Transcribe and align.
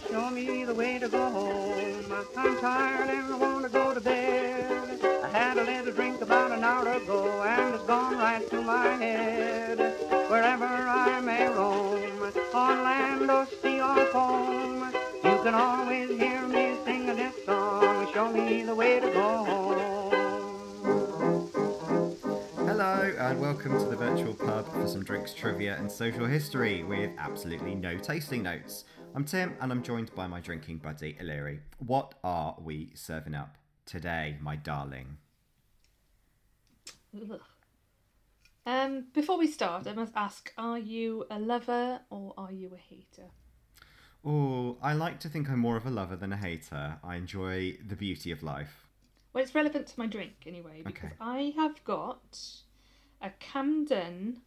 Show 0.00 0.30
me 0.30 0.64
the 0.64 0.74
way 0.74 0.98
to 0.98 1.06
go 1.06 1.30
home. 1.30 2.04
I'm 2.34 2.58
tired 2.60 3.10
and 3.10 3.30
I 3.30 3.36
want 3.36 3.64
to 3.64 3.68
go 3.68 3.92
to 3.92 4.00
bed. 4.00 4.98
I 5.22 5.28
had 5.28 5.58
a 5.58 5.64
little 5.64 5.92
drink 5.92 6.22
about 6.22 6.50
an 6.50 6.64
hour 6.64 6.88
ago 6.88 7.42
and 7.42 7.74
it's 7.74 7.84
gone 7.84 8.16
right 8.16 8.48
to 8.48 8.62
my 8.62 8.86
head. 8.96 9.78
Wherever 10.30 10.64
I 10.64 11.20
may 11.20 11.46
roam, 11.48 12.32
on 12.54 12.82
land 12.82 13.30
or 13.30 13.46
sea 13.60 13.82
or 13.82 14.06
foam, 14.06 14.90
you 15.24 15.42
can 15.42 15.54
always 15.54 16.08
hear 16.08 16.48
me 16.48 16.74
sing 16.86 17.06
this 17.06 17.34
song. 17.44 18.08
Show 18.14 18.32
me 18.32 18.62
the 18.62 18.74
way 18.74 18.98
to 18.98 19.10
go 19.10 19.44
home. 19.44 20.01
Hello, 23.02 23.16
and 23.18 23.40
welcome 23.40 23.76
to 23.76 23.84
the 23.86 23.96
virtual 23.96 24.32
pub 24.32 24.72
for 24.72 24.86
some 24.86 25.02
drinks, 25.02 25.34
trivia, 25.34 25.76
and 25.76 25.90
social 25.90 26.24
history 26.24 26.84
with 26.84 27.10
absolutely 27.18 27.74
no 27.74 27.98
tasting 27.98 28.44
notes. 28.44 28.84
I'm 29.16 29.24
Tim, 29.24 29.56
and 29.60 29.72
I'm 29.72 29.82
joined 29.82 30.14
by 30.14 30.28
my 30.28 30.38
drinking 30.38 30.78
buddy, 30.78 31.16
Illyri. 31.18 31.62
What 31.78 32.14
are 32.22 32.54
we 32.62 32.92
serving 32.94 33.34
up 33.34 33.56
today, 33.86 34.36
my 34.40 34.54
darling? 34.54 35.16
Ugh. 37.12 37.40
Um, 38.66 39.06
before 39.12 39.36
we 39.36 39.48
start, 39.48 39.88
I 39.88 39.94
must 39.94 40.12
ask: 40.14 40.52
Are 40.56 40.78
you 40.78 41.26
a 41.28 41.40
lover 41.40 42.02
or 42.08 42.34
are 42.36 42.52
you 42.52 42.72
a 42.72 42.78
hater? 42.78 43.30
Oh, 44.24 44.78
I 44.80 44.92
like 44.92 45.18
to 45.20 45.28
think 45.28 45.50
I'm 45.50 45.58
more 45.58 45.76
of 45.76 45.86
a 45.86 45.90
lover 45.90 46.14
than 46.14 46.32
a 46.32 46.36
hater. 46.36 46.98
I 47.02 47.16
enjoy 47.16 47.78
the 47.84 47.96
beauty 47.96 48.30
of 48.30 48.44
life. 48.44 48.86
Well, 49.32 49.42
it's 49.42 49.56
relevant 49.56 49.88
to 49.88 49.98
my 49.98 50.06
drink 50.06 50.44
anyway 50.46 50.82
because 50.84 51.06
Okay. 51.06 51.14
I 51.20 51.52
have 51.56 51.82
got 51.82 52.38
a 53.22 53.30
Camden 53.38 54.42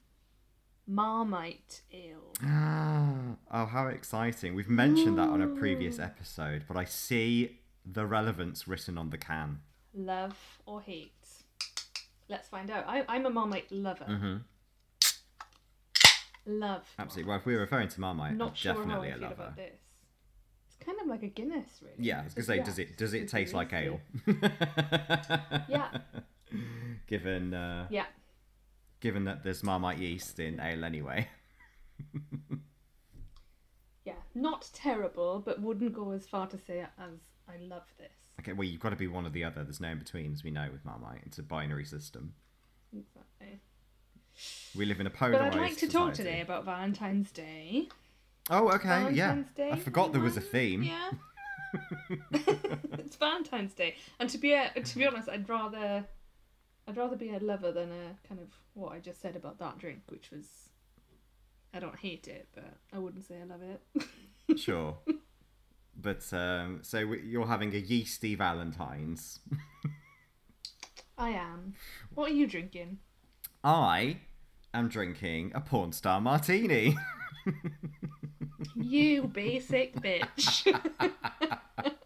Marmite 0.88 1.82
Ale. 1.92 2.34
Ah, 2.44 3.14
oh, 3.52 3.66
how 3.66 3.88
exciting! 3.88 4.54
We've 4.56 4.70
mentioned 4.70 5.18
that 5.18 5.30
on 5.30 5.42
a 5.42 5.48
previous 5.48 5.98
episode, 6.00 6.66
but 6.68 6.78
I 6.78 6.84
see 6.86 7.60
the 7.86 8.06
relevance 8.06 8.68
written 8.68 8.98
on 8.98 9.10
the 9.10 9.18
can. 9.18 9.60
Love 9.94 10.38
or 10.66 10.82
hate? 10.82 11.12
Let's 12.28 12.48
find 12.50 12.70
out. 12.70 12.86
I, 12.88 13.06
I'm 13.08 13.26
a 13.26 13.30
Marmite 13.30 13.72
lover. 13.72 14.06
Mm-hmm. 14.06 14.36
Love. 16.48 16.84
Absolutely. 17.00 17.30
Well, 17.30 17.40
if 17.40 17.46
we're 17.46 17.60
referring 17.60 17.88
to 17.90 18.00
Marmite, 18.02 18.32
I'm 18.32 18.38
Not 18.38 18.58
sure 18.58 18.74
how 18.74 18.80
definitely 18.80 19.12
I 19.12 19.16
a 19.16 19.18
lover. 19.18 19.34
about 19.34 19.56
this. 19.56 19.80
It's 20.68 20.76
kind 20.86 21.00
of 21.02 21.08
like 21.08 21.24
a 21.24 21.28
Guinness, 21.28 21.80
really. 21.82 21.96
Yeah, 21.98 22.20
I 22.22 22.24
was 22.26 22.36
It's 22.38 22.48
gonna 22.48 22.60
say, 22.60 22.64
does 22.66 22.80
it 22.80 22.98
does 22.98 23.14
it 23.14 23.28
taste 23.28 23.54
like 23.54 23.74
ale? 23.74 24.00
Yeah. 25.68 25.90
Given 27.08 27.54
uh, 27.54 27.88
Yeah. 27.90 28.06
Given 29.00 29.26
that 29.26 29.44
there's 29.44 29.64
Marmite 29.64 30.00
yeast 30.00 30.40
in 30.40 30.60
ale 30.60 30.84
anyway. 30.84 31.28
Yeah. 34.06 34.14
Not 34.36 34.70
terrible, 34.72 35.42
but 35.44 35.62
wouldn't 35.62 35.94
go 35.94 36.12
as 36.12 36.28
far 36.28 36.48
to 36.48 36.58
say 36.58 36.82
as 36.82 37.20
I 37.50 37.58
love 37.60 37.92
this. 37.98 38.12
Okay, 38.40 38.54
well 38.54 38.68
you've 38.68 38.80
got 38.80 38.92
to 38.92 38.96
be 38.96 39.08
one 39.08 39.26
or 39.26 39.30
the 39.30 39.44
other. 39.44 39.64
There's 39.64 39.82
no 39.82 39.90
in 39.90 40.00
between, 40.00 40.32
as 40.32 40.44
we 40.44 40.52
know 40.52 40.70
with 40.72 40.86
Marmite. 40.86 41.22
It's 41.26 41.40
a 41.40 41.44
binary 41.44 41.86
system. 41.86 42.34
Exactly. 42.96 43.60
We 44.76 44.86
live 44.86 45.00
in 45.00 45.08
a 45.08 45.10
polarized. 45.10 45.54
But. 45.54 45.60
I'd 45.60 45.70
like 45.70 45.78
to 45.78 45.88
talk 45.88 46.14
today 46.14 46.42
about 46.42 46.66
Valentine's 46.66 47.32
Day. 47.32 47.90
Oh, 48.50 48.70
okay, 48.74 49.12
yeah. 49.12 49.30
Valentine's 49.30 49.52
Day. 49.54 49.72
I 49.72 49.80
forgot 49.80 50.12
there 50.12 50.22
was 50.22 50.38
a 50.38 50.42
theme. 50.42 50.84
Yeah. 50.84 51.12
it's 52.32 53.16
Valentine's 53.16 53.74
Day, 53.74 53.96
and 54.20 54.30
to 54.30 54.38
be 54.38 54.54
a, 54.54 54.70
to 54.70 54.98
be 54.98 55.06
honest, 55.06 55.28
I'd 55.28 55.50
rather 55.50 56.06
I'd 56.88 56.98
rather 56.98 57.16
be 57.16 57.30
a 57.30 57.40
lover 57.40 57.72
than 57.72 57.90
a 57.92 58.28
kind 58.28 58.40
of 58.40 58.50
what 58.74 58.92
I 58.94 59.00
just 59.00 59.22
said 59.22 59.36
about 59.36 59.58
that 59.60 59.78
drink, 59.80 60.04
which 60.08 60.30
was 60.32 60.70
I 61.74 61.80
don't 61.80 61.98
hate 62.00 62.28
it, 62.28 62.48
but 62.54 62.78
I 62.94 63.00
wouldn't 63.00 63.26
say 63.26 63.36
I 63.42 63.46
love 63.46 63.62
it. 63.62 63.82
Sure. 64.58 64.96
But 66.00 66.32
um, 66.32 66.80
so 66.84 67.00
you're 67.00 67.48
having 67.48 67.74
a 67.74 67.80
yeasty 67.80 68.36
Valentine's. 68.36 69.40
I 71.18 71.30
am. 71.32 71.74
What 72.14 72.30
are 72.30 72.34
you 72.36 72.46
drinking? 72.46 73.00
I 73.64 74.20
am 74.72 74.88
drinking 74.88 75.54
a 75.56 75.62
porn 75.62 75.94
star 75.94 76.22
martini. 76.22 76.96
You 78.76 79.24
basic 79.24 79.96
bitch. 79.96 80.68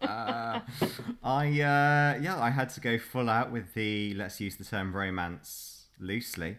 uh, 0.02 0.60
I 1.22 1.46
uh, 1.46 2.18
yeah, 2.20 2.36
I 2.38 2.50
had 2.50 2.70
to 2.70 2.80
go 2.80 2.98
full 2.98 3.30
out 3.30 3.50
with 3.50 3.74
the 3.74 4.14
let's 4.14 4.40
use 4.40 4.56
the 4.56 4.64
term 4.64 4.94
romance 4.94 5.86
loosely, 5.98 6.56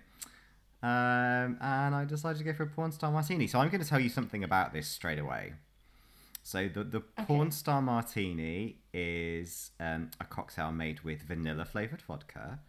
um, 0.81 1.57
and 1.61 1.95
I 1.95 2.05
decided 2.05 2.37
to 2.39 2.43
go 2.43 2.53
for 2.53 2.63
a 2.63 2.67
porn 2.67 2.91
star 2.91 3.11
martini. 3.11 3.47
So 3.47 3.59
I'm 3.59 3.69
going 3.69 3.83
to 3.83 3.89
tell 3.89 3.99
you 3.99 4.09
something 4.09 4.43
about 4.43 4.73
this 4.73 4.87
straight 4.87 5.19
away. 5.19 5.53
So 6.43 6.67
the 6.67 6.83
the 6.83 7.01
porn 7.01 7.51
star 7.51 7.81
martini 7.81 8.77
is 8.93 9.71
um, 9.79 10.11
a 10.19 10.25
cocktail 10.25 10.71
made 10.71 11.01
with 11.01 11.21
vanilla 11.21 11.65
flavored 11.65 12.01
vodka, 12.01 12.59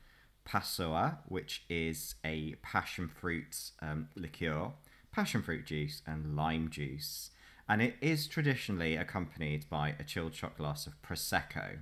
passoa, 0.46 1.18
which 1.26 1.64
is 1.68 2.16
a 2.24 2.54
passion 2.62 3.08
fruit 3.08 3.70
um, 3.80 4.08
liqueur, 4.14 4.72
passion 5.12 5.42
fruit 5.42 5.64
juice, 5.66 6.02
and 6.06 6.34
lime 6.34 6.70
juice. 6.70 7.30
And 7.68 7.80
it 7.80 7.94
is 8.00 8.26
traditionally 8.26 8.96
accompanied 8.96 9.68
by 9.70 9.94
a 9.98 10.04
chilled 10.04 10.34
shot 10.34 10.56
glass 10.56 10.86
of 10.86 11.00
prosecco. 11.02 11.78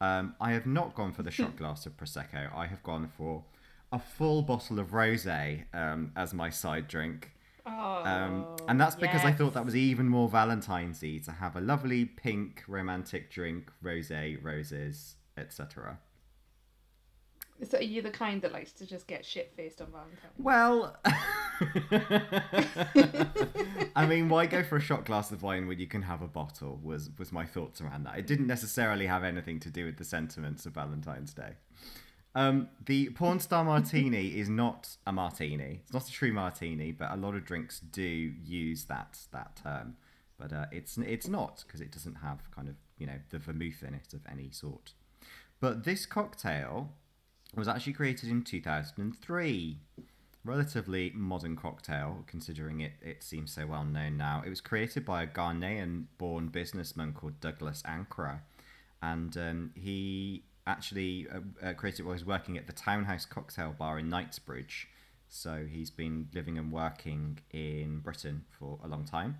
Um, 0.00 0.34
I 0.40 0.52
have 0.52 0.66
not 0.66 0.94
gone 0.94 1.12
for 1.12 1.22
the 1.22 1.30
shot 1.30 1.56
glass 1.58 1.86
of 1.86 1.96
prosecco. 1.96 2.54
I 2.54 2.66
have 2.66 2.82
gone 2.82 3.08
for 3.16 3.44
a 3.92 3.98
full 3.98 4.42
bottle 4.42 4.78
of 4.78 4.88
rosé 4.88 5.64
um, 5.74 6.12
as 6.16 6.34
my 6.34 6.50
side 6.50 6.86
drink. 6.88 7.32
Oh, 7.64 8.02
Um, 8.04 8.46
and 8.68 8.80
that's 8.80 8.94
because 8.94 9.24
I 9.24 9.32
thought 9.32 9.54
that 9.54 9.64
was 9.64 9.74
even 9.74 10.08
more 10.08 10.28
Valentine's-y 10.28 11.20
to 11.24 11.32
have 11.32 11.56
a 11.56 11.60
lovely 11.60 12.04
pink 12.04 12.62
romantic 12.68 13.30
drink, 13.30 13.72
rosé, 13.82 14.38
roses, 14.40 15.16
etc. 15.36 15.98
So 17.68 17.78
are 17.78 17.82
you 17.82 18.02
the 18.02 18.10
kind 18.10 18.40
that 18.42 18.52
likes 18.52 18.70
to 18.72 18.86
just 18.86 19.06
get 19.06 19.24
shit 19.24 19.52
faced 19.56 19.80
on 19.80 19.88
Valentine's? 19.90 20.32
Well, 20.38 20.96
I 23.96 24.06
mean, 24.06 24.28
why 24.28 24.46
go 24.46 24.62
for 24.62 24.76
a 24.76 24.80
shot 24.80 25.04
glass 25.04 25.30
of 25.30 25.42
wine 25.42 25.66
when 25.66 25.78
you 25.78 25.86
can 25.86 26.02
have 26.02 26.22
a 26.22 26.26
bottle? 26.26 26.78
Was 26.82 27.10
was 27.18 27.32
my 27.32 27.46
thoughts 27.46 27.80
around 27.80 28.04
that. 28.04 28.18
It 28.18 28.26
didn't 28.26 28.46
necessarily 28.46 29.06
have 29.06 29.24
anything 29.24 29.60
to 29.60 29.70
do 29.70 29.84
with 29.84 29.96
the 29.96 30.04
sentiments 30.04 30.66
of 30.66 30.74
Valentine's 30.74 31.32
Day. 31.32 31.52
Um, 32.34 32.68
the 32.84 33.10
porn 33.10 33.40
star 33.40 33.64
martini 33.64 34.26
is 34.38 34.48
not 34.48 34.96
a 35.06 35.12
martini. 35.12 35.80
It's 35.84 35.92
not 35.92 36.08
a 36.08 36.12
true 36.12 36.32
martini, 36.32 36.92
but 36.92 37.10
a 37.10 37.16
lot 37.16 37.34
of 37.34 37.44
drinks 37.44 37.80
do 37.80 38.02
use 38.02 38.84
that 38.84 39.18
that 39.32 39.60
term. 39.62 39.96
But 40.38 40.52
uh, 40.52 40.66
it's 40.70 40.98
it's 40.98 41.28
not 41.28 41.64
because 41.66 41.80
it 41.80 41.90
doesn't 41.90 42.16
have 42.16 42.50
kind 42.50 42.68
of 42.68 42.74
you 42.98 43.06
know 43.06 43.20
the 43.30 43.38
vermouth 43.38 43.82
in 43.82 43.94
it 43.94 44.12
of 44.12 44.20
any 44.30 44.50
sort. 44.50 44.92
But 45.60 45.84
this 45.84 46.04
cocktail 46.04 46.92
was 47.54 47.68
actually 47.68 47.94
created 47.94 48.28
in 48.28 48.42
2003 48.42 49.78
relatively 50.46 51.12
modern 51.14 51.56
cocktail, 51.56 52.24
considering 52.26 52.80
it, 52.80 52.92
it 53.02 53.22
seems 53.22 53.52
so 53.52 53.66
well 53.66 53.84
known 53.84 54.16
now. 54.16 54.42
It 54.44 54.48
was 54.48 54.60
created 54.60 55.04
by 55.04 55.22
a 55.22 55.26
Ghanaian 55.26 56.04
born 56.18 56.48
businessman 56.48 57.12
called 57.12 57.40
Douglas 57.40 57.82
Ankrah, 57.86 58.40
and 59.02 59.36
um, 59.36 59.72
he 59.74 60.44
actually 60.66 61.26
uh, 61.32 61.66
uh, 61.66 61.72
created 61.74 62.04
while 62.04 62.14
he 62.14 62.18
was 62.18 62.24
working 62.24 62.56
at 62.56 62.66
the 62.66 62.72
Townhouse 62.72 63.24
Cocktail 63.24 63.74
Bar 63.78 63.98
in 63.98 64.08
Knightsbridge. 64.08 64.88
So 65.28 65.66
he's 65.70 65.90
been 65.90 66.28
living 66.34 66.56
and 66.56 66.72
working 66.72 67.38
in 67.52 67.98
Britain 67.98 68.44
for 68.58 68.78
a 68.82 68.88
long 68.88 69.04
time. 69.04 69.38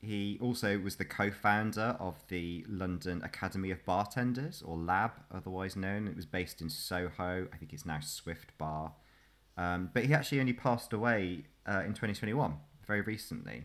He 0.00 0.38
also 0.40 0.78
was 0.78 0.96
the 0.96 1.04
co 1.04 1.30
founder 1.30 1.96
of 1.98 2.22
the 2.28 2.64
London 2.68 3.20
Academy 3.24 3.72
of 3.72 3.84
Bartenders, 3.84 4.62
or 4.62 4.76
LAB, 4.76 5.12
otherwise 5.32 5.74
known. 5.74 6.06
It 6.06 6.14
was 6.14 6.26
based 6.26 6.60
in 6.60 6.70
Soho. 6.70 7.48
I 7.52 7.56
think 7.56 7.72
it's 7.72 7.84
now 7.84 7.98
Swift 8.00 8.56
Bar. 8.58 8.92
Um, 9.58 9.90
but 9.92 10.04
he 10.04 10.14
actually 10.14 10.40
only 10.40 10.52
passed 10.52 10.92
away 10.92 11.42
uh, 11.66 11.80
in 11.80 11.88
2021, 11.88 12.54
very 12.86 13.00
recently. 13.02 13.64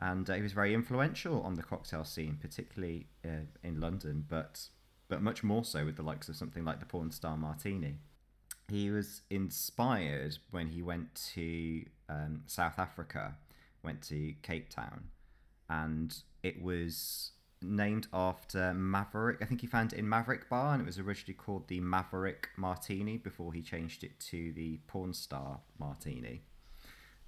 And 0.00 0.30
uh, 0.30 0.34
he 0.34 0.42
was 0.42 0.52
very 0.52 0.72
influential 0.72 1.42
on 1.42 1.54
the 1.54 1.62
cocktail 1.62 2.04
scene, 2.04 2.38
particularly 2.40 3.08
uh, 3.24 3.46
in 3.64 3.80
London, 3.80 4.24
but, 4.28 4.68
but 5.08 5.20
much 5.20 5.42
more 5.42 5.64
so 5.64 5.84
with 5.84 5.96
the 5.96 6.04
likes 6.04 6.28
of 6.28 6.36
something 6.36 6.64
like 6.64 6.78
the 6.78 6.86
Porn 6.86 7.10
Star 7.10 7.36
Martini. 7.36 7.96
He 8.68 8.90
was 8.90 9.22
inspired 9.28 10.38
when 10.52 10.68
he 10.68 10.82
went 10.82 11.14
to 11.34 11.84
um, 12.08 12.42
South 12.46 12.78
Africa, 12.78 13.34
went 13.82 14.02
to 14.02 14.34
Cape 14.42 14.70
Town, 14.70 15.08
and 15.68 16.16
it 16.44 16.62
was 16.62 17.32
named 17.62 18.06
after 18.12 18.72
Maverick. 18.74 19.38
I 19.42 19.44
think 19.44 19.60
he 19.60 19.66
found 19.66 19.92
it 19.92 19.98
in 19.98 20.08
Maverick 20.08 20.48
Bar, 20.48 20.74
and 20.74 20.82
it 20.82 20.86
was 20.86 20.98
originally 20.98 21.34
called 21.34 21.68
the 21.68 21.80
Maverick 21.80 22.48
Martini 22.56 23.16
before 23.16 23.52
he 23.52 23.62
changed 23.62 24.04
it 24.04 24.18
to 24.20 24.52
the 24.52 24.78
Porn 24.86 25.12
Star 25.14 25.60
Martini. 25.78 26.42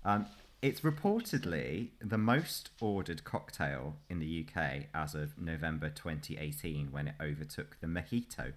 Um, 0.05 0.27
it's 0.63 0.81
reportedly 0.83 1.89
the 2.01 2.19
most 2.19 2.71
ordered 2.81 3.25
cocktail 3.25 3.97
in 4.09 4.19
the 4.19 4.47
UK 4.47 4.87
as 4.95 5.15
of 5.15 5.39
November 5.39 5.89
2018 5.91 6.93
when 6.93 7.09
it 7.09 7.15
overtook 7.21 7.77
the 7.81 7.87
Mojito. 7.87 8.53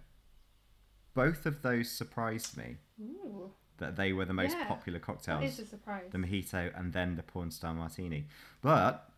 Both 1.13 1.45
of 1.45 1.61
those 1.61 1.89
surprised 1.89 2.57
me 2.57 2.77
Ooh, 2.99 3.51
that 3.77 3.95
they 3.95 4.13
were 4.13 4.25
the 4.25 4.33
most 4.33 4.57
Yeah, 4.57 4.65
popular 4.65 4.99
cocktails 4.99 5.43
is 5.43 5.59
a 5.59 5.65
surprise. 5.65 6.05
the 6.11 6.17
mojito 6.17 6.77
and 6.77 6.91
then 6.91 7.15
the 7.15 7.23
porn 7.23 7.51
star 7.51 7.73
martini. 7.73 8.25
But 8.61 9.09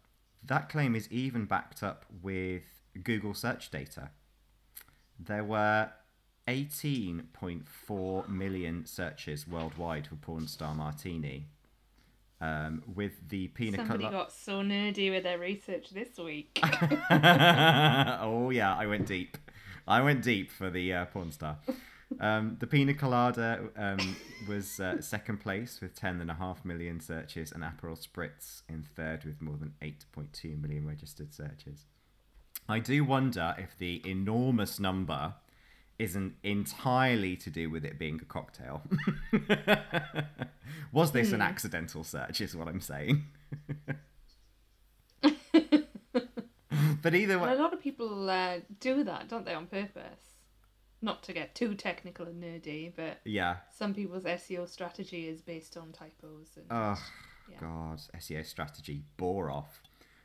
that 0.48 0.70
claim 0.70 0.96
is 0.96 1.12
even 1.12 1.46
backed 1.46 1.84
up 1.84 2.06
with 2.22 2.64
Google 3.04 3.34
search 3.34 3.70
data. 3.72 4.10
There 5.20 5.44
were 5.44 5.90
18.4 6.48 8.30
million 8.30 8.86
searches 8.86 9.48
worldwide 9.48 10.08
for 10.08 10.16
porn 10.16 10.48
star 10.48 10.76
Martini. 10.76 11.48
Um, 12.42 12.84
with 12.94 13.30
the 13.30 13.48
pina 13.48 13.78
Somebody 13.78 14.04
colada. 14.04 14.18
got 14.18 14.32
so 14.32 14.62
nerdy 14.62 15.10
with 15.10 15.24
their 15.24 15.40
research 15.40 15.90
this 15.92 16.18
week. 16.18 16.60
oh 17.10 18.50
yeah, 18.52 18.76
I 18.78 18.86
went 18.88 19.08
deep. 19.08 19.38
I 19.88 20.02
went 20.02 20.22
deep 20.22 20.52
for 20.52 20.70
the 20.70 20.94
uh, 20.94 21.06
porn 21.06 21.32
star. 21.32 21.58
Um, 22.20 22.58
the 22.60 22.68
Pina 22.68 22.94
Colada 22.94 23.70
um, 23.76 24.16
was 24.48 24.80
uh, 24.80 25.02
second 25.02 25.40
place 25.40 25.82
with 25.82 26.00
10.5 26.00 26.64
million 26.64 27.00
searches, 27.00 27.52
and 27.52 27.64
Aperol 27.64 27.98
Spritz 27.98 28.62
in 28.70 28.84
third 28.84 29.24
with 29.26 29.42
more 29.42 29.58
than 29.58 29.74
8.2 29.82 30.62
million 30.62 30.88
registered 30.88 31.34
searches. 31.34 31.86
I 32.68 32.80
do 32.80 33.04
wonder 33.04 33.56
if 33.58 33.78
the 33.78 34.02
enormous 34.06 34.80
number 34.80 35.36
isn't 35.98 36.36
entirely 36.44 37.36
to 37.38 37.50
do 37.50 37.70
with 37.70 37.86
it 37.86 37.98
being 37.98 38.20
a 38.22 38.26
cocktail. 38.26 38.82
Was 40.92 41.12
this 41.12 41.32
an 41.32 41.42
accidental 41.42 42.04
search, 42.04 42.42
is 42.42 42.56
what 42.56 42.68
I'm 42.68 42.82
saying. 42.82 43.24
but 47.02 47.16
either 47.16 47.40
way. 47.40 47.52
a 47.52 47.56
lot 47.56 47.74
of 47.74 47.82
people 47.82 48.30
uh, 48.30 48.58
do 48.80 49.04
that, 49.04 49.30
don't 49.30 49.46
they, 49.46 49.54
on 49.54 49.68
purpose? 49.68 50.25
Not 51.06 51.22
to 51.24 51.34
get 51.34 51.54
too 51.54 51.76
technical 51.76 52.26
and 52.26 52.42
nerdy, 52.44 52.92
but 52.96 53.20
Yeah. 53.26 53.58
some 53.72 53.94
people's 53.94 54.24
SEO 54.24 54.68
strategy 54.68 55.28
is 55.28 55.40
based 55.40 55.78
on 55.78 55.92
typos. 55.92 56.50
And, 56.58 56.66
Oh, 56.72 56.98
Yeah. 57.48 57.60
God. 57.60 58.02
SEO 58.16 58.42
strategy 58.44 59.04
bore 59.16 59.52
off. 59.52 59.84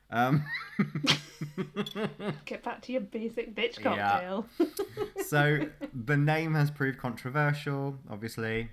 Um, 0.09 0.43
Get 2.47 2.63
back 2.63 2.81
to 2.83 2.93
your 2.93 3.03
basic 3.03 3.55
bitch 3.55 3.79
Yeah. 3.79 3.93
cocktail. 4.21 4.47
so 5.27 5.69
the 5.93 6.17
name 6.17 6.55
has 6.55 6.71
proved 6.71 6.99
controversial, 6.99 7.99
obviously. 8.09 8.71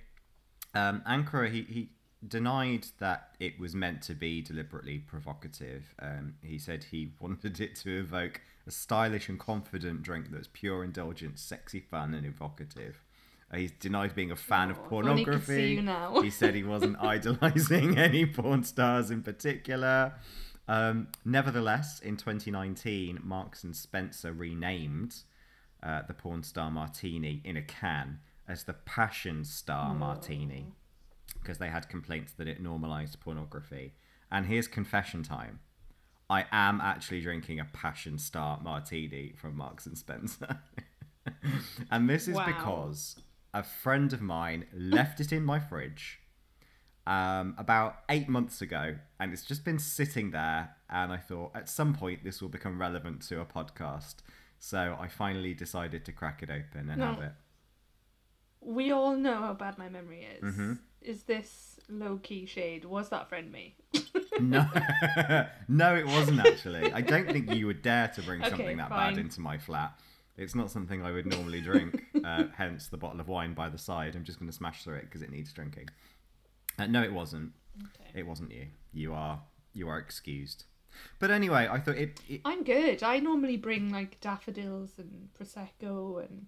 Um, 0.74 1.02
Ankrah, 1.06 1.52
he, 1.52 1.64
he 1.64 1.90
denied 2.26 2.88
that 3.00 3.36
it 3.42 3.60
was 3.60 3.76
meant 3.76 4.02
to 4.04 4.16
be 4.16 4.42
deliberately 4.42 5.00
provocative. 5.00 5.94
Um, 6.00 6.36
he 6.42 6.58
said 6.58 6.86
he 6.86 7.12
wanted 7.20 7.60
it 7.60 7.76
to 7.78 8.00
evoke 8.00 8.40
a 8.68 8.72
stylish 8.72 9.30
and 9.30 9.40
confident 9.40 10.04
drink 10.04 10.28
that's 10.32 10.50
pure 10.52 10.84
indulgence, 10.84 11.42
sexy, 11.42 11.80
fun, 11.80 12.14
and 12.14 12.26
evocative. 12.26 13.04
Uh, 13.52 13.58
he's 13.58 13.72
denied 13.72 14.14
being 14.14 14.32
a 14.32 14.36
fan 14.36 14.70
of 14.70 14.78
Oh, 14.78 14.82
he 14.82 14.86
see 14.86 14.90
pornography. 14.90 15.82
now. 15.82 16.22
he 16.22 16.30
said 16.30 16.54
he 16.54 16.64
wasn't 16.64 16.98
idolizing 17.02 17.98
any 18.08 18.26
porn 18.26 18.64
stars 18.64 19.10
in 19.10 19.24
particular. 19.24 20.14
Um, 20.68 21.08
nevertheless, 21.24 22.00
in 22.02 22.18
2019, 22.18 23.20
Marks 23.24 23.64
and 23.64 23.74
Spencer 23.76 24.34
renamed 24.34 25.16
uh, 25.82 26.02
the 26.08 26.14
porn 26.14 26.44
star 26.44 26.70
martini 26.70 27.42
in 27.46 27.56
a 27.56 27.62
can 27.62 28.20
as 28.50 28.64
the 28.66 28.74
Passion 28.74 29.44
Star 29.46 29.94
Martini 29.94 30.74
because 31.42 31.58
they 31.58 31.70
had 31.70 31.88
complaints 31.90 32.34
that 32.34 32.48
it 32.48 32.62
normalized 32.62 33.20
pornography. 33.20 33.94
And 34.32 34.46
here's 34.46 34.68
confession 34.68 35.24
time. 35.24 35.60
I 36.30 36.46
am 36.52 36.82
actually 36.82 37.22
drinking 37.22 37.60
a 37.60 37.66
Passion 37.66 38.18
Star 38.20 38.60
Martini 38.62 39.34
from 39.38 39.56
Marks 39.56 39.86
and 39.86 39.98
Spencer. 39.98 40.60
and 41.92 42.10
this 42.10 42.28
is 42.28 42.36
Wow. 42.36 42.46
because 42.46 43.16
a 43.54 43.64
friend 43.64 44.12
of 44.14 44.22
mine 44.22 44.66
left 44.74 45.20
it 45.20 45.32
in 45.32 45.44
my 45.44 45.60
fridge 45.60 46.20
um, 47.06 47.56
about 47.58 48.00
eight 48.10 48.28
months 48.28 48.62
ago, 48.62 48.98
and 49.20 49.32
it's 49.32 49.46
just 49.46 49.64
been 49.64 49.80
sitting 49.80 50.32
there. 50.32 50.76
And 50.90 51.12
I 51.14 51.18
thought 51.18 51.52
at 51.56 51.70
some 51.70 51.94
point 51.94 52.24
this 52.26 52.42
will 52.42 52.50
become 52.50 52.80
relevant 52.82 53.22
to 53.30 53.40
a 53.40 53.46
podcast. 53.46 54.16
So 54.60 54.98
I 55.00 55.08
finally 55.08 55.54
decided 55.54 56.04
to 56.06 56.12
crack 56.12 56.44
it 56.44 56.50
open 56.50 56.90
and 56.90 56.98
No. 57.00 57.06
have 57.14 57.22
it. 57.22 57.32
we 58.60 58.92
all 58.92 59.16
know 59.16 59.36
how 59.40 59.54
bad 59.54 59.78
my 59.78 59.88
memory 59.88 60.24
is. 60.26 60.44
Mm-hmm. 60.44 60.74
Is 61.02 61.24
this 61.24 61.77
low 61.90 62.18
key 62.22 62.46
shade? 62.46 62.86
Was 62.86 63.10
that 63.10 63.30
friend 63.30 63.52
me? 63.52 63.76
No, 64.40 64.68
no, 65.68 65.96
it 65.96 66.06
wasn't 66.06 66.40
actually. 66.46 66.94
I 66.94 67.02
don't 67.02 67.28
think 67.28 67.52
you 67.52 67.66
would 67.66 67.82
dare 67.82 68.10
to 68.10 68.22
bring 68.22 68.40
Okay, 68.44 68.50
something 68.52 68.78
that 68.78 68.90
fine. 68.90 69.16
bad 69.16 69.20
into 69.20 69.42
my 69.42 69.58
flat. 69.58 70.00
It's 70.38 70.54
not 70.54 70.70
something 70.70 71.02
I 71.04 71.12
would 71.12 71.26
normally 71.26 71.60
drink. 71.60 72.04
uh, 72.24 72.44
hence 72.56 72.88
the 72.88 72.98
bottle 72.98 73.20
of 73.20 73.28
wine 73.28 73.56
by 73.56 73.68
the 73.70 73.80
side. 73.80 74.16
I'm 74.16 74.24
just 74.24 74.38
going 74.38 74.52
to 74.52 74.56
smash 74.56 74.84
through 74.84 74.98
it 74.98 75.06
because 75.06 75.24
it 75.24 75.32
needs 75.32 75.52
drinking. 75.52 75.88
Uh, 76.78 76.86
no, 76.86 77.02
it 77.02 77.12
wasn't. 77.12 77.54
Okay. 77.82 78.20
It 78.20 78.28
wasn't 78.28 78.52
you. 78.52 78.68
You 78.94 79.14
are 79.16 79.42
you 79.74 79.90
are 79.90 79.98
excused. 79.98 80.66
But 81.18 81.32
anyway, 81.32 81.68
I 81.72 81.80
thought 81.80 81.98
it. 81.98 82.22
it 82.30 82.42
I'm 82.46 82.64
good. 82.64 83.02
I 83.02 83.18
normally 83.18 83.58
bring 83.58 83.90
like 83.92 84.22
daffodils 84.22 84.92
and 85.00 85.30
prosecco, 85.40 86.24
and 86.24 86.46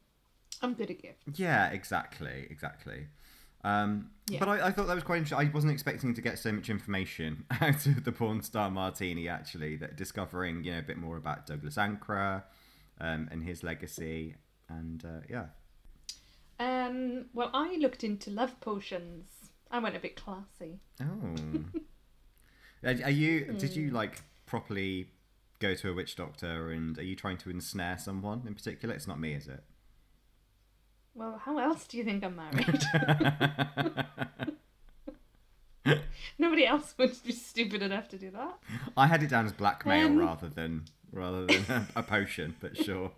I'm 0.61 0.75
good 0.75 0.91
at 0.91 1.01
gifts. 1.01 1.39
yeah, 1.39 1.69
exactly, 1.69 2.45
exactly. 2.51 3.07
Um, 3.63 4.11
Yeah. 4.29 4.39
But 4.39 4.47
I, 4.49 4.67
I 4.67 4.71
thought 4.71 4.87
that 4.87 4.95
was 4.95 5.03
quite 5.03 5.17
interesting. 5.17 5.47
I 5.47 5.51
wasn't 5.51 5.73
expecting 5.73 6.13
to 6.13 6.21
get 6.21 6.37
so 6.39 6.51
much 6.51 6.69
information 6.69 7.45
out 7.61 7.85
of 7.87 8.03
the 8.03 8.11
porn 8.11 8.41
star 8.41 8.69
Martini. 8.71 9.27
Actually, 9.27 9.75
that 9.77 9.95
discovering 9.95 10.63
you 10.63 10.71
know 10.73 10.79
a 10.79 10.83
bit 10.83 10.97
more 10.97 11.17
about 11.17 11.45
Douglas 11.47 11.75
Ankrah 11.75 12.43
um, 13.01 13.27
and 13.31 13.43
his 13.43 13.63
legacy, 13.63 14.35
and 14.69 15.03
uh, 15.03 15.21
yeah. 15.29 15.45
Um, 16.59 17.25
well, 17.33 17.49
I 17.53 17.77
looked 17.77 18.03
into 18.03 18.29
love 18.29 18.59
potions. 18.61 19.27
I 19.71 19.79
went 19.79 19.95
a 19.95 19.99
bit 19.99 20.15
classy. 20.15 20.79
Oh, 21.01 21.35
are, 22.83 22.89
are 23.03 23.09
you? 23.09 23.45
Did 23.53 23.73
Hmm. 23.73 23.79
you 23.79 23.91
like 23.91 24.21
properly 24.45 25.09
go 25.59 25.73
to 25.75 25.89
a 25.89 25.93
witch 25.93 26.15
doctor, 26.15 26.71
and 26.71 26.97
are 26.97 27.03
you 27.03 27.15
trying 27.15 27.37
to 27.37 27.49
ensnare 27.49 27.97
someone 27.97 28.43
in 28.47 28.53
particular? 28.55 28.93
It's 28.95 29.07
not 29.07 29.19
me, 29.19 29.33
is 29.33 29.47
it? 29.47 29.63
Well, 31.15 31.37
how 31.43 31.57
else 31.57 31.85
do 31.87 31.97
you 31.97 32.03
think 32.03 32.23
I'm 32.23 32.35
married? 32.35 32.81
Nobody 36.37 36.65
else 36.65 36.93
would 36.97 37.15
be 37.25 37.31
stupid 37.31 37.81
enough 37.81 38.07
to 38.09 38.17
do 38.17 38.31
that. 38.31 38.57
I 38.95 39.07
had 39.07 39.23
it 39.23 39.29
down 39.29 39.45
as 39.45 39.53
blackmail 39.53 40.07
Um, 40.07 40.17
rather 40.17 40.47
than 40.49 40.85
rather 41.11 41.45
than 41.45 41.65
a, 41.69 41.87
a 41.97 42.03
potion, 42.03 42.55
but 42.59 42.77
sure. 42.77 43.11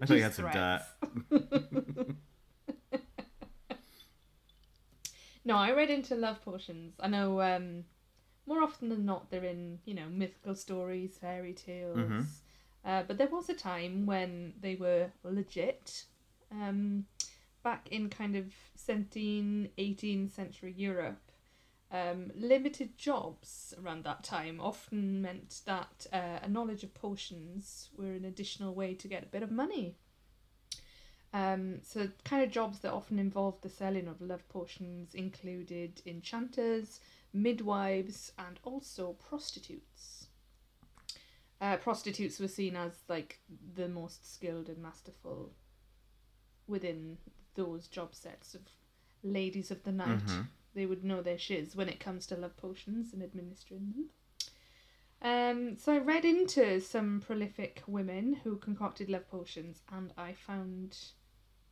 I 0.00 0.06
thought 0.06 0.16
you 0.16 0.22
had 0.22 0.34
some 0.34 0.50
dirt. 0.50 0.82
No, 5.44 5.54
I 5.56 5.70
read 5.70 5.90
into 5.90 6.16
love 6.16 6.44
potions. 6.44 6.94
I 6.98 7.06
know 7.06 7.40
um, 7.40 7.84
more 8.46 8.62
often 8.64 8.88
than 8.88 9.04
not 9.06 9.30
they're 9.30 9.44
in, 9.44 9.78
you 9.84 9.94
know, 9.94 10.08
mythical 10.10 10.56
stories, 10.56 11.16
fairy 11.18 11.52
tales. 11.52 11.98
Mhm. 11.98 12.26
Uh, 12.84 13.02
but 13.06 13.16
there 13.16 13.28
was 13.28 13.48
a 13.48 13.54
time 13.54 14.06
when 14.06 14.54
they 14.60 14.74
were 14.74 15.12
legit. 15.22 16.06
Um, 16.50 17.06
back 17.62 17.88
in 17.90 18.08
kind 18.08 18.36
of 18.36 18.52
17th, 18.78 19.70
18th 19.76 20.30
century 20.30 20.72
Europe, 20.76 21.32
um, 21.90 22.30
limited 22.34 22.96
jobs 22.96 23.74
around 23.82 24.04
that 24.04 24.24
time 24.24 24.60
often 24.60 25.22
meant 25.22 25.62
that 25.66 26.06
uh, 26.12 26.40
a 26.42 26.48
knowledge 26.48 26.82
of 26.82 26.94
potions 26.94 27.90
were 27.96 28.12
an 28.12 28.24
additional 28.24 28.74
way 28.74 28.94
to 28.94 29.08
get 29.08 29.22
a 29.22 29.26
bit 29.26 29.42
of 29.42 29.50
money. 29.50 29.96
Um, 31.32 31.80
so, 31.82 32.08
kind 32.24 32.42
of 32.42 32.50
jobs 32.50 32.80
that 32.80 32.92
often 32.92 33.18
involved 33.18 33.62
the 33.62 33.68
selling 33.68 34.08
of 34.08 34.20
love 34.20 34.48
potions 34.48 35.14
included 35.14 36.00
enchanters, 36.06 37.00
midwives, 37.32 38.32
and 38.38 38.58
also 38.62 39.16
prostitutes. 39.28 40.28
Uh, 41.60 41.76
prostitutes 41.76 42.38
were 42.38 42.48
seen 42.48 42.76
as 42.76 42.92
like 43.08 43.40
the 43.74 43.88
most 43.88 44.32
skilled 44.32 44.68
and 44.68 44.78
masterful 44.78 45.52
within 46.66 47.18
those 47.54 47.88
job 47.88 48.14
sets 48.14 48.54
of 48.54 48.62
ladies 49.22 49.70
of 49.70 49.82
the 49.84 49.92
night. 49.92 50.24
Mhm. 50.24 50.48
They 50.74 50.86
would 50.86 51.04
know 51.04 51.22
their 51.22 51.38
shiz 51.38 51.74
when 51.74 51.88
it 51.88 52.00
comes 52.00 52.26
to 52.26 52.36
love 52.36 52.56
potions 52.56 53.12
and 53.12 53.22
administering 53.22 53.92
them. 53.92 54.10
Um, 55.22 55.78
so 55.78 55.94
I 55.94 55.98
read 55.98 56.24
into 56.24 56.80
some 56.80 57.20
prolific 57.20 57.82
women 57.86 58.34
who 58.34 58.58
concocted 58.58 59.08
love 59.08 59.28
potions, 59.28 59.82
and 59.90 60.12
I 60.16 60.34
found 60.34 60.98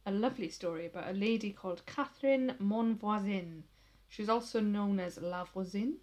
a 0.07 0.11
lovely 0.13 0.49
story 0.49 0.87
about 0.87 1.09
a 1.11 1.13
lady 1.13 1.53
called 1.53 1.85
Catherine 1.87 2.57
Monvoisin. 2.59 3.65
She 4.09 4.23
was 4.23 4.29
also 4.29 4.61
known 4.61 4.99
as 5.01 5.21
La 5.21 5.45
Voisin. 5.45 5.99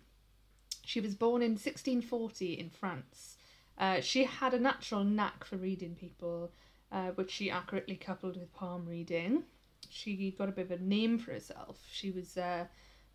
She 0.83 0.99
was 0.99 1.15
born 1.15 1.41
in 1.41 1.51
1640 1.57 2.53
in 2.53 2.69
France. 2.69 3.37
Uh, 3.77 4.01
she 4.01 4.25
had 4.25 4.53
a 4.53 4.59
natural 4.59 5.03
knack 5.03 5.43
for 5.43 5.57
reading 5.57 5.95
people, 5.95 6.51
uh, 6.91 7.09
which 7.11 7.31
she 7.31 7.49
accurately 7.49 7.95
coupled 7.95 8.37
with 8.37 8.53
palm 8.53 8.85
reading. 8.87 9.43
She 9.89 10.33
got 10.37 10.49
a 10.49 10.51
bit 10.51 10.71
of 10.71 10.79
a 10.79 10.83
name 10.83 11.17
for 11.19 11.31
herself. 11.31 11.79
She 11.91 12.11
was 12.11 12.37
uh, 12.37 12.65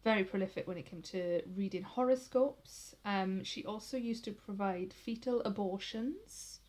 very 0.05 0.25
prolific 0.25 0.67
when 0.67 0.77
it 0.77 0.87
came 0.87 1.03
to 1.03 1.43
reading 1.57 1.83
horoscopes. 1.83 2.95
Um, 3.05 3.43
she 3.45 3.65
also 3.65 3.97
used 3.97 4.25
to 4.25 4.33
provide 4.33 4.93
fetal 4.93 5.41
abortions. 5.43 6.61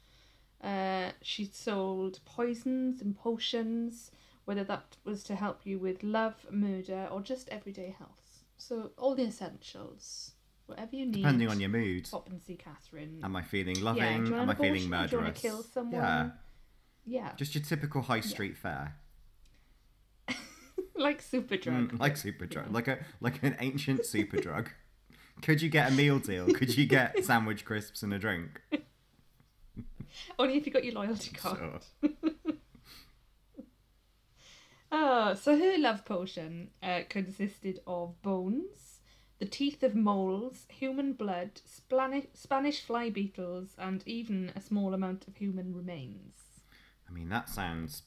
Uh, 0.64 1.12
she 1.22 1.46
sold 1.46 2.20
poisons 2.26 3.02
and 3.02 3.18
potions, 3.18 4.12
whether 4.46 4.64
that 4.64 4.98
was 5.04 5.24
to 5.26 5.36
help 5.36 5.62
you 5.66 5.78
with 5.78 6.04
love, 6.04 6.36
murder, 6.50 7.08
or 7.12 7.22
just 7.22 7.48
everyday 7.50 7.96
health. 7.98 8.44
So 8.58 8.92
all 8.98 9.14
the 9.16 9.24
essentials. 9.24 10.32
whatever 10.66 10.96
you 10.96 11.06
need. 11.06 11.14
Depending 11.18 11.50
on 11.50 11.60
your 11.60 11.70
mood. 11.70 12.08
Pop 12.10 12.30
and 12.30 12.42
see 12.42 12.56
Catherine. 12.56 13.22
Am 13.24 13.36
I 13.36 13.42
feeling 13.42 13.82
loving? 13.82 14.32
want 14.32 14.34
Am 14.34 14.50
I 14.50 14.56
feeling 14.56 14.90
murderous? 14.90 15.12
Do 15.12 15.16
you 15.18 15.22
want 15.22 15.36
to 15.36 15.42
kill 15.42 15.64
someone? 15.64 16.02
Yeah, 16.02 16.30
Yeah, 17.08 17.32
just 17.38 17.56
your 17.56 17.64
typical 17.64 18.02
high 18.02 18.20
street 18.20 18.58
fare. 18.58 18.96
like 20.96 21.24
Superdrug. 21.24 21.92
Mm, 21.92 22.00
like 22.00 22.18
super 22.18 22.46
drug, 22.46 22.72
like 22.72 22.88
a 22.88 23.00
like 23.22 23.42
an 23.44 23.56
ancient 23.60 24.06
super 24.06 24.38
drug. 24.38 24.70
Could 25.42 25.62
you 25.62 25.70
get 25.70 25.92
a 25.92 25.96
meal 25.96 26.20
deal? 26.20 26.48
Could 26.48 26.76
you 26.76 26.86
get 26.86 27.24
sandwich 27.24 27.64
crisps 27.64 28.04
and 28.04 28.14
a 28.14 28.20
drink? 28.20 28.62
Only 30.40 30.58
if 30.58 30.66
you 30.66 30.74
got 30.74 30.84
your 30.84 30.96
loyalty 30.96 31.32
card. 31.32 31.84
Sure. 32.02 32.12
Oh, 34.92 35.34
so 35.34 35.58
her 35.58 35.78
love 35.78 36.06
potion 36.06 36.70
uh, 36.82 37.02
consisted 37.10 37.82
of 37.86 38.22
bones, 38.22 39.02
the 39.38 39.46
teeth 39.46 39.84
of 39.84 39.96
moles, 39.96 40.66
human 40.70 41.14
blood, 41.14 41.62
Spanish, 41.66 42.28
Spanish 42.34 42.82
fly 42.82 43.10
beetles, 43.10 43.76
and 43.78 44.02
even 44.06 44.52
a 44.56 44.62
small 44.62 44.94
amount 44.94 45.28
of 45.28 45.36
human 45.36 45.76
remains. 45.76 46.47
I 47.08 47.12
mean, 47.12 47.30
that 47.30 47.50
sounds 47.50 48.04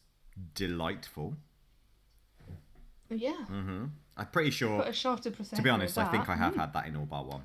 delightful. 0.54 1.34
Yeah, 3.08 3.32
hmm 3.46 3.86
I'm 4.16 4.26
pretty 4.26 4.50
sure. 4.50 4.80
put 4.80 4.88
a 4.88 4.92
shot 4.92 5.26
of 5.26 5.36
prosecco. 5.36 5.56
To 5.56 5.62
be 5.62 5.70
honest, 5.70 5.96
I 5.98 6.04
think. 6.10 6.28
I 6.28 6.36
have 6.36 6.54
had 6.54 6.72
that 6.74 6.86
in 6.86 6.96
all 6.96 7.06
bar 7.06 7.24
one. 7.24 7.42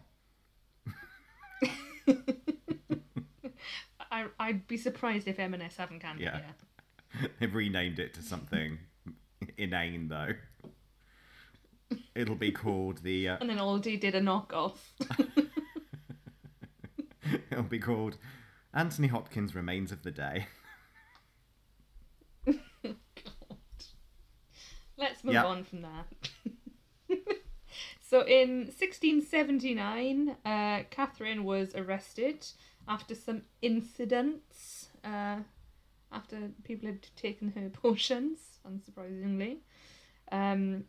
I, 4.11 4.25
I'd 4.39 4.67
be 4.67 4.77
surprised 4.77 5.27
if 5.27 5.39
M&S 5.39 5.77
haven't 5.77 5.99
canned 5.99 6.19
Yeah. 6.19 6.37
it 6.37 6.43
yet. 6.47 7.31
They've 7.39 7.53
renamed 7.55 7.99
it 7.99 8.13
to 8.15 8.21
something 8.21 8.77
inane, 9.57 10.07
though. 10.09 10.33
It'll 12.13 12.35
be 12.35 12.51
called 12.51 12.99
the. 12.99 13.29
Uh, 13.29 13.37
And 13.41 13.49
then 13.49 13.57
Aldi 13.57 13.99
did 13.99 14.15
a 14.15 14.21
knockoff. 14.21 14.77
it'll 17.51 17.63
be 17.63 17.79
called 17.79 18.17
Anthony 18.73 19.07
Hopkins' 19.07 19.55
Remains 19.55 19.91
of 19.91 20.03
the 20.03 20.11
Day. 20.11 20.47
God. 22.45 22.55
Let's 24.97 25.23
move 25.23 25.33
Yep. 25.33 25.45
on 25.45 25.63
from 25.63 25.81
that. 25.81 26.05
so 28.01 28.21
in 28.21 28.65
1679, 28.67 30.35
uh, 30.45 30.83
Catherine 30.89 31.43
was 31.43 31.75
arrested 31.75 32.45
after 32.87 33.15
some 33.15 33.43
incidents. 33.61 34.89
Uh, 35.03 35.37
after 36.11 36.49
people 36.63 36.87
had 36.87 37.05
taken 37.15 37.51
her 37.51 37.69
potions, 37.73 38.59
unsurprisingly. 38.65 39.57
Um, 40.31 40.85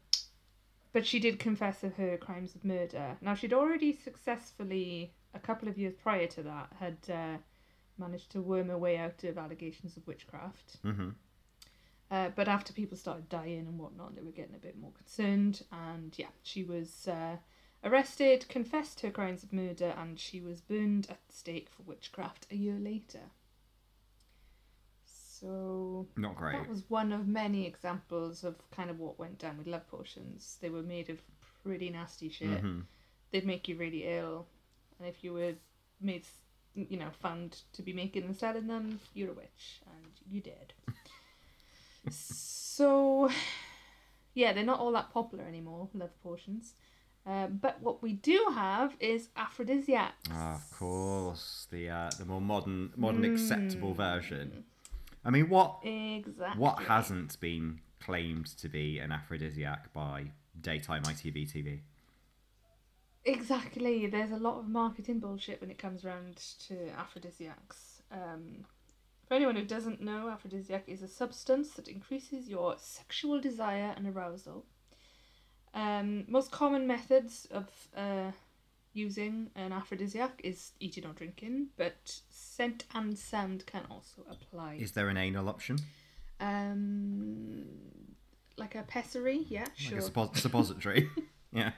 but 0.93 1.05
she 1.07 1.19
did 1.19 1.39
confess 1.39 1.83
of 1.85 1.95
her 1.97 2.17
crimes 2.17 2.55
of 2.55 2.65
murder. 2.65 3.17
Now, 3.21 3.35
she'd 3.35 3.53
already 3.53 3.93
successfully, 3.93 5.13
a 5.35 5.39
couple 5.39 5.69
of 5.69 5.77
years 5.77 5.95
prior 5.95 6.27
to 6.29 6.43
that, 6.45 6.69
had 6.79 6.97
uh, 7.13 7.37
managed 7.99 8.31
to 8.33 8.41
worm 8.41 8.69
her 8.69 8.79
way 8.79 8.97
out 8.99 9.25
of 9.25 9.37
allegations 9.37 9.97
of 9.97 10.07
witchcraft. 10.07 10.77
hmm 10.83 11.11
Uh, 12.11 12.29
but 12.37 12.47
after 12.47 12.73
people 12.73 12.97
started 12.97 13.29
dying 13.29 13.67
and 13.67 13.79
whatnot, 13.79 14.15
they 14.15 14.23
were 14.23 14.31
getting 14.31 14.55
a 14.55 14.59
bit 14.59 14.79
more 14.79 14.93
concerned. 14.93 15.63
And 15.73 16.17
yeah, 16.17 16.29
she 16.43 16.63
was 16.63 17.09
uh, 17.09 17.37
arrested, 17.83 18.47
confessed 18.49 19.01
her 19.01 19.11
crimes 19.11 19.43
of 19.43 19.53
murder, 19.53 19.93
and 19.99 20.19
she 20.19 20.41
was 20.41 20.61
burned 20.61 21.07
at 21.11 21.19
the 21.27 21.35
stake 21.35 21.69
for 21.69 21.83
witchcraft 21.83 22.47
a 22.51 22.57
year 22.57 22.79
later. 22.79 23.31
So 25.05 26.07
Not 26.17 26.37
great. 26.37 26.53
that 26.53 26.69
was 26.69 26.85
one 26.89 27.13
of 27.13 27.27
many 27.27 27.67
examples 27.67 28.43
of 28.45 28.55
kind 28.71 28.89
of 28.89 28.99
what 28.99 29.19
went 29.19 29.39
down 29.39 29.59
with 29.59 29.67
love 29.67 29.87
potions. 29.89 30.57
They 30.61 30.71
were 30.71 30.83
made 30.83 31.11
of 31.11 31.21
pretty 31.63 31.91
nasty 31.91 32.29
shit. 32.29 32.61
hmm 32.61 32.81
They'd 33.33 33.45
make 33.45 33.67
you 33.69 33.77
really 33.77 34.05
ill, 34.07 34.47
and 34.99 35.09
if 35.09 35.25
you 35.25 35.33
were 35.33 35.55
made, 36.01 36.25
you 36.75 36.97
know, 36.97 37.11
found 37.21 37.63
to 37.73 37.83
be 37.83 37.93
making 37.93 38.23
and 38.23 38.37
selling 38.37 38.69
them, 38.69 39.01
you're 39.15 39.31
a 39.31 39.35
witch, 39.35 39.81
and 39.87 40.07
you 40.31 40.41
did. 40.41 40.73
So, 42.11 43.31
yeah, 44.35 44.53
they're 44.53 44.65
not 44.65 44.81
all 44.81 44.93
that 44.93 45.13
popular 45.13 45.45
anymore. 45.45 45.89
Love 45.95 46.11
potions. 46.23 46.75
Uh, 47.27 47.49
but 47.49 47.81
what 47.83 48.03
we 48.03 48.13
do 48.13 48.47
have 48.55 48.95
is 49.01 49.29
aphrodisiacs. 49.37 50.29
Ah, 50.31 50.55
of 50.55 50.71
course, 50.79 51.67
the 51.73 51.91
uh, 51.91 52.11
the 52.19 52.25
more 52.25 52.41
modern, 52.41 52.93
modern 52.97 53.23
Hmm. 53.23 53.31
acceptable 53.31 53.95
version. 53.95 54.65
I 55.25 55.31
mean, 55.31 55.49
what 55.49 55.85
Exactly. 55.85 56.61
what 56.61 56.79
hasn't 56.85 57.41
been 57.41 57.81
claimed 58.01 58.47
to 58.59 58.69
be 58.69 59.01
an 59.01 59.11
aphrodisiac 59.11 59.93
by 59.93 60.31
daytime 60.61 61.03
ITV 61.03 61.51
TV? 61.53 61.81
Exactly. 63.25 64.07
There's 64.07 64.31
a 64.31 64.37
lot 64.37 64.59
of 64.59 64.69
marketing 64.69 65.19
bullshit 65.19 65.61
when 65.61 65.71
it 65.71 65.79
comes 65.79 66.05
around 66.05 66.37
to 66.69 66.89
aphrodisiacs. 66.97 68.03
Um, 68.13 68.65
for 69.27 69.35
anyone 69.35 69.57
who 69.57 69.65
doesn't 69.65 70.01
know, 70.01 70.29
aphrodisiac 70.29 70.85
is 70.89 71.03
a 71.03 71.09
substance 71.09 71.71
that 71.73 71.89
increases 71.89 72.49
your 72.49 72.77
sexual 72.79 73.41
desire 73.41 73.93
and 73.97 74.07
arousal. 74.07 74.65
Um, 75.75 76.25
most 76.29 76.51
common 76.51 76.87
methods 76.87 77.47
of 77.51 77.67
uh, 77.97 78.31
using 78.93 79.51
an 79.55 79.73
aphrodisiac 79.73 80.41
is 80.43 80.73
eating 80.81 81.05
or 81.05 81.13
drinking, 81.13 81.69
but 81.77 82.21
scent 82.31 82.85
and 82.95 83.19
sound 83.19 83.67
can 83.67 83.83
also 83.91 84.23
apply. 84.31 84.79
Is 84.81 84.93
there 84.93 85.09
an 85.09 85.17
anal 85.17 85.49
option? 85.49 85.79
Um, 86.41 87.65
like 88.57 88.75
a 88.75 88.83
pessary, 88.83 89.45
yeah, 89.49 89.61
Like 89.61 89.71
sure. 89.75 89.99
a 89.99 90.03
suppo- 90.03 90.37
suppository? 90.47 91.11
yeah. 91.53 91.73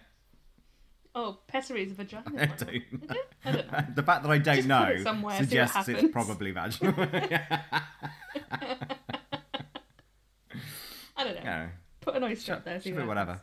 Oh, 1.18 1.38
pessary 1.46 1.84
is 1.84 1.92
a 1.92 1.94
vagina. 1.94 2.24
I 2.36 2.46
don't. 2.46 2.82
I 3.44 3.52
don't 3.52 3.72
know. 3.72 3.84
the 3.94 4.02
fact 4.02 4.22
that 4.22 4.30
I 4.30 4.38
don't 4.38 4.56
Just 4.56 4.68
know 4.68 4.96
somewhere, 5.02 5.36
suggests 5.38 5.88
it's 5.88 6.12
probably 6.12 6.52
vaginal. 6.52 6.94
I 11.16 11.24
don't 11.24 11.44
know. 11.44 11.68
Put 12.00 12.16
an 12.16 12.24
oyster 12.24 12.54
up 12.54 12.64
there. 12.64 12.80
See 12.80 12.92
what 12.92 13.06
whatever. 13.06 13.40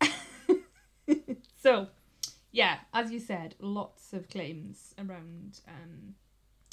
so, 1.62 1.88
yeah, 2.52 2.78
as 2.94 3.12
you 3.12 3.20
said, 3.20 3.54
lots 3.60 4.12
of 4.12 4.28
claims 4.28 4.94
around 4.98 5.60
um, 5.68 6.14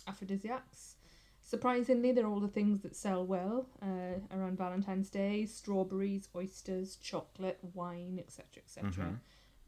aphrodisiacs. 0.07 0.95
Surprisingly, 1.41 2.13
they're 2.13 2.25
all 2.25 2.39
the 2.39 2.47
things 2.47 2.79
that 2.81 2.95
sell 2.95 3.25
well 3.25 3.67
uh, 3.81 4.35
around 4.35 4.57
Valentine's 4.57 5.09
Day: 5.09 5.45
strawberries, 5.45 6.29
oysters, 6.35 6.95
chocolate, 6.95 7.59
wine, 7.73 8.17
etc., 8.17 8.63
etc. 8.65 9.19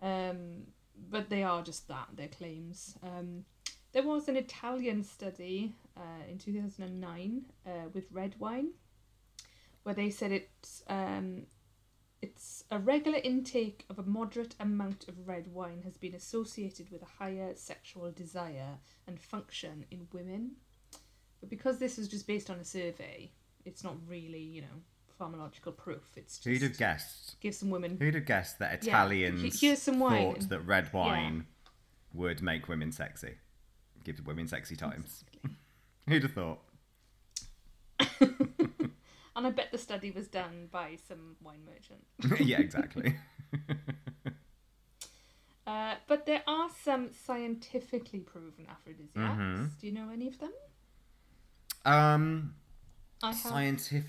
Um, 0.02 0.68
but 1.10 1.30
they 1.30 1.44
are 1.44 1.62
just 1.62 1.88
that. 1.88 2.08
They're 2.16 2.28
claims. 2.28 2.96
Um, 3.04 3.46
there 3.92 4.04
was 4.04 4.28
an 4.28 4.36
Italian 4.36 5.04
study 5.04 5.74
uh, 5.96 6.30
in 6.30 6.38
2009 6.38 7.46
uh, 7.66 7.70
with 7.94 8.12
red 8.12 8.36
wine 8.40 8.72
where 9.84 9.96
they 9.96 10.10
said 10.10 10.32
it's 10.32 10.84
um, 10.88 11.44
it's 12.22 12.64
a 12.72 12.80
regular 12.80 13.20
intake 13.20 13.86
of 13.90 14.00
a 14.00 14.04
moderate 14.04 14.56
amount 14.60 15.08
of 15.08 15.28
red 15.28 15.48
wine 15.54 15.82
has 15.84 15.96
been 15.96 16.16
associated 16.16 16.90
with 16.90 17.04
a 17.04 17.24
higher 17.24 17.54
sexual 17.56 18.12
desire 18.12 18.80
and 19.06 19.22
function 19.22 19.86
in 19.92 20.08
women. 20.12 20.52
But 21.40 21.50
because 21.50 21.78
this 21.78 22.00
is 22.00 22.08
just 22.08 22.26
based 22.26 22.50
on 22.50 22.58
a 22.58 22.66
survey, 22.66 23.32
it's 23.64 23.84
not 23.84 23.96
really, 24.08 24.40
you 24.40 24.62
know, 24.62 24.82
pharmacological 25.20 25.76
proof. 25.76 26.04
It's 26.16 26.38
just 26.38 26.46
Who'd 26.46 26.62
have 26.70 26.78
guessed? 26.78 27.40
give 27.40 27.56
some 27.56 27.70
women 27.70 27.98
Who'd 28.00 28.16
have 28.16 28.26
guessed 28.26 28.60
that 28.60 28.84
Yeah, 28.84 28.92
Italians 28.92 29.60
here's 29.62 29.82
some 29.82 30.00
wine. 30.00 30.34
thought 30.36 30.50
that 30.50 30.60
red 30.62 30.92
wine 30.94 31.46
would 32.14 32.42
make 32.42 32.68
women 32.68 32.92
sexy? 32.92 33.36
Give 34.04 34.26
women 34.26 34.48
sexy 34.48 34.76
times. 34.76 35.24
Who'd 36.08 36.24
have 36.24 36.34
thought? 36.34 36.60
And 39.38 39.46
I 39.46 39.50
bet 39.50 39.70
the 39.70 39.78
study 39.78 40.12
was 40.12 40.30
done 40.30 40.70
by 40.72 40.98
some 41.10 41.36
wine 41.44 41.60
merchant. 41.66 42.40
yeah, 42.48 42.58
exactly. 42.60 43.16
Uh, 45.68 45.96
but 46.08 46.26
there 46.26 46.42
are 46.48 46.70
some 46.84 47.10
scientifically 47.12 48.20
proven 48.20 48.66
aphrodisiacs. 48.70 49.14
Mhm. 49.18 49.70
Do 49.82 49.88
you 49.88 49.94
know 49.94 50.10
any 50.14 50.28
of 50.30 50.40
them? 50.40 50.52
Um, 51.84 52.56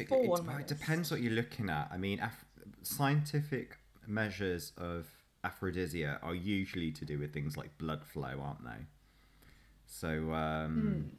Four 0.08 0.18
It, 0.38 0.40
it 0.60 0.66
depends 0.68 1.10
what 1.10 1.20
you're 1.20 1.32
looking 1.32 1.70
at. 1.70 1.88
I 1.92 1.96
mean, 1.96 2.20
af- 2.20 2.44
scientific 2.82 3.78
measures 4.06 4.72
of 4.76 5.06
aphrodisia 5.44 6.18
are 6.22 6.34
usually 6.34 6.90
to 6.92 7.04
do 7.04 7.18
with 7.18 7.32
things 7.32 7.56
like 7.56 7.76
blood 7.78 8.04
flow, 8.04 8.40
aren't 8.42 8.64
they? 8.64 8.86
So, 9.86 10.32
um, 10.32 10.72
Hmm. 11.10 11.16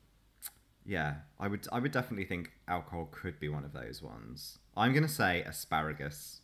yeah, 0.85 1.15
I 1.39 1.47
would 1.47 1.67
I 1.71 1.79
would 1.79 1.91
definitely 1.91 2.25
think 2.25 2.51
alcohol 2.67 3.07
could 3.11 3.39
be 3.39 3.47
one 3.49 3.63
of 3.63 3.73
those 3.73 4.01
ones. 4.01 4.59
I'm 4.75 4.93
gonna 4.93 5.07
say 5.07 5.41
asparagus. 5.43 6.41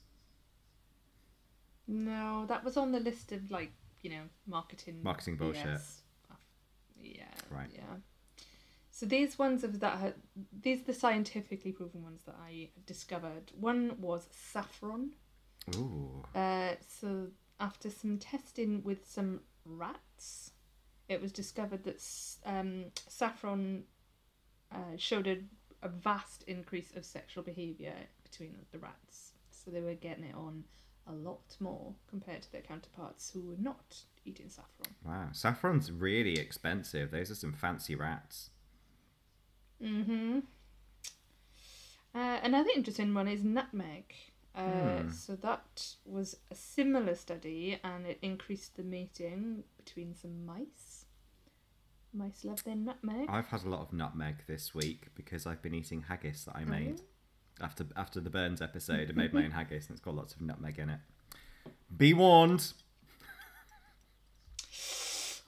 No, 1.87 2.45
that 2.47 2.63
was 2.63 2.77
on 2.77 2.91
the 2.91 2.99
list 2.99 3.31
of 3.33 3.51
like 3.51 3.71
you 4.01 4.09
know 4.09 4.23
marketing 4.47 5.01
Marketing 5.03 5.35
bullshit. 5.37 5.65
BS. 5.65 5.99
Yeah. 7.01 7.25
Right. 7.51 7.69
Yeah. 7.73 7.81
So 8.95 9.07
these 9.07 9.39
ones 9.39 9.63
of 9.63 9.79
that 9.79 9.97
had, 9.97 10.13
these 10.61 10.81
are 10.81 10.85
the 10.85 10.93
scientifically 10.93 11.71
proven 11.71 12.03
ones 12.03 12.21
that 12.27 12.35
I 12.39 12.69
discovered. 12.85 13.51
One 13.59 13.95
was 13.99 14.29
saffron. 14.31 15.13
Ooh. 15.75 16.23
Uh, 16.35 16.75
so 16.87 17.29
after 17.59 17.89
some 17.89 18.19
testing 18.19 18.83
with 18.83 19.09
some 19.09 19.39
rats, 19.65 20.51
it 21.09 21.19
was 21.19 21.31
discovered 21.31 21.83
that 21.85 22.05
um, 22.45 22.85
saffron 23.07 23.85
uh, 24.71 24.95
showed 24.97 25.25
a, 25.25 25.37
a 25.81 25.89
vast 25.89 26.43
increase 26.43 26.91
of 26.95 27.03
sexual 27.03 27.43
behaviour 27.43 27.95
between 28.23 28.55
the 28.71 28.77
rats. 28.77 29.31
So 29.49 29.71
they 29.71 29.81
were 29.81 29.95
getting 29.95 30.25
it 30.25 30.35
on 30.35 30.65
a 31.07 31.13
lot 31.13 31.57
more 31.59 31.95
compared 32.07 32.43
to 32.43 32.51
their 32.51 32.61
counterparts 32.61 33.31
who 33.31 33.41
were 33.41 33.57
not 33.57 33.95
eating 34.23 34.49
saffron. 34.49 34.93
Wow, 35.03 35.29
saffron's 35.31 35.91
really 35.91 36.37
expensive. 36.37 37.09
Those 37.09 37.31
are 37.31 37.35
some 37.35 37.53
fancy 37.53 37.95
rats. 37.95 38.51
Mm-hmm. 39.81 40.39
Uh, 42.15 42.39
another 42.43 42.69
interesting 42.75 43.13
one 43.13 43.27
is 43.27 43.43
nutmeg. 43.43 44.13
Uh, 44.55 44.99
Hmm. 45.01 45.09
So 45.11 45.35
that 45.37 45.95
was 46.05 46.37
a 46.51 46.55
similar 46.55 47.15
study, 47.15 47.79
and 47.83 48.05
it 48.05 48.19
increased 48.21 48.75
the 48.77 48.83
mating 48.83 49.63
between 49.77 50.13
some 50.13 50.45
mice. 50.45 51.05
Mice 52.13 52.43
love 52.45 52.63
their 52.63 52.75
nutmeg. 52.75 53.27
I've 53.29 53.47
had 53.47 53.63
a 53.63 53.69
lot 53.69 53.81
of 53.81 53.91
nutmeg 53.91 54.35
this 54.47 54.75
week 54.75 55.07
because 55.15 55.47
I've 55.47 55.63
been 55.63 55.73
eating 55.73 56.03
haggis 56.03 56.43
that 56.45 56.55
I 56.55 56.63
made 56.65 57.01
Oh. 57.59 57.65
after 57.65 57.85
after 57.95 58.19
the 58.19 58.29
Burns 58.29 58.61
episode. 58.61 59.09
I 59.09 59.13
made 59.13 59.33
my 59.33 59.43
own 59.45 59.51
haggis 59.51 59.87
and 59.87 59.95
it's 59.97 60.05
got 60.05 60.13
lots 60.15 60.35
of 60.35 60.41
nutmeg 60.41 60.77
in 60.77 60.91
it. 60.91 60.99
Be 61.97 62.13
warned. 62.13 62.73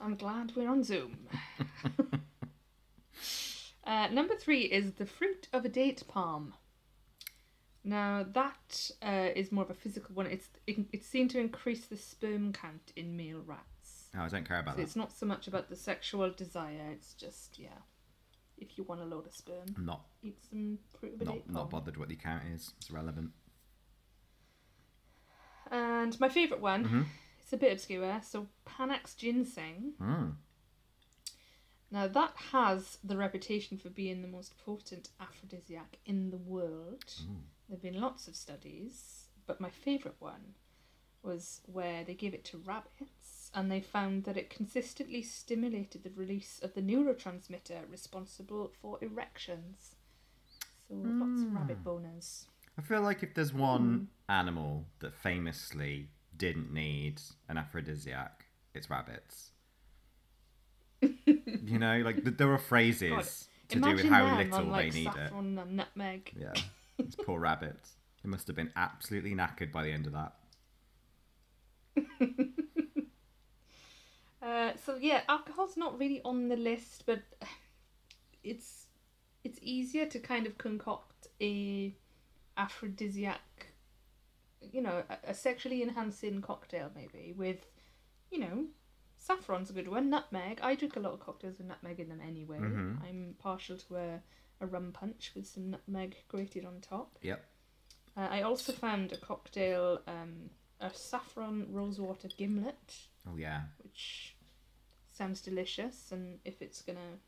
I'm 0.00 0.16
glad 0.16 0.52
we're 0.56 0.68
on 0.68 0.82
Zoom. 0.82 1.16
uh, 3.86 4.08
number 4.08 4.34
three 4.36 4.62
is 4.62 4.92
the 4.94 5.06
fruit 5.06 5.48
of 5.52 5.64
a 5.64 5.68
date 5.68 6.02
palm. 6.08 6.54
Now 7.84 8.24
that 8.32 8.90
uh, 9.02 9.28
is 9.36 9.52
more 9.52 9.64
of 9.64 9.70
a 9.70 9.74
physical 9.74 10.14
one. 10.14 10.26
It's 10.26 10.48
it, 10.66 10.78
it's 10.92 11.06
seen 11.06 11.28
to 11.28 11.38
increase 11.38 11.86
the 11.86 11.96
sperm 11.96 12.52
count 12.52 12.92
in 12.96 13.16
male 13.16 13.42
rats. 13.46 14.08
Oh, 14.16 14.22
I 14.22 14.28
don't 14.28 14.46
care 14.48 14.58
about 14.60 14.74
So 14.74 14.78
that. 14.78 14.82
it's 14.82 14.96
not 14.96 15.12
so 15.12 15.24
much 15.26 15.46
about 15.46 15.68
the 15.68 15.76
sexual 15.76 16.30
desire. 16.30 16.88
It's 16.92 17.14
just 17.14 17.58
yeah, 17.58 17.78
if 18.58 18.76
you 18.76 18.84
want 18.84 19.02
a 19.02 19.04
load 19.04 19.26
of 19.26 19.32
sperm, 19.34 19.66
I'm 19.76 19.86
not 19.86 20.04
eat 20.22 20.38
some 20.50 20.78
fruit 20.98 21.14
of 21.14 21.20
a 21.20 21.24
not 21.24 21.34
date 21.34 21.50
not 21.50 21.70
bothered 21.70 21.96
what 21.96 22.08
the 22.08 22.16
count 22.16 22.42
is. 22.52 22.72
It's 22.78 22.90
relevant. 22.90 23.30
And 25.70 26.18
my 26.20 26.28
favourite 26.28 26.62
one, 26.62 26.84
Mhm. 26.84 27.04
it's 27.42 27.52
a 27.52 27.56
bit 27.56 27.72
obscure. 27.72 28.20
So 28.22 28.48
Panax 28.66 29.16
ginseng. 29.16 29.94
Mm. 30.00 30.36
Now 31.96 32.08
that 32.08 32.34
has 32.52 32.98
the 33.02 33.16
reputation 33.16 33.78
for 33.78 33.88
being 33.88 34.20
the 34.20 34.28
most 34.28 34.52
potent 34.58 35.08
aphrodisiac 35.18 35.96
in 36.04 36.28
the 36.28 36.36
world. 36.36 37.06
Mm. 37.22 37.36
There've 37.66 37.80
been 37.80 38.02
lots 38.02 38.28
of 38.28 38.36
studies, 38.36 39.28
but 39.46 39.62
my 39.62 39.70
favourite 39.70 40.18
one 40.18 40.56
was 41.22 41.62
where 41.64 42.04
they 42.04 42.12
gave 42.12 42.34
it 42.34 42.44
to 42.46 42.58
rabbits 42.58 43.50
and 43.54 43.72
they 43.72 43.80
found 43.80 44.24
that 44.24 44.36
it 44.36 44.50
consistently 44.50 45.22
stimulated 45.22 46.02
the 46.04 46.10
release 46.10 46.60
of 46.62 46.74
the 46.74 46.82
neurotransmitter 46.82 47.90
responsible 47.90 48.70
for 48.78 48.98
erections. 49.00 49.94
So 50.86 50.96
lots 50.96 51.40
of 51.40 51.54
rabbit 51.54 51.82
mm. 51.82 51.82
boners. 51.82 52.44
I 52.76 52.82
feel 52.82 53.00
like 53.00 53.22
if 53.22 53.32
there's 53.32 53.54
one 53.54 53.88
mm. 54.28 54.34
animal 54.34 54.84
that 54.98 55.14
famously 55.14 56.10
didn't 56.36 56.70
need 56.70 57.22
an 57.48 57.56
aphrodisiac, 57.56 58.44
it's 58.74 58.90
rabbits. 58.90 59.52
you 61.26 61.78
know, 61.78 61.98
like 62.04 62.22
th- 62.22 62.36
there 62.36 62.52
are 62.52 62.58
phrases 62.58 63.10
God, 63.10 63.26
to 63.68 63.80
do 63.80 63.94
with 63.96 64.04
how 64.06 64.26
them 64.26 64.38
little 64.38 64.54
on, 64.54 64.70
like, 64.70 64.92
they 64.92 65.00
need 65.00 65.08
it. 65.08 65.14
saffron 65.14 65.58
and 65.58 65.76
nutmeg. 65.76 66.32
Yeah, 66.38 66.52
it's 66.98 67.16
poor 67.16 67.40
rabbits. 67.40 67.92
It 68.24 68.28
must 68.28 68.46
have 68.46 68.56
been 68.56 68.72
absolutely 68.76 69.34
knackered 69.34 69.70
by 69.72 69.82
the 69.84 69.92
end 69.92 70.06
of 70.06 70.12
that. 70.12 70.32
Uh, 74.46 74.70
so 74.84 74.96
yeah, 75.00 75.22
alcohol's 75.28 75.76
not 75.76 75.98
really 75.98 76.20
on 76.24 76.48
the 76.48 76.56
list, 76.56 77.04
but 77.04 77.20
it's 78.44 78.86
it's 79.44 79.58
easier 79.60 80.06
to 80.06 80.18
kind 80.18 80.46
of 80.46 80.56
concoct 80.58 81.26
a 81.40 81.94
aphrodisiac, 82.56 83.66
you 84.60 84.82
know, 84.82 85.02
a, 85.10 85.30
a 85.30 85.34
sexually 85.34 85.82
enhancing 85.82 86.40
cocktail 86.40 86.90
maybe 86.94 87.34
with, 87.36 87.66
you 88.30 88.38
know, 88.38 88.66
saffron's 89.26 89.70
a 89.70 89.72
good 89.72 89.88
one. 89.88 90.10
Nutmeg. 90.10 90.60
I 90.62 90.74
drink 90.74 90.96
a 90.96 91.00
lot 91.00 91.12
of 91.12 91.20
cocktails 91.20 91.58
with 91.58 91.66
nutmeg 91.66 92.00
in 92.00 92.08
them 92.08 92.20
anyway. 92.20 92.58
Mhm. 92.58 93.02
I'm 93.06 93.34
partial 93.38 93.76
to 93.78 93.96
a, 93.96 94.20
a 94.60 94.66
rum 94.66 94.92
punch 94.92 95.32
with 95.34 95.46
some 95.46 95.70
nutmeg 95.70 96.16
grated 96.28 96.64
on 96.64 96.80
top. 96.80 97.18
Yep. 97.22 97.44
Uh, 98.16 98.28
I 98.30 98.42
also 98.42 98.72
found 98.72 99.12
a 99.12 99.16
cocktail, 99.18 100.00
um, 100.06 100.50
a 100.80 100.90
saffron 100.92 101.66
rosewater 101.70 102.28
gimlet 102.36 102.94
Oh 103.26 103.36
yeah. 103.36 103.62
which 103.82 104.36
sounds 105.10 105.40
delicious 105.40 106.12
and 106.12 106.38
if 106.44 106.60
it's 106.60 106.82
gonna 106.82 107.18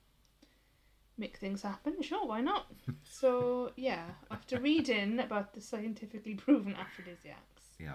make 1.16 1.38
things 1.38 1.62
happen 1.62 2.00
sure 2.02 2.26
why 2.26 2.40
not 2.40 2.66
so 3.02 3.72
yeah 3.76 4.04
after 4.30 4.60
reading 4.60 5.18
about 5.18 5.54
the 5.54 5.60
scientifically 5.60 6.34
proven 6.34 6.74
aphrodisiacs 6.76 7.64
Yeah. 7.78 7.94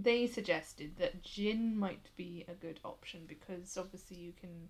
They 0.00 0.26
suggested 0.28 0.96
that 0.96 1.22
gin 1.22 1.76
might 1.76 2.08
be 2.16 2.44
a 2.48 2.54
good 2.54 2.78
option 2.84 3.22
because 3.26 3.76
obviously 3.76 4.16
you 4.16 4.32
can 4.40 4.68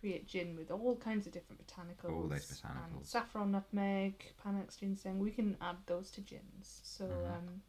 create 0.00 0.26
gin 0.26 0.56
with 0.56 0.70
all 0.70 0.96
kinds 0.96 1.26
of 1.26 1.32
different 1.32 1.64
botanicals 1.64 2.10
All 2.10 2.28
those 2.28 2.62
and 2.64 3.06
saffron 3.06 3.52
nutmeg 3.52 4.14
panax 4.44 4.78
ginseng 4.80 5.18
we 5.20 5.30
can 5.30 5.56
add 5.60 5.76
those 5.86 6.10
to 6.12 6.20
gins. 6.20 6.80
So 6.82 7.04
Mhm. 7.04 7.36
um 7.36 7.62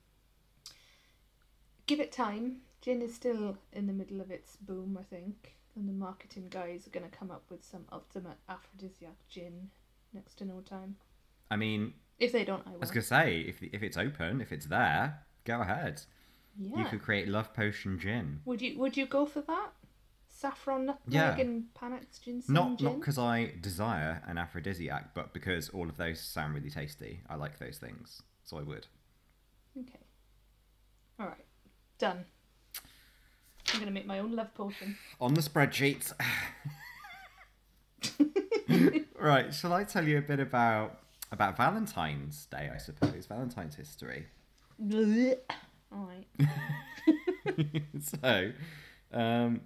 give 1.86 2.00
it 2.00 2.12
time. 2.12 2.62
Gin 2.82 3.02
is 3.02 3.14
still 3.14 3.58
in 3.74 3.86
the 3.86 3.94
middle 3.94 4.20
of 4.22 4.32
its 4.32 4.56
boom 4.56 4.98
i 5.00 5.04
think 5.04 5.56
and 5.76 5.88
the 5.88 5.94
marketing 5.94 6.48
guys 6.50 6.86
are 6.88 6.90
going 6.90 7.10
to 7.10 7.18
come 7.18 7.32
up 7.32 7.44
with 7.50 7.64
some 7.64 7.86
ultimate 7.94 8.38
aphrodisiac 8.50 9.16
gin 9.30 9.70
next 10.14 10.36
to 10.36 10.46
no 10.46 10.60
time. 10.62 10.98
I 11.50 11.56
mean, 11.56 11.94
if 12.20 12.32
they 12.34 12.44
don't 12.44 12.66
i 12.68 12.74
I 12.74 12.78
was 12.78 12.92
gonna 12.92 13.04
say 13.04 13.42
if 13.42 13.62
if 13.62 13.82
it's 13.84 13.98
open, 13.98 14.42
if 14.42 14.52
it's 14.52 14.66
there, 14.68 15.26
go 15.46 15.62
ahead. 15.62 16.02
Yeah 16.60 16.80
You 16.80 16.86
could 16.86 17.02
create 17.02 17.28
love 17.28 17.54
potion 17.54 18.00
gin. 18.00 18.42
would 18.46 18.62
you 18.62 18.78
would 18.80 18.96
you 18.98 19.06
go 19.06 19.26
for 19.26 19.42
that 19.42 19.72
saffron 20.28 20.86
nutmeg 20.88 21.14
Yeah. 21.14 21.38
and 21.38 21.66
panax 21.80 22.22
ginseng 22.24 22.54
Not 22.54 22.78
gin 22.80 22.86
not 22.88 23.00
because 23.00 23.18
I 23.18 23.54
desire 23.62 24.22
an 24.28 24.38
aphrodisiac, 24.38 25.14
but 25.14 25.34
because 25.34 25.70
all 25.70 25.88
of 25.90 25.98
those 25.98 26.20
sound 26.20 26.54
really 26.56 26.70
tasty. 26.70 27.22
I 27.30 27.36
like 27.36 27.60
those 27.60 27.78
things, 27.78 28.22
so 28.44 28.58
I 28.58 28.64
would. 28.64 28.88
okay 29.80 30.00
all 31.20 31.28
right 31.28 31.46
done 32.00 32.26
i'm 33.68 33.76
going 33.80 33.86
to 33.86 33.92
make 33.94 34.08
my 34.08 34.18
own 34.20 34.32
love 34.36 34.52
potion 34.56 34.98
On 35.22 35.34
the 35.36 35.42
spreadsheet. 35.42 36.12
right, 39.20 39.54
shall 39.54 39.74
I 39.74 39.84
tell 39.84 40.08
you 40.08 40.18
a 40.18 40.22
bit 40.22 40.40
about 40.40 41.00
about 41.32 41.56
Valentine's 41.56 42.46
Day, 42.48 42.70
I 42.74 42.78
suppose, 42.78 43.26
Valentine's 43.28 43.76
history. 43.76 44.26
right 45.92 46.28
so, 48.02 48.52
um, 49.14 49.62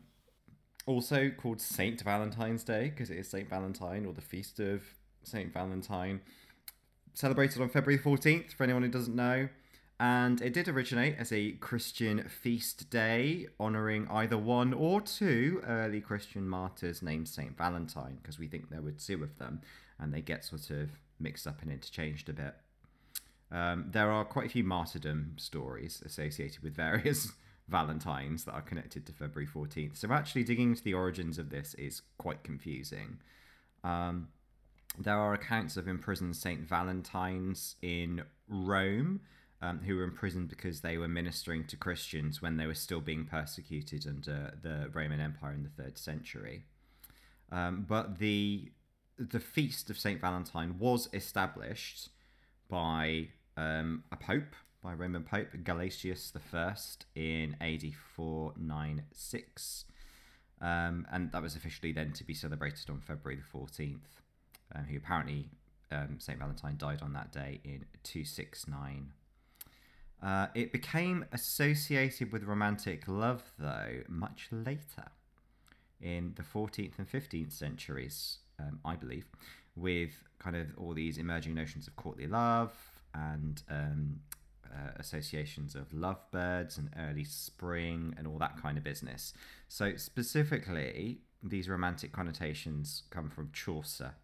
also 0.86 1.30
called 1.30 1.62
Saint 1.62 2.02
Valentine's 2.02 2.64
Day 2.64 2.90
because 2.90 3.10
it 3.10 3.18
is 3.18 3.30
Saint 3.30 3.50
Valentine 3.50 4.06
or 4.06 4.14
the 4.14 4.22
feast 4.22 4.60
of 4.60 4.84
Saint 5.24 5.54
Valentine, 5.54 6.22
celebrated 7.14 7.62
on 7.62 7.70
February 7.70 8.02
14th 8.02 8.54
for 8.54 8.64
anyone 8.64 8.84
who 8.84 8.90
doesn't 8.90 9.16
know. 9.16 9.50
And 9.98 10.42
it 10.42 10.52
did 10.52 10.68
originate 10.68 11.16
as 11.18 11.32
a 11.32 11.52
Christian 11.54 12.28
feast 12.28 12.90
day, 12.90 13.48
honouring 13.60 14.08
either 14.10 14.38
one 14.38 14.74
or 14.74 15.00
two 15.00 15.62
early 15.66 16.02
Christian 16.02 16.50
martyrs 16.50 17.02
named 17.02 17.30
Saint 17.30 17.58
Valentine, 17.58 18.18
because 18.22 18.38
we 18.38 18.48
think 18.48 18.70
there 18.70 18.82
were 18.82 18.92
two 18.92 19.24
of 19.24 19.38
them, 19.38 19.62
and 19.98 20.14
they 20.14 20.22
get 20.22 20.44
sort 20.44 20.70
of 20.70 20.90
mixed 21.18 21.48
up 21.48 21.62
and 21.62 21.72
interchanged 21.72 22.28
a 22.28 22.34
bit. 22.34 22.56
Um, 23.56 23.86
there 23.88 24.12
are 24.12 24.26
quite 24.26 24.48
a 24.48 24.50
few 24.50 24.66
martyrdom 24.66 25.36
stories 25.38 26.04
associated 26.06 26.62
with 26.62 26.76
various 26.76 27.32
Valentines 27.70 28.44
that 28.44 28.52
are 28.52 28.62
connected 28.62 29.08
to 29.08 29.14
February 29.14 29.48
14th. 29.48 29.98
So, 29.98 30.12
actually, 30.12 30.44
digging 30.44 30.72
into 30.72 30.84
the 30.84 30.94
origins 30.94 31.40
of 31.40 31.50
this 31.50 31.74
is 31.76 32.02
quite 32.18 32.44
confusing. 32.44 33.18
Um, 33.84 34.28
there 35.00 35.18
are 35.18 35.34
accounts 35.34 35.78
of 35.78 35.88
imprisoned 35.88 36.36
Saint 36.36 36.62
Valentines 36.62 37.76
in 37.82 38.24
Rome 38.48 39.22
um, 39.62 39.80
who 39.80 39.96
were 39.96 40.04
imprisoned 40.04 40.50
because 40.50 40.82
they 40.82 40.98
were 40.98 41.08
ministering 41.08 41.66
to 41.66 41.78
Christians 41.78 42.42
when 42.42 42.58
they 42.58 42.68
were 42.68 42.76
still 42.76 43.02
being 43.02 43.26
persecuted 43.26 44.06
under 44.08 44.54
the 44.62 44.90
Roman 44.94 45.20
Empire 45.20 45.54
in 45.54 45.64
the 45.64 45.84
third 45.84 45.98
century. 45.98 46.66
Um, 47.52 47.86
but 47.88 48.20
the 48.20 48.72
the 49.18 49.40
feast 49.40 49.90
of 49.90 49.98
Saint 49.98 50.20
Valentine 50.20 50.76
was 50.78 51.08
established 51.14 52.10
by 52.68 53.30
um, 53.58 54.04
a 54.12 54.16
pope, 54.16 54.56
by 54.86 54.94
Roman 54.94 55.24
Pope 55.24 55.48
Gelasius 55.64 56.32
I 56.54 56.76
in 57.20 57.56
AD 57.60 57.92
496. 58.16 59.86
Um, 60.62 61.08
and 61.12 61.32
that 61.32 61.42
was 61.42 61.56
officially 61.56 61.92
then 61.92 62.14
to 62.14 62.24
be 62.24 62.36
celebrated 62.36 62.92
on 62.92 63.00
February 63.00 63.42
the 63.42 63.58
14th. 63.58 64.22
Um, 64.76 64.84
who 64.86 64.98
apparently, 64.98 65.50
um, 65.92 66.18
St. 66.20 66.38
Valentine 66.38 66.76
died 66.78 67.02
on 67.02 67.14
that 67.14 67.32
day 67.32 67.62
in 67.64 67.86
269. 68.04 69.12
Uh, 70.22 70.48
it 70.54 70.72
became 70.72 71.26
associated 71.32 72.32
with 72.32 72.44
romantic 72.44 73.08
love, 73.08 73.42
though, 73.58 74.04
much 74.08 74.50
later 74.52 75.10
in 76.00 76.34
the 76.36 76.44
14th 76.44 77.00
and 77.00 77.10
15th 77.10 77.52
centuries, 77.52 78.38
um, 78.60 78.80
I 78.86 78.96
believe, 78.96 79.26
with 79.76 80.24
kind 80.38 80.56
of 80.56 80.68
all 80.78 80.94
these 80.94 81.18
emerging 81.18 81.56
notions 81.56 81.88
of 81.88 81.96
courtly 81.96 82.28
love 82.28 82.72
and 83.16 83.64
um, 83.70 84.20
uh, 84.66 84.92
associations 84.98 85.74
of 85.76 85.92
lovebirds 85.94 86.78
and 86.78 86.90
early 87.00 87.24
spring 87.24 88.14
and 88.18 88.28
all 88.28 88.38
that 88.40 88.62
kind 88.62 88.78
of 88.78 88.84
business. 88.84 89.34
So, 89.68 89.96
specifically, 89.96 91.20
these 91.42 91.70
romantic 91.70 92.12
connotations 92.12 93.04
come 93.10 93.30
from 93.30 93.52
Chaucer, 93.54 94.16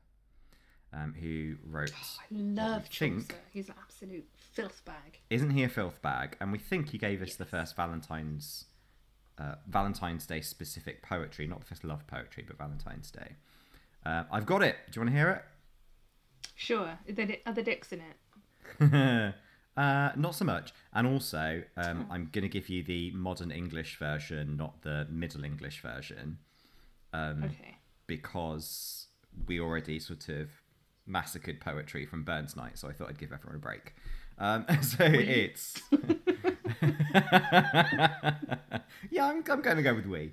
um, 0.93 1.13
who 1.19 1.55
wrote. 1.63 1.93
I 2.19 2.23
love 2.31 2.83
we 2.83 2.95
think- 2.95 3.29
Chaucer. 3.29 3.41
He's 3.51 3.69
an 3.69 3.75
absolute 3.81 4.27
filth 4.35 4.83
bag. 4.85 5.19
Isn't 5.29 5.51
he 5.51 5.63
a 5.63 5.69
filth 5.69 6.01
bag? 6.01 6.35
And 6.41 6.51
we 6.51 6.57
think 6.57 6.89
he 6.89 6.97
gave 6.97 7.21
us 7.21 7.35
the 7.35 7.45
first 7.45 7.75
Valentine's 7.75 8.65
uh, 9.37 9.55
Valentine's 9.67 10.25
Day 10.27 10.41
specific 10.41 11.01
poetry, 11.01 11.47
not 11.47 11.59
the 11.61 11.65
first 11.65 11.83
love 11.83 12.05
poetry, 12.07 12.43
but 12.45 12.57
Valentine's 12.57 13.09
Day. 13.09 13.37
Uh, 14.05 14.23
I've 14.31 14.45
got 14.45 14.61
it. 14.61 14.75
Do 14.91 14.99
you 14.99 15.01
want 15.05 15.13
to 15.15 15.17
hear 15.19 15.29
it? 15.29 15.43
Sure. 16.55 16.99
Are 17.07 17.13
the, 17.13 17.39
are 17.45 17.53
the 17.53 17.63
dicks 17.63 17.91
in 17.91 17.99
it? 17.99 18.17
uh, 19.77 20.11
not 20.15 20.35
so 20.35 20.45
much. 20.45 20.73
And 20.93 21.07
also, 21.07 21.63
um, 21.77 22.05
I'm 22.09 22.29
going 22.31 22.43
to 22.43 22.49
give 22.49 22.69
you 22.69 22.83
the 22.83 23.11
modern 23.11 23.51
English 23.51 23.97
version, 23.97 24.57
not 24.57 24.81
the 24.81 25.07
Middle 25.09 25.43
English 25.43 25.81
version, 25.81 26.37
um, 27.13 27.43
Okay. 27.45 27.77
because 28.07 29.07
we 29.47 29.59
already 29.59 29.99
sort 29.99 30.29
of 30.29 30.49
massacred 31.05 31.59
poetry 31.59 32.05
from 32.05 32.23
Burns 32.23 32.55
Night, 32.55 32.77
so 32.77 32.87
I 32.87 32.93
thought 32.93 33.09
I'd 33.09 33.17
give 33.17 33.31
everyone 33.33 33.55
a 33.55 33.59
break. 33.59 33.93
Um, 34.37 34.65
so 34.81 35.03
it's. 35.03 35.81
yeah, 39.11 39.27
I'm, 39.27 39.43
I'm 39.49 39.61
going 39.61 39.77
to 39.77 39.83
go 39.83 39.93
with 39.93 40.05
we. 40.05 40.31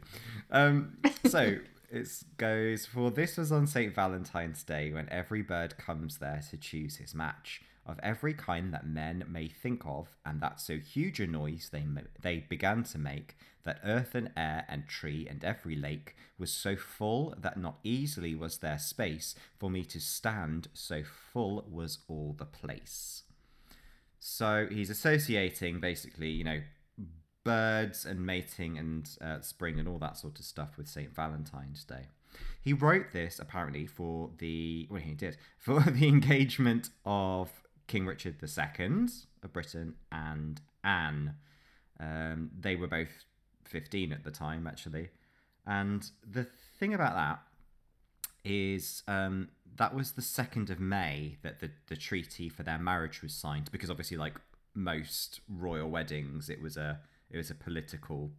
Um, 0.50 0.96
so 1.26 1.56
it 1.90 2.08
goes 2.36 2.86
for 2.86 3.10
this 3.10 3.36
was 3.36 3.52
on 3.52 3.66
St. 3.66 3.94
Valentine's 3.94 4.62
Day 4.62 4.92
when 4.92 5.08
every 5.10 5.42
bird 5.42 5.76
comes 5.78 6.18
there 6.18 6.42
to 6.50 6.56
choose 6.56 6.96
his 6.96 7.14
match 7.14 7.62
of 7.86 7.98
every 8.02 8.34
kind 8.34 8.72
that 8.74 8.86
men 8.86 9.24
may 9.26 9.48
think 9.48 9.82
of, 9.86 10.08
and 10.24 10.40
that 10.42 10.60
so 10.60 10.76
huge 10.76 11.20
a 11.20 11.26
noise 11.26 11.70
they 11.72 11.84
they 12.20 12.40
began 12.48 12.82
to 12.84 12.98
make 12.98 13.36
that 13.64 13.80
earth 13.84 14.14
and 14.14 14.30
air 14.36 14.64
and 14.68 14.86
tree 14.86 15.26
and 15.28 15.42
every 15.44 15.74
lake 15.74 16.14
was 16.38 16.52
so 16.52 16.76
full 16.76 17.34
that 17.38 17.58
not 17.58 17.78
easily 17.82 18.34
was 18.34 18.58
there 18.58 18.78
space 18.78 19.34
for 19.58 19.70
me 19.70 19.84
to 19.84 20.00
stand, 20.00 20.68
so 20.72 21.02
full 21.32 21.64
was 21.68 21.98
all 22.08 22.34
the 22.38 22.44
place. 22.44 23.22
So 24.20 24.66
he's 24.70 24.90
associating 24.90 25.80
basically, 25.80 26.30
you 26.30 26.44
know, 26.44 26.60
birds 27.48 28.04
and 28.04 28.26
mating 28.26 28.76
and 28.76 29.08
uh, 29.22 29.40
spring 29.40 29.80
and 29.80 29.88
all 29.88 29.96
that 29.96 30.18
sort 30.18 30.38
of 30.38 30.44
stuff 30.44 30.76
with 30.76 30.86
St. 30.86 31.14
Valentine's 31.14 31.82
Day. 31.82 32.08
He 32.60 32.74
wrote 32.74 33.12
this 33.14 33.38
apparently 33.38 33.86
for 33.86 34.28
the, 34.36 34.86
well, 34.90 35.00
he 35.00 35.14
did, 35.14 35.38
for 35.56 35.80
the 35.80 36.06
engagement 36.06 36.90
of 37.06 37.50
King 37.86 38.04
Richard 38.04 38.36
II 38.42 39.06
of 39.42 39.52
Britain 39.54 39.94
and 40.12 40.60
Anne. 40.84 41.36
Um, 41.98 42.50
they 42.60 42.76
were 42.76 42.86
both 42.86 43.24
15 43.64 44.12
at 44.12 44.24
the 44.24 44.30
time, 44.30 44.66
actually. 44.66 45.08
And 45.66 46.06
the 46.30 46.44
thing 46.78 46.92
about 46.92 47.14
that 47.14 47.38
is 48.44 49.04
um, 49.08 49.48
that 49.76 49.94
was 49.94 50.12
the 50.12 50.20
2nd 50.20 50.68
of 50.68 50.80
May 50.80 51.38
that 51.40 51.60
the, 51.60 51.70
the 51.86 51.96
treaty 51.96 52.50
for 52.50 52.62
their 52.62 52.78
marriage 52.78 53.22
was 53.22 53.32
signed 53.32 53.70
because 53.72 53.90
obviously 53.90 54.18
like 54.18 54.34
most 54.74 55.40
royal 55.48 55.88
weddings 55.88 56.48
it 56.48 56.62
was 56.62 56.76
a 56.76 57.00
it 57.30 57.36
was 57.36 57.50
a 57.50 57.54
political 57.54 58.30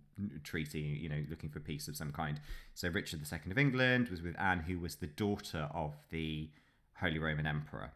treaty 0.44 0.80
you 0.80 1.08
know 1.08 1.24
looking 1.30 1.50
for 1.50 1.60
peace 1.60 1.88
of 1.88 1.96
some 1.96 2.12
kind. 2.12 2.40
So 2.74 2.90
Richard 2.90 3.22
II 3.32 3.52
of 3.52 3.58
England 3.58 4.10
was 4.10 4.22
with 4.22 4.40
Anne 4.40 4.60
who 4.60 4.80
was 4.80 4.96
the 4.96 5.08
daughter 5.08 5.70
of 5.74 5.96
the 6.10 6.50
Holy 7.00 7.20
Roman 7.20 7.48
Emperor. 7.48 7.92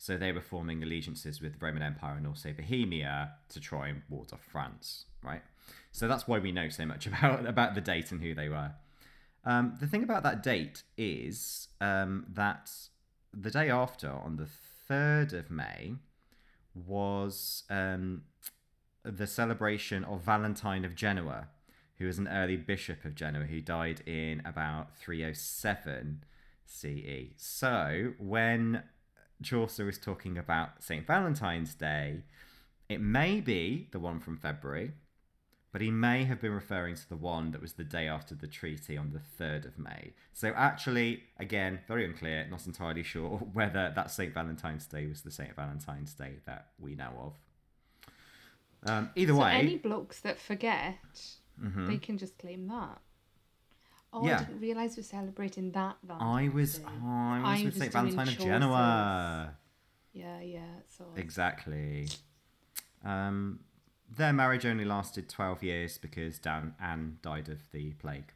So 0.00 0.16
they 0.16 0.30
were 0.30 0.40
forming 0.40 0.82
allegiances 0.82 1.40
with 1.40 1.58
the 1.58 1.66
Roman 1.66 1.82
Empire 1.82 2.16
and 2.16 2.26
also 2.26 2.52
Bohemia 2.52 3.32
to 3.48 3.60
try 3.60 3.88
and 3.88 4.02
ward 4.08 4.32
off 4.32 4.42
France 4.42 5.06
right? 5.22 5.42
So 5.92 6.08
that's 6.08 6.28
why 6.28 6.38
we 6.38 6.52
know 6.52 6.68
so 6.68 6.86
much 6.86 7.06
about 7.10 7.46
about 7.46 7.74
the 7.74 7.80
date 7.80 8.12
and 8.12 8.20
who 8.20 8.34
they 8.34 8.48
were. 8.48 8.72
Um, 9.44 9.76
the 9.80 9.86
thing 9.86 10.02
about 10.02 10.22
that 10.24 10.42
date 10.42 10.82
is 10.96 11.68
um, 11.80 12.26
that 12.34 12.70
the 13.32 13.50
day 13.50 13.70
after, 13.70 14.10
on 14.10 14.36
the 14.36 14.48
3rd 14.90 15.32
of 15.32 15.50
May, 15.50 15.94
was 16.74 17.64
um, 17.70 18.22
the 19.04 19.26
celebration 19.26 20.04
of 20.04 20.22
Valentine 20.22 20.84
of 20.84 20.94
Genoa, 20.94 21.48
who 21.96 22.06
was 22.06 22.18
an 22.18 22.28
early 22.28 22.56
bishop 22.56 23.04
of 23.04 23.14
Genoa 23.14 23.44
who 23.44 23.60
died 23.60 24.02
in 24.06 24.42
about 24.44 24.96
307 24.96 26.24
CE. 26.64 27.32
So 27.36 28.12
when 28.18 28.82
Chaucer 29.42 29.84
was 29.84 29.98
talking 29.98 30.36
about 30.36 30.82
St. 30.82 31.06
Valentine's 31.06 31.74
Day, 31.74 32.22
it 32.88 33.00
may 33.00 33.40
be 33.40 33.88
the 33.92 33.98
one 33.98 34.20
from 34.20 34.36
February, 34.36 34.92
but 35.72 35.80
he 35.80 35.90
may 35.90 36.24
have 36.24 36.40
been 36.40 36.52
referring 36.52 36.94
to 36.94 37.08
the 37.08 37.16
one 37.16 37.50
that 37.50 37.60
was 37.60 37.74
the 37.74 37.84
day 37.84 38.08
after 38.08 38.34
the 38.34 38.46
treaty 38.46 38.96
on 38.96 39.12
the 39.12 39.20
3rd 39.44 39.66
of 39.66 39.78
May. 39.78 40.14
So, 40.32 40.52
actually, 40.56 41.24
again, 41.38 41.80
very 41.86 42.06
unclear, 42.06 42.46
not 42.50 42.66
entirely 42.66 43.02
sure 43.02 43.38
whether 43.52 43.92
that 43.94 44.10
St. 44.10 44.32
Valentine's 44.32 44.86
Day 44.86 45.06
was 45.06 45.22
the 45.22 45.30
St. 45.30 45.54
Valentine's 45.54 46.14
Day 46.14 46.36
that 46.46 46.68
we 46.78 46.94
know 46.94 47.12
of. 47.20 47.34
Um, 48.84 49.10
either 49.16 49.32
So 49.32 49.40
way, 49.40 49.52
any 49.54 49.76
blocks 49.76 50.20
that 50.20 50.38
forget, 50.38 50.96
they 51.58 51.98
can 51.98 52.16
just 52.18 52.38
claim 52.38 52.66
that. 52.68 53.00
Oh, 54.12 54.24
Yeah. 54.26 54.36
I 54.36 54.44
didn't 54.44 54.60
realise 54.60 54.96
we're 54.96 55.02
celebrating 55.02 55.72
that 55.72 55.96
I 56.08 56.48
was, 56.48 56.80
oh, 56.86 56.90
I 57.06 57.56
was 57.56 57.64
was 57.64 57.74
St. 57.76 57.92
Valentine 57.92 58.28
of 58.28 58.38
Genoa. 58.38 59.54
Yeah, 60.14 60.40
yeah. 60.40 60.60
So 60.96 61.04
Exactly. 61.16 62.08
Um, 63.04 63.60
their 64.16 64.32
marriage 64.32 64.64
only 64.64 64.84
lasted 64.84 65.28
12 65.28 65.62
years 65.62 65.98
because 65.98 66.38
Dan 66.38 66.74
Anne 66.80 67.18
died 67.22 67.48
of 67.48 67.70
the 67.72 67.92
plague. 67.94 68.32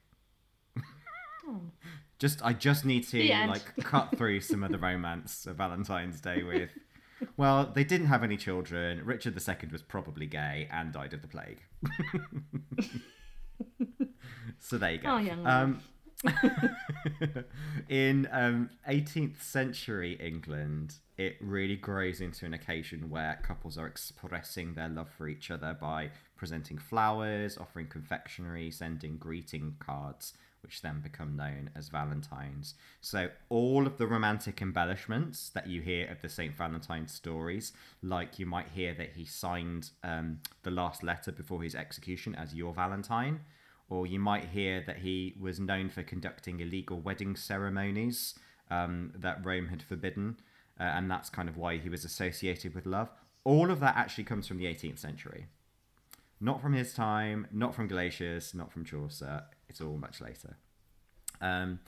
Just 2.19 2.45
I 2.45 2.53
just 2.53 2.85
need 2.85 3.07
to 3.09 3.19
like 3.49 3.77
cut 3.83 4.17
through 4.17 4.41
some 4.41 4.63
of 4.63 4.71
the 4.71 4.79
romance 4.79 5.45
of 5.47 5.57
Valentine's 5.57 6.21
Day 6.21 6.43
with 6.45 6.71
well, 7.37 7.71
they 7.73 7.85
didn't 7.85 8.07
have 8.09 8.23
any 8.23 8.37
children. 8.37 9.05
Richard 9.05 9.37
II 9.37 9.69
was 9.71 9.83
probably 9.83 10.27
gay 10.27 10.69
and 10.71 10.93
died 10.93 11.13
of 11.15 11.23
the 11.23 11.29
plague. 11.29 11.61
so 14.59 14.79
there 14.79 14.93
you 14.93 14.99
go. 14.99 15.11
Oh, 15.11 15.19
young 15.19 15.47
um, 15.47 15.81
in 17.89 18.29
um, 18.31 18.71
18th 18.89 19.43
century 19.43 20.15
England, 20.21 20.95
it 21.17 21.37
really 21.41 21.77
grows 21.77 22.21
into 22.21 22.47
an 22.47 22.55
occasion 22.55 23.11
where 23.11 23.39
couples 23.43 23.77
are 23.77 23.87
expressing 23.87 24.75
their 24.75 24.89
love 24.89 25.11
for 25.17 25.29
each 25.29 25.51
other 25.51 25.77
by 25.81 26.11
presenting 26.37 26.79
flowers, 26.79 27.59
offering 27.59 27.87
confectionery, 27.87 28.71
sending 28.71 29.17
greeting 29.17 29.77
cards, 29.79 30.35
which 30.63 30.81
then 30.81 31.01
become 31.01 31.37
known 31.37 31.71
as 31.75 31.89
Valentines. 31.89 32.75
So, 33.01 33.29
all 33.49 33.87
of 33.87 33.99
the 33.99 34.07
romantic 34.07 34.63
embellishments 34.63 35.49
that 35.51 35.67
you 35.67 35.83
hear 35.83 36.09
of 36.09 36.23
the 36.23 36.29
St. 36.29 36.57
Valentine 36.57 37.09
stories, 37.09 37.73
like 38.03 38.39
you 38.39 38.47
might 38.47 38.69
hear 38.69 38.95
that 38.95 39.13
he 39.17 39.25
signed 39.25 39.91
um, 40.05 40.39
the 40.63 40.71
last 40.71 41.03
letter 41.03 41.33
before 41.33 41.63
his 41.63 41.75
execution 41.75 42.35
as 42.35 42.55
Your 42.55 42.73
Valentine, 42.73 43.41
or 43.89 44.07
you 44.07 44.21
might 44.21 44.45
hear 44.47 44.83
that 44.87 44.99
he 44.99 45.35
was 45.39 45.59
known 45.59 45.91
for 45.91 46.03
conducting 46.03 46.61
illegal 46.61 47.01
wedding 47.01 47.35
ceremonies 47.37 48.35
um, 48.71 49.13
that 49.17 49.45
Rome 49.45 49.69
had 49.69 49.83
forbidden, 49.83 50.37
uh, 50.79 50.85
and 50.85 51.11
that's 51.11 51.29
kind 51.29 51.49
of 51.49 51.57
why 51.57 51.79
he 51.79 51.89
was 51.89 52.05
associated 52.05 52.75
with 52.75 52.87
love. 52.87 53.11
All 53.45 53.71
of 53.71 53.81
that 53.81 53.97
actually 53.97 54.25
comes 54.25 54.47
from 54.47 54.59
the 54.59 54.67
18th 54.67 54.99
century. 54.99 55.47
Not 56.41 56.61
from 56.61 56.73
his 56.73 56.93
time, 56.93 57.47
not 57.53 57.75
from 57.75 57.89
Gelasius, 57.89 58.55
not 58.55 58.73
from 58.73 58.85
Chaucer. 58.85 59.45
It's 59.73 59.81
all 59.81 59.97
much 59.97 60.21
later. 60.21 60.59
Um, 61.41 61.81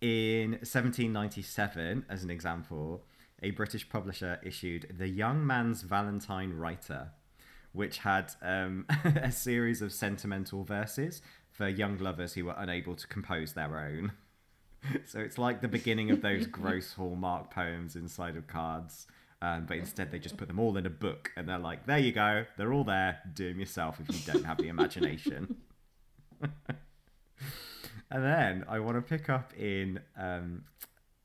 in 0.00 0.52
1797, 0.52 2.06
as 2.08 2.24
an 2.24 2.30
example, 2.30 3.04
a 3.42 3.50
British 3.50 3.86
publisher 3.90 4.40
issued 4.42 4.94
The 4.96 5.06
Young 5.06 5.46
Man's 5.46 5.82
Valentine 5.82 6.54
Writer, 6.54 7.10
which 7.72 7.98
had 7.98 8.32
um, 8.40 8.86
a 9.04 9.30
series 9.30 9.82
of 9.82 9.92
sentimental 9.92 10.64
verses 10.64 11.20
for 11.50 11.68
young 11.68 11.98
lovers 11.98 12.32
who 12.32 12.46
were 12.46 12.54
unable 12.56 12.96
to 12.96 13.06
compose 13.06 13.52
their 13.52 13.78
own. 13.78 14.12
so 15.04 15.20
it's 15.20 15.36
like 15.36 15.60
the 15.60 15.68
beginning 15.68 16.10
of 16.10 16.22
those 16.22 16.46
gross 16.58 16.94
Hallmark 16.94 17.50
poems 17.50 17.96
inside 17.96 18.34
of 18.34 18.46
cards. 18.46 19.06
Um, 19.42 19.66
but 19.66 19.76
instead, 19.76 20.10
they 20.10 20.18
just 20.18 20.38
put 20.38 20.48
them 20.48 20.58
all 20.58 20.78
in 20.78 20.86
a 20.86 20.90
book 20.90 21.32
and 21.36 21.46
they're 21.46 21.58
like, 21.58 21.84
there 21.84 21.98
you 21.98 22.12
go, 22.12 22.46
they're 22.56 22.72
all 22.72 22.84
there, 22.84 23.18
do 23.34 23.50
them 23.50 23.60
yourself 23.60 24.00
if 24.00 24.08
you 24.08 24.32
don't 24.32 24.46
have 24.46 24.56
the 24.56 24.68
imagination. 24.68 25.56
and 28.10 28.24
then 28.24 28.64
I 28.68 28.80
want 28.80 28.96
to 28.96 29.02
pick 29.02 29.28
up 29.28 29.52
in 29.54 30.00
um, 30.16 30.64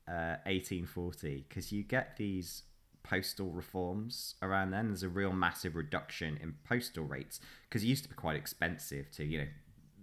uh, 0.08 0.38
1840 0.44 1.44
because 1.48 1.72
you 1.72 1.82
get 1.82 2.16
these 2.16 2.62
postal 3.02 3.50
reforms 3.50 4.34
around 4.42 4.70
then. 4.70 4.88
There's 4.88 5.02
a 5.02 5.08
real 5.08 5.32
massive 5.32 5.76
reduction 5.76 6.38
in 6.42 6.54
postal 6.64 7.04
rates 7.04 7.40
because 7.68 7.82
it 7.82 7.86
used 7.86 8.02
to 8.04 8.08
be 8.08 8.16
quite 8.16 8.36
expensive 8.36 9.10
to, 9.12 9.24
you 9.24 9.38
know, 9.38 9.46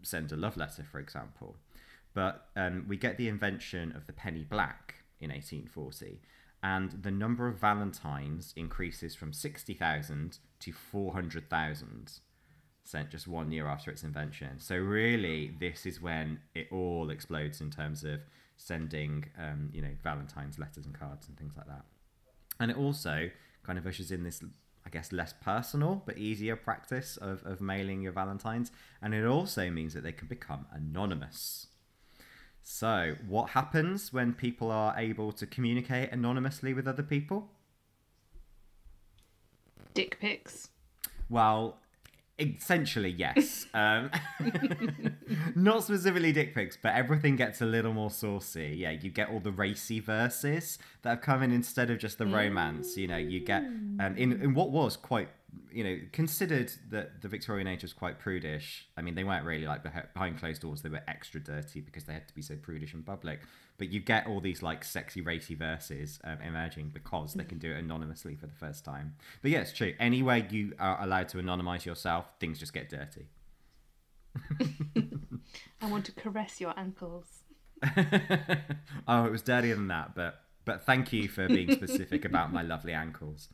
send 0.02 0.32
a 0.32 0.36
love 0.36 0.58
letter, 0.58 0.84
for 0.84 1.00
example. 1.00 1.56
But 2.14 2.48
um, 2.56 2.86
we 2.88 2.98
get 2.98 3.18
the 3.18 3.28
invention 3.28 3.92
of 3.96 4.06
the 4.06 4.14
penny 4.14 4.44
black 4.44 4.96
in 5.20 5.30
1840, 5.30 6.22
and 6.62 6.92
the 7.02 7.12
number 7.12 7.48
of 7.48 7.60
valentines 7.60 8.54
increases 8.56 9.16
from 9.16 9.34
60,000 9.34 10.38
to 10.60 10.72
400,000 10.72 12.20
sent 12.84 13.10
just 13.10 13.28
one 13.28 13.52
year 13.52 13.68
after 13.68 13.90
its 13.92 14.04
invention. 14.04 14.60
So 14.60 14.76
really, 14.76 15.56
this 15.60 15.86
is 15.86 16.02
when 16.02 16.40
it 16.54 16.68
all 16.72 17.10
explodes 17.10 17.62
in 17.62 17.72
terms 17.72 18.04
of 18.04 18.20
sending, 18.58 19.26
um, 19.38 19.70
you 19.74 19.82
know, 19.82 19.92
Valentine's 20.04 20.60
letters 20.60 20.86
and 20.86 20.98
cards 20.98 21.28
and 21.28 21.38
things 21.38 21.54
like 21.56 21.68
that. 21.68 21.86
And 22.60 22.70
it 22.70 22.78
also 22.78 23.30
kind 23.64 23.80
of 23.80 23.88
ushers 23.88 24.12
in 24.12 24.24
this, 24.24 24.42
I 24.86 24.90
guess, 24.90 25.12
less 25.12 25.34
personal 25.34 26.04
but 26.06 26.18
easier 26.18 26.56
practice 26.56 27.18
of, 27.18 27.44
of 27.46 27.62
mailing 27.62 28.02
your 28.02 28.12
Valentines. 28.12 28.72
And 29.02 29.14
it 29.14 29.26
also 29.26 29.70
means 29.70 29.94
that 29.94 30.04
they 30.04 30.12
can 30.12 30.28
become 30.28 30.66
anonymous. 30.72 31.68
So, 32.66 33.16
what 33.28 33.50
happens 33.50 34.14
when 34.14 34.34
people 34.34 34.72
are 34.72 34.98
able 34.98 35.34
to 35.34 35.46
communicate 35.46 36.14
anonymously 36.14 36.74
with 36.74 36.88
other 36.88 37.04
people? 37.04 37.50
Dick 39.94 40.18
pics. 40.20 40.70
Well, 41.30 41.78
essentially, 42.40 43.10
yes. 43.10 43.68
um, 43.74 44.10
not 45.56 45.84
specifically 45.84 46.32
dick 46.32 46.54
pics, 46.56 46.78
but 46.82 46.94
everything 46.96 47.36
gets 47.36 47.62
a 47.62 47.66
little 47.66 47.94
more 47.94 48.12
saucy. 48.12 48.76
Yeah, 48.78 48.92
you 48.92 49.10
get 49.10 49.30
all 49.30 49.40
the 49.40 49.52
racy 49.52 50.00
verses 50.00 50.80
that 51.02 51.10
have 51.10 51.22
come 51.22 51.44
in 51.44 51.52
instead 51.52 51.90
of 51.90 52.00
just 52.00 52.18
the 52.18 52.26
romance. 52.26 52.98
You 52.98 53.08
know, 53.08 53.18
you 53.18 53.40
get 53.40 53.62
um, 53.62 54.16
in 54.18 54.42
in 54.42 54.54
what 54.54 54.72
was 54.72 54.98
quite 54.98 55.30
you 55.72 55.84
know 55.84 55.98
considered 56.12 56.72
that 56.90 57.22
the 57.22 57.28
Victorian 57.28 57.68
age 57.68 57.82
was 57.82 57.94
quite 57.94 58.20
prudish. 58.20 58.88
I 58.98 59.02
mean, 59.02 59.16
they 59.16 59.24
weren't 59.24 59.46
really 59.46 59.66
like 59.66 59.84
behind 59.84 60.40
closed 60.40 60.62
doors; 60.62 60.82
they 60.82 60.90
were 60.90 61.02
extra 61.08 61.40
dirty 61.40 61.82
because 61.82 62.06
they 62.06 62.14
had 62.14 62.28
to 62.28 62.36
be 62.36 62.42
so 62.42 62.56
prudish 62.56 62.94
in 62.94 63.04
public. 63.04 63.42
But 63.78 63.90
you 63.90 64.00
get 64.00 64.28
all 64.28 64.40
these 64.40 64.62
like 64.62 64.84
sexy 64.84 65.22
racy 65.22 65.56
verses 65.56 66.20
um, 66.24 66.38
emerging 66.46 66.92
because 66.94 67.34
they 67.34 67.44
can 67.44 67.58
do 67.58 67.72
it 67.72 67.78
anonymously 67.78 68.36
for 68.36 68.48
the 68.48 68.56
first 68.56 68.86
time. 68.86 69.16
But 69.42 69.52
yeah, 69.52 69.60
it's 69.60 69.74
true. 69.74 69.94
Anywhere 70.00 70.46
you 70.50 70.74
are 70.80 71.02
allowed 71.02 71.30
to 71.30 71.38
anonymize 71.38 71.86
yourself, 71.86 72.26
things 72.40 72.60
just 72.60 72.74
get 72.74 72.90
dirty. 72.90 73.28
I 75.82 75.88
want 75.88 76.06
to 76.06 76.12
caress 76.12 76.62
your 76.62 76.78
ankles. 76.78 77.44
oh, 79.08 79.26
it 79.26 79.32
was 79.32 79.42
dirtier 79.42 79.76
than 79.76 79.88
that, 79.90 80.16
but 80.16 80.40
but 80.66 80.86
thank 80.86 81.12
you 81.12 81.28
for 81.28 81.48
being 81.48 81.72
specific 81.72 82.26
about 82.26 82.54
my 82.54 82.62
lovely 82.62 82.94
ankles. 82.94 83.50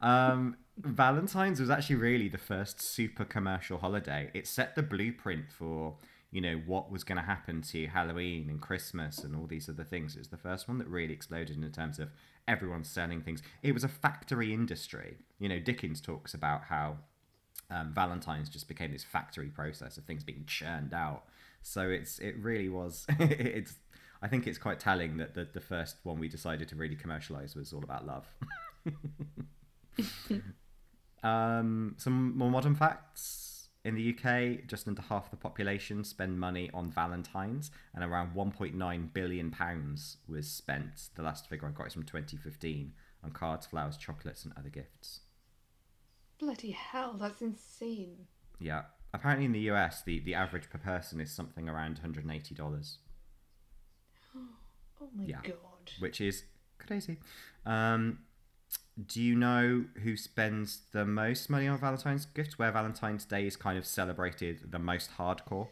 Um, 0.00 0.56
Valentine's 0.78 1.60
was 1.60 1.70
actually 1.70 1.96
really 1.96 2.28
the 2.28 2.38
first 2.38 2.80
super 2.80 3.24
commercial 3.24 3.78
holiday. 3.78 4.30
It 4.32 4.46
set 4.46 4.74
the 4.74 4.82
blueprint 4.82 5.50
for 5.50 5.96
you 6.30 6.40
know 6.42 6.60
what 6.66 6.90
was 6.90 7.04
going 7.04 7.16
to 7.16 7.24
happen 7.24 7.62
to 7.62 7.86
Halloween 7.86 8.50
and 8.50 8.60
Christmas 8.60 9.18
and 9.18 9.34
all 9.34 9.46
these 9.46 9.68
other 9.68 9.84
things. 9.84 10.14
It 10.14 10.20
was 10.20 10.28
the 10.28 10.36
first 10.36 10.68
one 10.68 10.78
that 10.78 10.88
really 10.88 11.12
exploded 11.12 11.56
in 11.56 11.72
terms 11.72 11.98
of 11.98 12.10
everyone 12.46 12.84
selling 12.84 13.22
things. 13.22 13.42
It 13.62 13.72
was 13.72 13.82
a 13.82 13.88
factory 13.88 14.52
industry. 14.52 15.16
You 15.38 15.48
know, 15.48 15.58
Dickens 15.58 16.00
talks 16.00 16.34
about 16.34 16.64
how 16.64 16.98
um, 17.70 17.92
Valentine's 17.92 18.48
just 18.48 18.68
became 18.68 18.92
this 18.92 19.04
factory 19.04 19.48
process 19.48 19.96
of 19.96 20.04
things 20.04 20.22
being 20.22 20.44
churned 20.46 20.94
out. 20.94 21.24
So 21.62 21.88
it's 21.88 22.18
it 22.18 22.36
really 22.38 22.68
was 22.68 23.04
it's 23.18 23.74
I 24.22 24.28
think 24.28 24.46
it's 24.46 24.58
quite 24.58 24.78
telling 24.78 25.16
that 25.16 25.34
the 25.34 25.48
the 25.52 25.60
first 25.60 25.96
one 26.04 26.20
we 26.20 26.28
decided 26.28 26.68
to 26.68 26.76
really 26.76 26.96
commercialize 26.96 27.56
was 27.56 27.72
all 27.72 27.82
about 27.82 28.06
love. 28.06 28.26
um, 31.22 31.94
some 31.98 32.36
more 32.36 32.50
modern 32.50 32.74
facts. 32.74 33.68
In 33.84 33.94
the 33.94 34.14
UK, 34.14 34.66
just 34.66 34.86
under 34.88 35.00
half 35.02 35.30
the 35.30 35.36
population 35.36 36.04
spend 36.04 36.38
money 36.38 36.68
on 36.74 36.90
Valentine's, 36.90 37.70
and 37.94 38.04
around 38.04 38.34
1.9 38.34 39.12
billion 39.14 39.50
pounds 39.50 40.18
was 40.28 40.46
spent. 40.50 41.08
The 41.14 41.22
last 41.22 41.48
figure 41.48 41.68
I 41.68 41.70
got 41.70 41.86
is 41.86 41.94
from 41.94 42.02
2015 42.02 42.92
on 43.24 43.30
cards, 43.30 43.66
flowers, 43.66 43.96
chocolates, 43.96 44.44
and 44.44 44.52
other 44.58 44.68
gifts. 44.68 45.20
Bloody 46.38 46.72
hell, 46.72 47.16
that's 47.18 47.40
insane. 47.40 48.26
Yeah. 48.58 48.82
Apparently, 49.14 49.46
in 49.46 49.52
the 49.52 49.70
US, 49.70 50.02
the, 50.02 50.20
the 50.20 50.34
average 50.34 50.68
per 50.68 50.78
person 50.78 51.20
is 51.20 51.30
something 51.32 51.68
around 51.68 52.00
$180, 52.04 52.96
Oh 54.36 55.08
my 55.16 55.24
Yeah. 55.24 55.40
god. 55.42 55.92
which 56.00 56.20
is 56.20 56.44
crazy. 56.78 57.18
Um, 57.64 58.18
do 59.06 59.22
you 59.22 59.36
know 59.36 59.84
who 60.02 60.16
spends 60.16 60.80
the 60.92 61.04
most 61.04 61.48
money 61.48 61.68
on 61.68 61.78
Valentine's 61.78 62.26
gifts? 62.26 62.58
Where 62.58 62.72
Valentine's 62.72 63.24
Day 63.24 63.46
is 63.46 63.56
kind 63.56 63.78
of 63.78 63.86
celebrated 63.86 64.72
the 64.72 64.78
most 64.78 65.12
hardcore? 65.18 65.68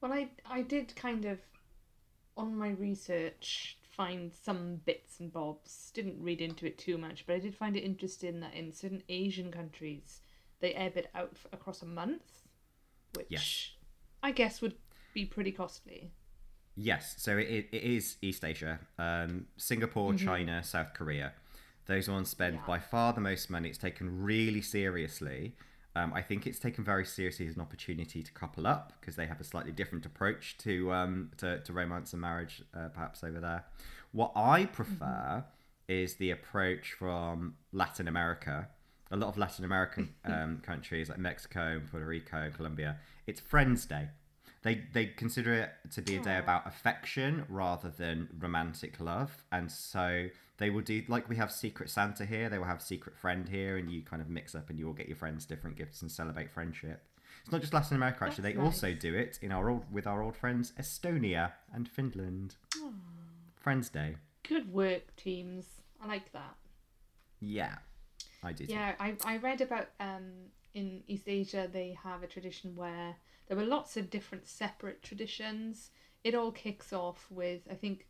Well, 0.00 0.12
I 0.12 0.28
I 0.44 0.62
did 0.62 0.94
kind 0.96 1.24
of 1.24 1.38
on 2.36 2.56
my 2.56 2.70
research 2.70 3.78
find 3.96 4.32
some 4.34 4.76
bits 4.84 5.20
and 5.20 5.32
bobs. 5.32 5.92
Didn't 5.94 6.20
read 6.20 6.40
into 6.40 6.66
it 6.66 6.76
too 6.78 6.98
much, 6.98 7.26
but 7.26 7.36
I 7.36 7.38
did 7.38 7.54
find 7.54 7.76
it 7.76 7.84
interesting 7.84 8.40
that 8.40 8.54
in 8.54 8.72
certain 8.72 9.02
Asian 9.08 9.52
countries 9.52 10.20
they 10.60 10.74
ebb 10.74 10.96
it 10.96 11.10
out 11.14 11.36
across 11.52 11.82
a 11.82 11.86
month, 11.86 12.42
which 13.14 13.26
Yes. 13.30 13.70
I 14.22 14.32
guess 14.32 14.60
would 14.60 14.74
be 15.12 15.24
pretty 15.24 15.52
costly. 15.52 16.10
Yes, 16.76 17.14
so 17.18 17.36
it, 17.38 17.68
it 17.72 17.82
is 17.82 18.16
East 18.20 18.44
Asia, 18.44 18.80
um, 18.98 19.46
Singapore, 19.56 20.14
China, 20.14 20.62
South 20.64 20.92
Korea. 20.94 21.32
Those 21.86 22.08
ones 22.08 22.28
spend 22.28 22.56
Yeah. 22.56 22.66
by 22.66 22.78
far 22.80 23.12
the 23.12 23.20
most 23.20 23.48
money. 23.50 23.68
It's 23.68 23.78
taken 23.78 24.22
really 24.22 24.60
seriously. 24.62 25.54
Um, 25.96 26.12
I 26.12 26.22
think 26.22 26.46
it's 26.46 26.58
taken 26.58 26.82
very 26.82 27.04
seriously 27.04 27.46
as 27.46 27.54
an 27.54 27.60
opportunity 27.60 28.22
to 28.24 28.32
couple 28.32 28.66
up 28.66 28.92
because 29.00 29.14
they 29.14 29.26
have 29.26 29.40
a 29.40 29.44
slightly 29.44 29.70
different 29.70 30.04
approach 30.04 30.56
to 30.58 30.92
um, 30.92 31.30
to, 31.36 31.60
to 31.60 31.72
romance 31.72 32.12
and 32.12 32.20
marriage, 32.22 32.62
uh, 32.76 32.88
perhaps 32.88 33.22
over 33.22 33.38
there. 33.38 33.64
What 34.10 34.32
I 34.34 34.64
prefer 34.66 35.44
is 35.86 36.14
the 36.16 36.30
approach 36.32 36.92
from 36.92 37.54
Latin 37.72 38.08
America. 38.08 38.68
A 39.12 39.16
lot 39.16 39.28
of 39.28 39.38
Latin 39.38 39.64
American 39.64 40.14
um, 40.24 40.60
countries 40.64 41.08
like 41.08 41.18
Mexico, 41.18 41.80
Puerto 41.88 42.06
Rico, 42.06 42.38
and 42.38 42.54
Colombia. 42.54 42.96
It's 43.28 43.38
Friends 43.38 43.84
Day 43.86 44.08
they 44.64 44.82
they 44.92 45.06
consider 45.06 45.52
it 45.54 45.70
to 45.92 46.02
be 46.02 46.16
a 46.16 46.20
day 46.20 46.38
about 46.38 46.66
affection 46.66 47.44
rather 47.48 47.90
than 47.90 48.28
romantic 48.38 48.98
love. 48.98 49.44
And 49.52 49.70
so 49.70 50.28
they 50.56 50.70
will 50.70 50.80
do 50.80 51.02
like 51.08 51.28
we 51.28 51.36
have 51.36 51.50
secret 51.50 51.90
santa 51.90 52.24
here 52.24 52.48
they 52.48 52.58
will 52.58 52.64
have 52.64 52.80
secret 52.80 53.16
friend 53.16 53.48
here 53.48 53.76
and 53.76 53.90
you 53.90 54.02
kind 54.02 54.22
of 54.22 54.28
mix 54.28 54.54
up 54.54 54.70
and 54.70 54.78
you 54.78 54.86
all 54.86 54.92
get 54.92 55.08
your 55.08 55.16
friends 55.16 55.44
different 55.44 55.76
gifts 55.76 56.00
and 56.02 56.10
celebrate 56.10 56.50
friendship. 56.50 57.02
It's 57.42 57.52
not 57.52 57.60
just 57.60 57.74
latin 57.74 57.96
america 57.96 58.24
actually 58.24 58.42
That's 58.42 58.56
they 58.56 58.62
also 58.62 58.94
do 58.94 59.14
it 59.14 59.38
in 59.42 59.52
our 59.52 59.68
old 59.68 59.84
with 59.92 60.06
our 60.06 60.22
old 60.22 60.36
friends 60.36 60.72
estonia 60.80 61.52
and 61.72 61.88
finland. 61.88 62.56
Friends 63.56 63.88
day. 63.88 64.16
Good 64.48 64.72
work, 64.72 65.16
teams. 65.16 65.66
I 66.02 66.06
like 66.06 66.32
that. 66.32 66.54
yeah 67.40 67.76
i 68.42 68.52
do 68.52 68.66
too. 68.66 68.72
Yeah, 68.72 68.94
I, 69.00 69.16
I 69.24 69.36
read 69.38 69.60
about 69.60 69.88
um 70.00 70.26
in 70.74 71.02
East 71.06 71.24
Asia 71.26 71.68
they 71.70 71.96
have 72.02 72.22
a 72.22 72.26
tradition 72.26 72.76
where 72.76 73.16
there 73.46 73.56
were 73.56 73.64
lots 73.64 73.96
of 73.96 74.10
different 74.10 74.46
separate 74.46 75.02
traditions. 75.02 75.90
It 76.22 76.34
all 76.34 76.50
kicks 76.52 76.92
off 76.92 77.26
with 77.30 77.62
I 77.70 77.74
think 77.74 78.06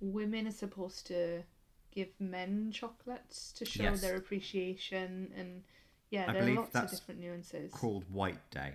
women 0.00 0.46
are 0.46 0.52
supposed 0.52 1.06
to 1.08 1.42
give 1.90 2.08
men 2.20 2.70
chocolates 2.72 3.52
to 3.52 3.64
show 3.64 3.82
Yes. 3.84 4.00
their 4.00 4.16
appreciation 4.16 5.32
and 5.36 5.64
yeah, 6.10 6.26
I 6.28 6.32
there 6.32 6.42
are 6.48 6.54
lots 6.54 6.74
of 6.74 6.90
different 6.90 7.20
nuances. 7.20 7.72
called 7.72 8.04
white 8.10 8.50
day 8.50 8.74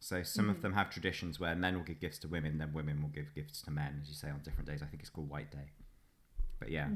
so 0.00 0.22
some 0.24 0.50
of 0.50 0.60
them 0.62 0.72
have 0.72 0.90
traditions 0.90 1.38
where 1.38 1.54
men 1.54 1.76
will 1.76 1.84
give 1.84 2.00
gifts 2.00 2.18
to 2.18 2.28
women 2.28 2.58
then 2.58 2.72
women 2.72 3.00
will 3.00 3.08
give 3.10 3.32
gifts 3.34 3.62
to 3.62 3.70
men 3.70 4.00
as 4.02 4.08
you 4.08 4.14
say 4.16 4.28
on 4.30 4.40
different 4.42 4.68
days 4.68 4.82
i 4.82 4.86
think 4.86 5.00
it's 5.00 5.10
called 5.10 5.28
white 5.30 5.50
day 5.52 5.70
but 6.58 6.70
yeah 6.70 6.88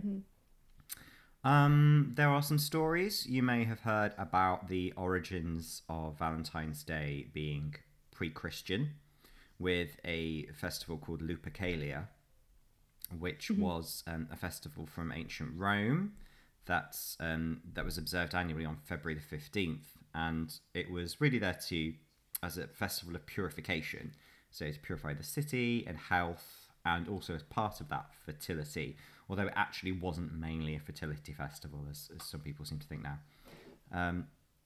Um, 1.45 2.13
there 2.17 2.29
are 2.31 2.43
some 2.43 2.59
stories 2.59 3.25
you 3.27 3.43
may 3.43 3.65
have 3.65 3.81
heard 3.81 4.13
about 4.19 4.67
the 4.69 4.93
origins 4.97 5.83
of 5.89 6.19
Valentine's 6.19 6.83
Day 6.83 7.29
being 7.33 7.77
pre-Christian, 8.17 8.83
with 9.59 9.93
a 10.05 10.47
festival 10.65 10.97
called 11.05 11.21
Lupercalia, 11.29 12.01
which 13.27 13.45
was 13.51 14.03
um, 14.07 14.27
a 14.33 14.37
festival 14.37 14.85
from 14.95 15.13
ancient 15.13 15.51
Rome 15.57 16.13
that's 16.71 17.17
um, 17.21 17.61
that 17.75 17.85
was 17.85 17.97
observed 17.99 18.35
annually 18.35 18.67
on 18.67 18.77
February 18.91 19.15
the 19.21 19.37
fifteenth, 19.37 19.89
and 20.15 20.49
it 20.75 20.91
was 20.91 21.21
really 21.21 21.41
there 21.45 21.59
to 21.69 21.81
as 22.43 22.59
a 22.59 22.67
festival 22.67 23.15
of 23.15 23.23
purification, 23.27 24.05
so 24.51 24.65
to 24.71 24.81
purify 24.81 25.13
the 25.15 25.29
city 25.39 25.85
and 25.89 25.97
health, 25.97 26.49
and 26.85 27.09
also 27.09 27.35
as 27.35 27.45
part 27.45 27.81
of 27.81 27.89
that 27.89 28.07
fertility. 28.25 28.97
Although 29.29 29.49
it 29.51 29.57
actually 29.57 29.93
wasn't 29.93 30.33
mainly 30.47 30.75
a 30.77 30.81
fertility 30.81 31.33
festival, 31.33 31.81
as, 31.91 32.11
as 32.15 32.23
some 32.27 32.41
people 32.41 32.65
seem 32.65 32.79
to 32.79 32.87
think 32.87 33.03
now. 33.03 33.19
Um, 33.93 34.17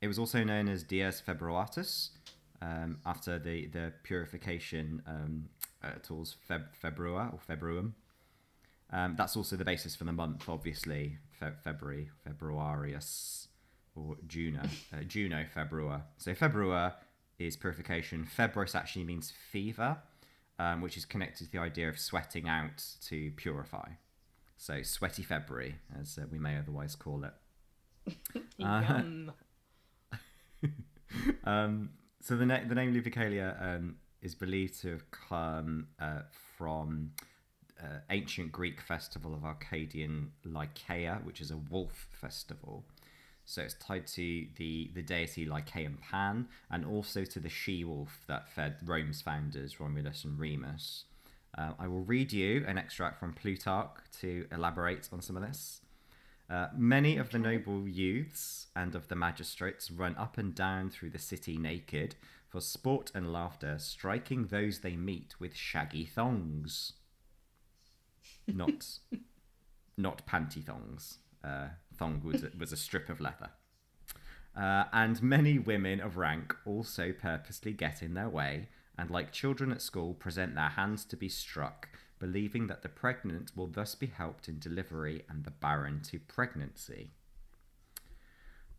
it 0.02 0.08
was 0.08 0.18
also 0.18 0.44
known 0.44 0.68
as 0.68 0.82
Dies 0.82 1.22
Februatus, 1.26 2.10
um, 2.62 2.99
after 3.07 3.38
the 3.38 3.66
the 3.66 3.92
purification 4.03 5.03
um, 5.07 5.49
uh, 5.83 5.92
tools, 6.03 6.37
Feb- 6.49 6.68
Februa 6.83 7.33
or 7.33 7.38
Februum. 7.49 7.92
Um, 8.92 9.14
that's 9.16 9.37
also 9.37 9.57
the 9.57 9.64
basis 9.64 9.94
for 9.94 10.05
the 10.05 10.12
month, 10.12 10.49
obviously, 10.49 11.18
Fe- 11.38 11.53
February, 11.62 12.11
Februarius, 12.29 13.46
or 13.94 14.16
Juno, 14.27 14.62
uh, 14.92 15.03
Juno, 15.07 15.44
Februa. 15.55 16.03
So 16.18 16.33
Februa 16.35 16.94
is 17.38 17.57
purification. 17.57 18.25
Februus 18.37 18.75
actually 18.75 19.05
means 19.05 19.33
fever, 19.53 19.96
um, 20.59 20.81
which 20.81 20.96
is 20.96 21.05
connected 21.05 21.46
to 21.46 21.53
the 21.53 21.59
idea 21.59 21.88
of 21.88 21.99
sweating 22.01 22.49
out 22.49 22.85
to 23.07 23.31
purify. 23.37 23.90
So 24.57 24.83
sweaty 24.83 25.23
February, 25.23 25.77
as 25.99 26.18
uh, 26.18 26.27
we 26.31 26.38
may 26.38 26.59
otherwise 26.59 26.96
call 26.96 27.25
it. 27.25 28.16
Yum. 28.59 29.33
Um, 31.42 31.90
so 32.20 32.37
the, 32.37 32.46
na- 32.46 32.61
the 32.68 32.74
name 32.74 32.94
Lupercalia 32.94 33.61
um, 33.62 33.96
is 34.22 34.35
believed 34.35 34.80
to 34.83 34.90
have 34.90 35.11
come 35.11 35.88
uh, 36.00 36.20
from 36.56 37.12
uh, 37.83 37.98
ancient 38.11 38.52
Greek 38.52 38.80
festival 38.80 39.35
of 39.35 39.44
Arcadian 39.44 40.30
Lycaea, 40.46 41.24
which 41.24 41.40
is 41.40 41.50
a 41.50 41.56
wolf 41.56 42.09
festival. 42.12 42.85
So 43.46 43.62
it's 43.62 43.74
tied 43.74 44.06
to 44.09 44.46
the, 44.56 44.90
the 44.94 45.02
deity 45.02 45.46
Lycaean 45.46 46.00
Pan 46.00 46.46
and 46.70 46.85
also 46.85 47.24
to 47.24 47.40
the 47.40 47.48
she 47.48 47.85
wolf 47.85 48.20
that 48.28 48.48
fed 48.48 48.76
Rome's 48.85 49.22
founders, 49.22 49.80
Romulus 49.80 50.24
and 50.24 50.38
Remus. 50.38 51.04
Uh, 51.56 51.72
I 51.78 51.88
will 51.88 52.02
read 52.02 52.33
you 52.33 52.64
an 52.68 52.78
extract 52.78 53.18
from 53.18 53.33
Plutarch 53.33 53.90
to 54.20 54.46
elaborate 54.52 55.09
on 55.12 55.20
some 55.20 55.37
of 55.37 55.42
this. 55.42 55.80
Uh, 56.50 56.66
many 56.76 57.16
of 57.16 57.30
the 57.30 57.38
noble 57.38 57.86
youths 57.86 58.66
and 58.74 58.96
of 58.96 59.06
the 59.06 59.14
magistrates 59.14 59.90
run 59.90 60.16
up 60.16 60.36
and 60.36 60.54
down 60.54 60.90
through 60.90 61.10
the 61.10 61.18
city 61.18 61.56
naked 61.56 62.16
for 62.48 62.60
sport 62.60 63.12
and 63.14 63.32
laughter, 63.32 63.76
striking 63.78 64.46
those 64.46 64.80
they 64.80 64.96
meet 64.96 65.38
with 65.38 65.54
shaggy 65.54 66.04
thongs. 66.04 66.94
Not, 68.48 68.98
not 69.96 70.26
panty 70.26 70.64
thongs. 70.64 71.18
Uh, 71.44 71.68
thong 71.96 72.20
was 72.24 72.42
a, 72.42 72.50
was 72.58 72.72
a 72.72 72.76
strip 72.76 73.08
of 73.08 73.20
leather. 73.20 73.50
Uh, 74.56 74.84
and 74.92 75.22
many 75.22 75.58
women 75.58 76.00
of 76.00 76.16
rank 76.16 76.56
also 76.66 77.12
purposely 77.12 77.72
get 77.72 78.02
in 78.02 78.14
their 78.14 78.28
way 78.28 78.68
and, 78.98 79.08
like 79.08 79.30
children 79.30 79.70
at 79.70 79.80
school, 79.80 80.14
present 80.14 80.56
their 80.56 80.70
hands 80.70 81.04
to 81.04 81.16
be 81.16 81.28
struck, 81.28 81.88
believing 82.20 82.68
that 82.68 82.83
the 82.83 82.88
pregnant 82.88 83.50
will 83.56 83.66
thus 83.66 83.96
be 83.96 84.06
helped 84.06 84.48
in 84.48 84.61
delivery 84.61 85.24
and 85.28 85.42
the 85.44 85.50
barren 85.50 86.00
to 86.02 86.20
pregnancy. 86.20 87.11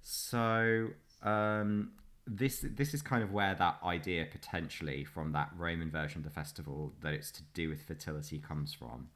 So, 0.01 0.87
um, 1.21 1.91
this 2.27 2.63
this 2.63 2.93
is 2.93 3.01
kind 3.01 3.23
of 3.23 3.33
where 3.33 3.55
that 3.55 3.79
idea 3.83 4.25
potentially 4.31 5.03
from 5.03 5.31
that 5.33 5.49
Roman 5.57 5.89
version 5.89 6.19
of 6.19 6.23
the 6.23 6.29
festival 6.29 6.93
that 7.01 7.13
it's 7.13 7.31
to 7.31 7.43
do 7.53 7.69
with 7.69 7.81
fertility 7.81 8.39
comes 8.39 8.73
from, 8.73 9.09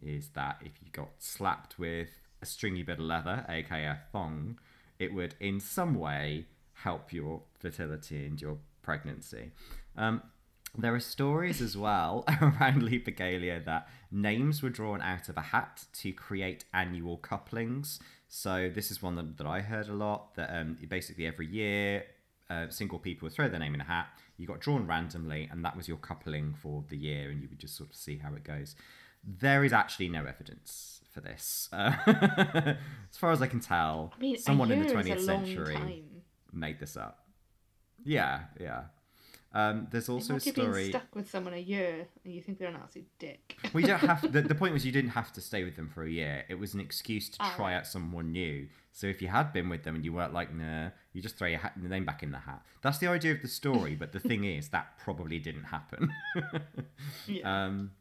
is 0.00 0.28
that 0.30 0.58
if 0.64 0.72
you 0.80 0.88
got 0.92 1.10
slapped 1.18 1.78
with 1.78 2.08
a 2.40 2.46
stringy 2.46 2.82
bit 2.82 2.98
of 2.98 3.04
leather, 3.04 3.44
aka 3.48 3.84
a 3.84 3.98
thong, 4.10 4.58
it 4.98 5.12
would 5.12 5.34
in 5.40 5.60
some 5.60 5.94
way 5.94 6.46
help 6.74 7.12
your 7.12 7.42
fertility 7.58 8.26
and 8.26 8.40
your 8.40 8.58
pregnancy. 8.82 9.50
Um, 9.96 10.22
there 10.76 10.94
are 10.94 11.00
stories 11.00 11.60
as 11.60 11.76
well 11.76 12.24
around 12.40 12.82
Lupercalia 12.82 13.62
that 13.64 13.88
names 14.10 14.62
were 14.62 14.70
drawn 14.70 15.02
out 15.02 15.28
of 15.28 15.36
a 15.36 15.42
hat 15.42 15.84
to 15.94 16.12
create 16.12 16.64
annual 16.72 17.18
couplings. 17.18 18.00
So 18.28 18.70
this 18.74 18.90
is 18.90 19.02
one 19.02 19.16
that, 19.16 19.36
that 19.36 19.46
I 19.46 19.60
heard 19.60 19.88
a 19.88 19.92
lot. 19.92 20.34
That 20.36 20.50
um, 20.54 20.78
basically 20.88 21.26
every 21.26 21.46
year, 21.46 22.04
uh, 22.48 22.70
single 22.70 22.98
people 22.98 23.26
would 23.26 23.32
throw 23.34 23.48
their 23.48 23.60
name 23.60 23.74
in 23.74 23.82
a 23.82 23.84
hat. 23.84 24.06
You 24.38 24.46
got 24.46 24.60
drawn 24.60 24.86
randomly, 24.86 25.48
and 25.50 25.64
that 25.64 25.76
was 25.76 25.88
your 25.88 25.98
coupling 25.98 26.54
for 26.54 26.84
the 26.88 26.96
year, 26.96 27.30
and 27.30 27.42
you 27.42 27.48
would 27.48 27.58
just 27.58 27.76
sort 27.76 27.90
of 27.90 27.96
see 27.96 28.16
how 28.16 28.32
it 28.34 28.42
goes. 28.42 28.74
There 29.22 29.64
is 29.64 29.72
actually 29.72 30.08
no 30.08 30.24
evidence 30.24 31.00
for 31.12 31.20
this, 31.20 31.68
uh, 31.72 31.92
as 32.06 33.18
far 33.18 33.30
as 33.30 33.42
I 33.42 33.46
can 33.46 33.60
tell. 33.60 34.12
I 34.16 34.20
mean, 34.20 34.38
someone 34.38 34.72
in 34.72 34.80
the 34.80 34.86
year 34.86 34.98
is 34.98 35.06
a 35.06 35.10
twentieth 35.12 35.24
century 35.24 35.74
time. 35.74 36.04
made 36.52 36.80
this 36.80 36.96
up. 36.96 37.26
Yeah, 38.04 38.40
yeah. 38.58 38.84
Um, 39.54 39.86
there's 39.90 40.08
also 40.08 40.36
a 40.36 40.40
story. 40.40 40.88
stuck 40.88 41.14
with 41.14 41.28
someone 41.30 41.52
a 41.52 41.58
year 41.58 42.06
and 42.24 42.32
you 42.34 42.40
think 42.40 42.58
they're 42.58 42.68
an 42.68 42.76
absolute 42.76 43.08
dick. 43.18 43.56
We 43.74 43.82
don't 43.82 43.98
have. 44.00 44.22
The, 44.32 44.40
the 44.42 44.54
point 44.54 44.72
was 44.72 44.86
you 44.86 44.92
didn't 44.92 45.10
have 45.10 45.32
to 45.34 45.40
stay 45.42 45.62
with 45.64 45.76
them 45.76 45.88
for 45.88 46.04
a 46.04 46.10
year. 46.10 46.44
It 46.48 46.54
was 46.58 46.72
an 46.74 46.80
excuse 46.80 47.28
to 47.30 47.36
Ah, 47.40 47.52
try 47.54 47.74
out 47.74 47.86
someone 47.86 48.32
new. 48.32 48.68
So 48.92 49.06
if 49.06 49.20
you 49.20 49.28
had 49.28 49.52
been 49.52 49.68
with 49.68 49.82
them 49.84 49.94
and 49.96 50.04
you 50.04 50.12
weren't 50.12 50.32
like, 50.32 50.54
nah, 50.54 50.88
you 51.12 51.20
just 51.20 51.36
throw 51.36 51.48
your 51.48 51.58
hat, 51.58 51.72
your 51.80 51.90
name 51.90 52.04
back 52.06 52.22
in 52.22 52.30
the 52.30 52.38
hat. 52.38 52.62
That's 52.82 52.98
the 52.98 53.08
idea 53.08 53.32
of 53.32 53.42
the 53.42 53.48
story. 53.48 53.94
but 53.94 54.12
the 54.12 54.20
thing 54.30 54.44
is, 54.44 54.68
that 54.70 54.98
probably 54.98 55.38
didn't 55.38 55.64
happen. 55.64 56.10
Yeah. 57.26 57.66
Um, 57.66 57.92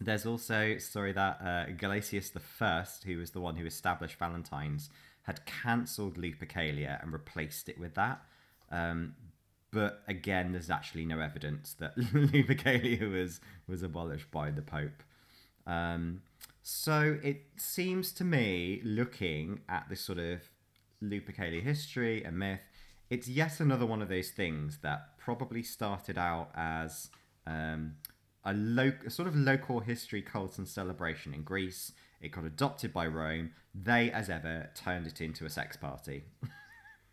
there's 0.00 0.26
also 0.26 0.76
story 0.78 1.12
that 1.12 1.38
uh, 1.40 1.72
Gelasius 1.72 2.30
I, 2.60 2.84
who 3.06 3.18
was 3.18 3.30
the 3.30 3.40
one 3.40 3.56
who 3.56 3.64
established 3.64 4.18
Valentine's, 4.18 4.90
had 5.22 5.44
cancelled 5.46 6.16
Lupercalia 6.18 7.02
and 7.02 7.12
replaced 7.12 7.68
it 7.68 7.78
with 7.78 7.94
that. 7.94 8.20
Um, 8.70 9.14
but 9.72 10.02
again, 10.08 10.52
there's 10.52 10.70
actually 10.70 11.04
no 11.04 11.20
evidence 11.20 11.74
that 11.78 11.96
Lupercalia 11.98 13.10
was 13.10 13.40
was 13.66 13.82
abolished 13.82 14.30
by 14.30 14.50
the 14.50 14.62
Pope. 14.62 15.02
Um, 15.66 16.22
so 16.62 17.18
it 17.22 17.42
seems 17.56 18.12
to 18.12 18.24
me, 18.24 18.80
looking 18.84 19.60
at 19.68 19.86
this 19.88 20.00
sort 20.00 20.18
of 20.18 20.40
Lupercalia 21.02 21.62
history 21.62 22.24
and 22.24 22.38
myth, 22.38 22.68
it's 23.10 23.28
yet 23.28 23.60
another 23.60 23.86
one 23.86 24.02
of 24.02 24.08
those 24.08 24.30
things 24.30 24.78
that 24.82 25.18
probably 25.18 25.62
started 25.62 26.18
out 26.18 26.50
as 26.54 27.10
um, 27.46 27.94
a, 28.44 28.52
lo- 28.54 28.92
a 29.06 29.10
sort 29.10 29.28
of 29.28 29.36
local 29.36 29.80
history 29.80 30.22
cult 30.22 30.58
and 30.58 30.68
celebration 30.68 31.34
in 31.34 31.42
Greece. 31.42 31.92
It 32.20 32.30
got 32.30 32.44
adopted 32.44 32.92
by 32.92 33.06
Rome. 33.06 33.52
They, 33.74 34.10
as 34.10 34.30
ever, 34.30 34.70
turned 34.74 35.06
it 35.06 35.20
into 35.20 35.44
a 35.44 35.50
sex 35.50 35.76
party 35.76 36.24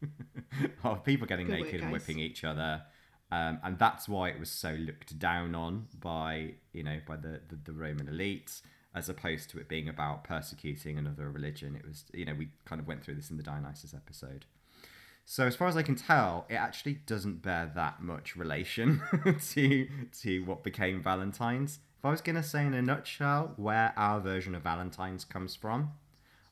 of 0.83 1.03
people 1.03 1.27
getting 1.27 1.47
Good 1.47 1.59
work, 1.59 1.65
naked 1.65 1.81
and 1.81 1.91
whipping 1.91 2.19
each 2.19 2.43
other. 2.43 2.83
Um, 3.31 3.59
and 3.63 3.79
that's 3.79 4.07
why 4.07 4.29
it 4.29 4.39
was 4.39 4.51
so 4.51 4.73
looked 4.73 5.17
down 5.17 5.55
on 5.55 5.87
by 5.99 6.53
you 6.71 6.83
know 6.83 6.99
by 7.07 7.15
the, 7.15 7.41
the, 7.49 7.57
the 7.63 7.73
Roman 7.73 8.07
elite, 8.07 8.61
as 8.93 9.09
opposed 9.09 9.49
to 9.51 9.59
it 9.59 9.67
being 9.67 9.89
about 9.89 10.23
persecuting 10.23 10.97
another 10.97 11.29
religion. 11.31 11.75
It 11.75 11.85
was 11.87 12.05
you 12.13 12.25
know 12.25 12.35
we 12.35 12.49
kind 12.65 12.79
of 12.79 12.87
went 12.87 13.03
through 13.03 13.15
this 13.15 13.31
in 13.31 13.37
the 13.37 13.43
Dionysus 13.43 13.93
episode. 13.93 14.45
So 15.25 15.47
as 15.47 15.55
far 15.55 15.67
as 15.67 15.77
I 15.77 15.83
can 15.83 15.95
tell, 15.95 16.45
it 16.49 16.55
actually 16.55 16.95
doesn't 17.05 17.41
bear 17.41 17.71
that 17.75 18.01
much 18.01 18.35
relation 18.35 19.01
to 19.51 19.87
to 20.21 20.39
what 20.45 20.63
became 20.63 21.01
Valentine's. 21.01 21.79
If 21.97 22.05
I 22.05 22.11
was 22.11 22.21
gonna 22.21 22.43
say 22.43 22.65
in 22.65 22.73
a 22.73 22.81
nutshell 22.81 23.53
where 23.55 23.93
our 23.97 24.19
version 24.19 24.53
of 24.53 24.61
Valentine's 24.61 25.25
comes 25.25 25.55
from, 25.55 25.93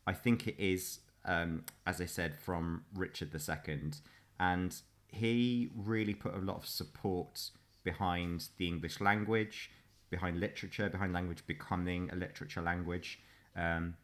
I 0.07 0.13
think 0.13 0.47
it 0.47 0.55
is, 0.57 0.99
um, 1.25 1.63
as 1.85 2.01
I 2.01 2.05
said, 2.05 2.35
from 2.35 2.83
Richard 2.93 3.33
II, 3.33 3.91
and 4.39 4.75
he 5.07 5.69
really 5.75 6.13
put 6.13 6.33
a 6.33 6.39
lot 6.39 6.57
of 6.57 6.65
support 6.65 7.51
behind 7.83 8.47
the 8.57 8.67
English 8.67 9.01
language, 9.01 9.71
behind 10.09 10.39
literature, 10.39 10.89
behind 10.89 11.13
language 11.13 11.45
becoming 11.47 12.09
a 12.11 12.15
literature 12.15 12.61
language. 12.61 13.19
Um, 13.55 13.95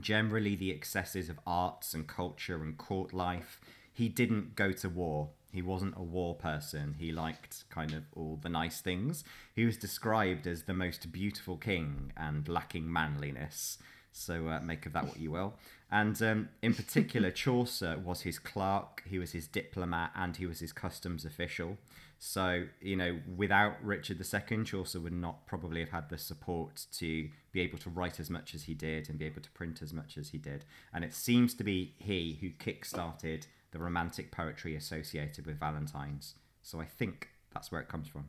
generally, 0.00 0.56
the 0.56 0.70
excesses 0.70 1.28
of 1.28 1.38
arts 1.46 1.94
and 1.94 2.06
culture 2.06 2.62
and 2.62 2.76
court 2.76 3.12
life. 3.12 3.60
He 3.92 4.08
didn't 4.08 4.56
go 4.56 4.72
to 4.72 4.88
war. 4.88 5.30
He 5.52 5.60
wasn't 5.60 5.96
a 5.96 6.02
war 6.02 6.34
person. 6.34 6.96
He 6.98 7.12
liked 7.12 7.64
kind 7.68 7.92
of 7.92 8.04
all 8.14 8.38
the 8.40 8.48
nice 8.48 8.80
things. 8.80 9.22
He 9.54 9.66
was 9.66 9.76
described 9.76 10.46
as 10.46 10.62
the 10.62 10.72
most 10.72 11.12
beautiful 11.12 11.58
king 11.58 12.12
and 12.16 12.48
lacking 12.48 12.90
manliness. 12.90 13.78
So 14.12 14.48
uh, 14.48 14.60
make 14.60 14.86
of 14.86 14.92
that 14.92 15.06
what 15.06 15.18
you 15.18 15.30
will. 15.30 15.54
And 15.90 16.20
um, 16.22 16.48
in 16.62 16.74
particular, 16.74 17.30
Chaucer 17.44 17.98
was 17.98 18.22
his 18.22 18.38
clerk, 18.38 19.02
he 19.06 19.18
was 19.18 19.32
his 19.32 19.46
diplomat, 19.46 20.12
and 20.14 20.36
he 20.36 20.46
was 20.46 20.60
his 20.60 20.72
customs 20.72 21.24
official. 21.24 21.78
So, 22.18 22.66
you 22.80 22.94
know, 22.94 23.18
without 23.36 23.82
Richard 23.82 24.20
II, 24.20 24.64
Chaucer 24.64 25.00
would 25.00 25.12
not 25.12 25.44
probably 25.46 25.80
have 25.80 25.90
had 25.90 26.08
the 26.08 26.18
support 26.18 26.86
to 26.98 27.28
be 27.50 27.60
able 27.60 27.78
to 27.78 27.90
write 27.90 28.20
as 28.20 28.30
much 28.30 28.54
as 28.54 28.62
he 28.62 28.74
did 28.74 29.08
and 29.08 29.18
be 29.18 29.24
able 29.24 29.42
to 29.42 29.50
print 29.50 29.82
as 29.82 29.92
much 29.92 30.16
as 30.16 30.28
he 30.28 30.38
did. 30.38 30.64
And 30.94 31.04
it 31.04 31.14
seems 31.14 31.52
to 31.54 31.64
be 31.64 31.94
he 31.98 32.38
who 32.40 32.50
kick-started 32.50 33.46
the 33.72 33.80
romantic 33.80 34.30
poetry 34.30 34.76
associated 34.76 35.46
with 35.46 35.58
Valentine's. 35.58 36.36
So 36.62 36.80
I 36.80 36.84
think 36.84 37.28
that's 37.52 37.72
where 37.72 37.80
it 37.80 37.88
comes 37.88 38.06
from. 38.06 38.28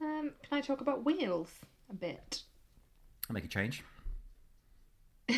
Um, 0.00 0.32
can 0.42 0.58
I 0.58 0.60
talk 0.60 0.80
about 0.80 1.04
Wales 1.04 1.52
a 1.88 1.94
bit? 1.94 2.42
I'll 3.28 3.34
make 3.34 3.44
a 3.44 3.48
change. 3.48 3.84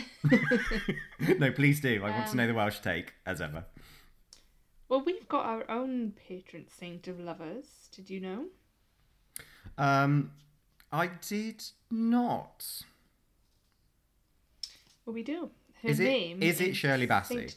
no, 1.39 1.51
please 1.53 1.81
do. 1.81 2.03
I 2.05 2.11
want 2.11 2.29
to 2.31 2.37
know 2.37 2.47
the 2.47 2.55
Welsh 2.55 2.81
take, 2.81 3.13
as 3.27 3.41
ever. 3.41 3.65
Well, 4.89 5.03
we've 5.05 5.29
got 5.29 5.47
our 5.47 5.71
own 5.71 6.13
patron 6.29 6.67
saint 6.69 7.09
of 7.09 7.19
lovers. 7.19 7.89
Did 7.95 8.11
you 8.11 8.21
know? 8.21 8.45
Um, 9.79 10.33
I 10.91 11.07
did 11.27 11.63
not. 11.91 12.65
Well, 15.07 15.15
we 15.15 15.23
do. 15.23 15.51
Her 15.83 15.89
Is 15.89 15.99
it- 16.01 16.05
name 16.05 16.43
is 16.43 16.61
it 16.61 16.77
Shirley 16.77 17.07
Bassey? 17.07 17.29
Saint- 17.39 17.57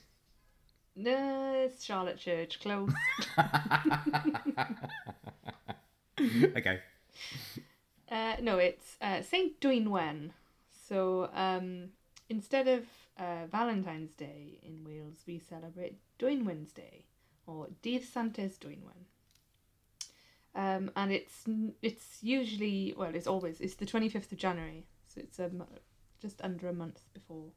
No, 0.95 1.53
it's 1.65 1.83
Charlotte 1.83 2.17
Church. 2.17 2.59
Close. 2.61 2.91
okay. 6.19 6.79
Uh, 8.11 8.35
no, 8.41 8.57
it's 8.57 8.95
uh, 9.01 9.21
Saint 9.21 9.59
Dwynwen. 9.59 10.31
So 10.87 11.29
um, 11.33 11.89
instead 12.29 12.67
of 12.67 12.85
uh, 13.17 13.45
Valentine's 13.51 14.13
Day 14.13 14.59
in 14.63 14.83
Wales, 14.83 15.23
we 15.27 15.39
celebrate 15.39 15.97
Dwynwen's 16.19 16.71
Day 16.71 17.05
or 17.47 17.67
Dydd 17.81 18.03
Santes 18.03 18.57
Dwynwen. 18.57 19.05
Um, 20.53 20.89
and 20.95 21.11
it's 21.11 21.43
it's 21.81 22.19
usually 22.21 22.93
well, 22.97 23.13
it's 23.13 23.27
always 23.27 23.59
it's 23.59 23.75
the 23.75 23.85
twenty 23.85 24.07
fifth 24.07 24.31
of 24.31 24.37
January, 24.37 24.85
so 25.07 25.19
it's 25.19 25.37
a 25.39 25.51
just 26.21 26.41
under 26.41 26.69
a 26.69 26.73
month 26.73 27.01
before 27.13 27.47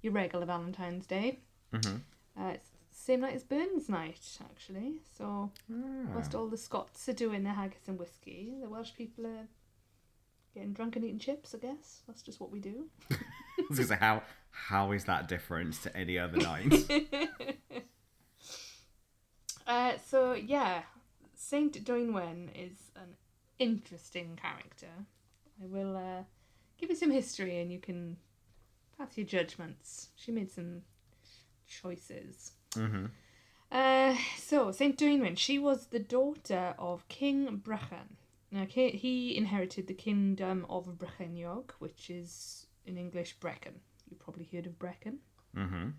your 0.00 0.12
regular 0.12 0.46
Valentine's 0.46 1.06
Day. 1.06 1.40
Mhm. 1.72 2.00
Uh, 2.38 2.52
it's 2.54 2.68
same 2.92 3.20
night 3.20 3.34
as 3.34 3.42
Burns 3.42 3.88
Night, 3.88 4.38
actually. 4.40 5.00
So 5.18 5.50
whilst 6.14 6.34
Ah. 6.34 6.38
all 6.38 6.46
the 6.48 6.56
Scots 6.56 7.08
are 7.08 7.12
doing 7.12 7.42
their 7.42 7.52
haggis 7.54 7.88
and 7.88 7.98
whiskey, 7.98 8.54
the 8.60 8.68
Welsh 8.68 8.94
people 8.94 9.26
are 9.26 9.48
getting 10.56 10.72
drunk 10.72 10.96
and 10.96 11.04
eating 11.04 11.18
chips. 11.18 11.54
I 11.54 11.58
guess 11.58 12.00
that's 12.06 12.22
just 12.22 12.40
what 12.40 12.50
we 12.50 12.58
do. 12.58 12.86
I 13.12 13.16
was 13.68 13.78
gonna 13.78 13.88
say, 13.88 13.96
how 13.96 14.22
how 14.50 14.92
is 14.92 15.04
that 15.04 15.28
different 15.28 15.74
to 15.82 15.96
any 15.96 16.18
other 16.18 16.38
night? 16.38 16.74
Uh, 19.66 19.94
so 20.06 20.32
yeah, 20.32 20.82
Saint 21.34 21.84
Dwynwen 21.84 22.50
is 22.54 22.92
an 22.94 23.16
interesting 23.58 24.38
character. 24.40 24.86
I 25.60 25.66
will 25.66 25.96
uh, 25.96 26.22
give 26.78 26.90
you 26.90 26.94
some 26.96 27.10
history, 27.10 27.58
and 27.60 27.72
you 27.72 27.80
can 27.80 28.16
pass 28.96 29.16
your 29.16 29.26
judgments. 29.26 30.10
She 30.14 30.30
made 30.30 30.52
some 30.52 30.82
choices. 31.66 32.52
hmm 32.74 33.06
Uh, 33.72 34.14
so 34.38 34.70
Saint 34.70 34.96
Dwynwen, 34.96 35.36
she 35.36 35.58
was 35.58 35.86
the 35.88 35.98
daughter 35.98 36.76
of 36.78 37.08
King 37.08 37.60
Brychan. 37.64 38.14
Now 38.50 38.64
he 38.66 39.36
inherited 39.36 39.86
the 39.86 39.94
kingdom 39.94 40.66
of 40.68 40.86
Brycheiniog, 40.98 41.72
which 41.78 42.10
is 42.10 42.66
in 42.84 42.96
English 42.96 43.34
Brecon. 43.40 43.80
You've 44.08 44.20
probably 44.20 44.48
heard 44.52 44.66
of 44.66 44.78
Brecon. 44.78 45.18
hmm 45.54 45.90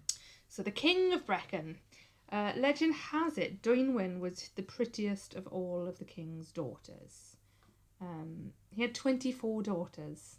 So 0.48 0.64
the 0.64 0.72
king 0.72 1.14
of 1.14 1.26
Brecon. 1.26 1.78
Uh, 2.30 2.52
legend 2.58 2.94
has 2.94 3.38
it 3.38 3.62
Dwynwen 3.62 4.20
was 4.20 4.50
the 4.56 4.62
prettiest 4.62 5.34
of 5.36 5.48
all 5.48 5.88
of 5.88 5.98
the 5.98 6.06
king's 6.06 6.52
daughters. 6.52 7.38
Um, 8.02 8.52
he 8.70 8.82
had 8.82 8.94
24 8.94 9.64
daughters. 9.64 10.36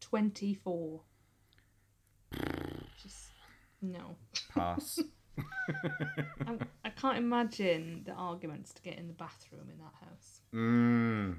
24. 0.00 1.00
Just, 3.02 3.30
no. 3.82 4.16
Pass. 4.54 5.00
I, 6.46 6.58
I 6.84 6.90
can't 6.90 7.18
imagine 7.18 8.02
the 8.04 8.12
arguments 8.12 8.72
to 8.74 8.82
get 8.82 8.98
in 8.98 9.06
the 9.06 9.14
bathroom 9.14 9.68
in 9.72 9.78
that 9.78 9.94
house. 10.00 10.40
mm. 10.54 11.36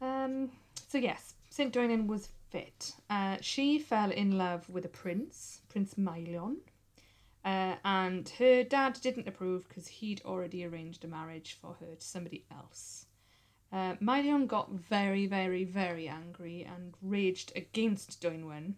Um, 0.00 0.50
so 0.88 0.98
yes, 0.98 1.34
St. 1.50 1.72
Dwynwen 1.72 2.06
was 2.06 2.28
fit. 2.50 2.94
Uh, 3.08 3.36
she 3.40 3.78
fell 3.78 4.10
in 4.10 4.36
love 4.36 4.68
with 4.68 4.84
a 4.84 4.88
prince, 4.88 5.60
Prince 5.68 5.94
Maelion. 5.94 6.56
Uh, 7.44 7.76
and 7.84 8.28
her 8.38 8.64
dad 8.64 8.98
didn't 9.02 9.28
approve 9.28 9.68
because 9.68 9.86
he'd 9.86 10.22
already 10.24 10.64
arranged 10.64 11.04
a 11.04 11.08
marriage 11.08 11.58
for 11.60 11.74
her 11.74 11.94
to 11.94 12.06
somebody 12.06 12.44
else. 12.50 13.06
Uh, 13.72 13.94
got 14.46 14.70
very, 14.70 15.26
very, 15.26 15.64
very 15.64 16.08
angry 16.08 16.62
and 16.64 16.94
raged 17.02 17.52
against 17.56 18.22
Dwynwen, 18.22 18.74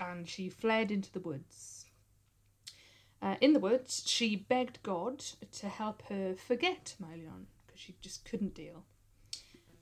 and 0.00 0.28
she 0.28 0.48
fled 0.48 0.90
into 0.90 1.12
the 1.12 1.20
woods. 1.20 1.79
Uh, 3.22 3.36
in 3.40 3.52
the 3.52 3.60
woods, 3.60 4.02
she 4.06 4.34
begged 4.34 4.82
God 4.82 5.18
to 5.52 5.68
help 5.68 6.02
her 6.08 6.34
forget 6.34 6.94
Maelion 7.02 7.46
because 7.66 7.80
she 7.80 7.94
just 8.00 8.24
couldn't 8.24 8.54
deal. 8.54 8.84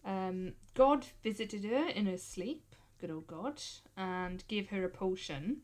Um, 0.05 0.55
God 0.75 1.07
visited 1.23 1.65
her 1.65 1.89
in 1.89 2.07
her 2.07 2.19
sleep, 2.19 2.75
good 3.01 3.11
old 3.11 3.27
God, 3.27 3.63
and 3.97 4.43
gave 4.49 4.69
her 4.71 4.85
a 4.85 4.89
potion 4.89 5.59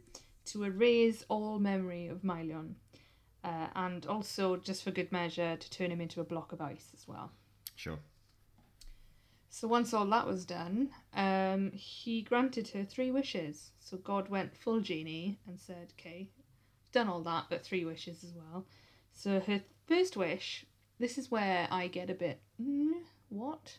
to 0.46 0.64
erase 0.64 1.24
all 1.28 1.58
memory 1.58 2.06
of 2.06 2.22
Maelion, 2.22 2.74
uh, 3.42 3.68
and 3.74 4.06
also, 4.06 4.56
just 4.56 4.84
for 4.84 4.90
good 4.90 5.10
measure, 5.10 5.56
to 5.56 5.70
turn 5.70 5.90
him 5.90 6.00
into 6.00 6.20
a 6.20 6.24
block 6.24 6.52
of 6.52 6.60
ice 6.60 6.90
as 6.94 7.08
well. 7.08 7.32
Sure. 7.74 7.98
So 9.48 9.68
once 9.68 9.94
all 9.94 10.06
that 10.06 10.26
was 10.26 10.44
done, 10.44 10.90
um, 11.14 11.70
he 11.72 12.22
granted 12.22 12.68
her 12.68 12.84
three 12.84 13.10
wishes. 13.10 13.70
So 13.80 13.96
God 13.96 14.28
went 14.28 14.56
full 14.56 14.80
genie 14.80 15.38
and 15.46 15.60
said, 15.60 15.92
"Okay, 15.98 16.30
done 16.94 17.08
all 17.08 17.22
that, 17.24 17.46
but 17.50 17.62
three 17.64 17.84
wishes 17.84 18.24
as 18.24 18.32
well." 18.34 18.66
So 19.12 19.40
her 19.40 19.62
first 19.86 20.16
wish, 20.16 20.64
this 20.98 21.18
is 21.18 21.30
where 21.30 21.68
I 21.70 21.88
get 21.88 22.10
a 22.10 22.14
bit, 22.14 22.40
mm, 22.60 23.04
what? 23.28 23.78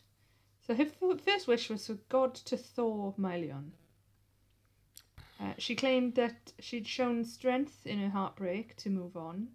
So 0.62 0.74
her 0.74 0.84
f- 0.84 1.20
first 1.20 1.46
wish 1.48 1.68
was 1.70 1.86
for 1.86 1.94
God 2.08 2.34
to 2.34 2.56
thaw 2.56 3.12
Maelion. 3.18 3.72
Uh, 5.38 5.54
she 5.58 5.74
claimed 5.76 6.14
that 6.14 6.52
she'd 6.58 6.86
shown 6.88 7.24
strength 7.24 7.86
in 7.86 7.98
her 8.00 8.08
heartbreak 8.10 8.76
to 8.76 8.90
move 8.90 9.16
on, 9.16 9.48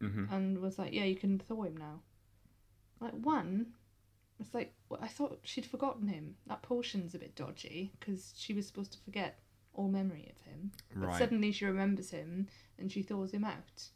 hmm 0.00 0.24
and 0.30 0.58
was 0.58 0.78
like, 0.78 0.92
"Yeah, 0.92 1.04
you 1.04 1.16
can 1.16 1.38
thaw 1.38 1.62
him 1.64 1.76
now." 1.76 2.02
Like 3.00 3.14
one, 3.14 3.74
it's 4.40 4.54
like 4.54 4.74
well, 4.88 5.00
I 5.02 5.08
thought 5.08 5.40
she'd 5.44 5.66
forgotten 5.66 6.08
him. 6.08 6.36
That 6.46 6.62
portion's 6.62 7.14
a 7.14 7.18
bit 7.18 7.34
dodgy 7.34 7.92
because 7.98 8.34
she 8.36 8.52
was 8.54 8.66
supposed 8.66 8.92
to 8.92 8.98
forget 9.00 9.38
all 9.74 9.88
memory 9.88 10.28
of 10.34 10.40
him, 10.42 10.72
but 10.94 11.06
Right. 11.08 11.18
suddenly 11.18 11.52
she 11.52 11.64
remembers 11.64 12.10
him 12.10 12.48
and 12.78 12.90
she 12.90 13.02
thaws 13.02 13.32
him 13.32 13.44
out. 13.44 13.88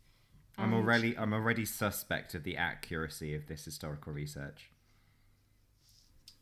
I'm 0.58 0.66
And- 0.66 0.74
already 0.74 1.16
I'm 1.18 1.32
already 1.32 1.64
suspect 1.64 2.34
of 2.34 2.44
the 2.44 2.56
accuracy 2.56 3.34
of 3.34 3.46
this 3.46 3.64
historical 3.64 4.12
research. 4.12 4.70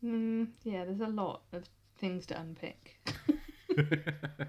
Mm, 0.03 0.49
yeah, 0.63 0.83
there's 0.85 0.99
a 1.01 1.07
lot 1.07 1.43
of 1.53 1.65
things 1.97 2.25
to 2.27 2.39
unpick. 2.39 2.97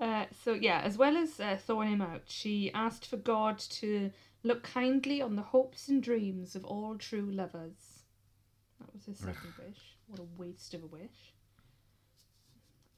Uh, 0.00 0.26
so 0.42 0.52
yeah, 0.52 0.80
as 0.80 0.98
well 0.98 1.16
as 1.16 1.38
uh, 1.38 1.56
thawing 1.56 1.92
him 1.92 2.00
out, 2.02 2.22
she 2.26 2.72
asked 2.72 3.06
for 3.06 3.16
God 3.16 3.56
to 3.60 4.10
look 4.42 4.64
kindly 4.64 5.22
on 5.22 5.36
the 5.36 5.42
hopes 5.42 5.86
and 5.86 6.02
dreams 6.02 6.56
of 6.56 6.64
all 6.64 6.96
true 6.96 7.30
lovers. 7.30 8.02
That 8.80 8.92
was 8.92 9.06
her 9.06 9.14
second 9.14 9.52
wish. 9.64 9.96
What 10.08 10.18
a 10.18 10.24
waste 10.36 10.74
of 10.74 10.82
a 10.82 10.86
wish. 10.86 11.31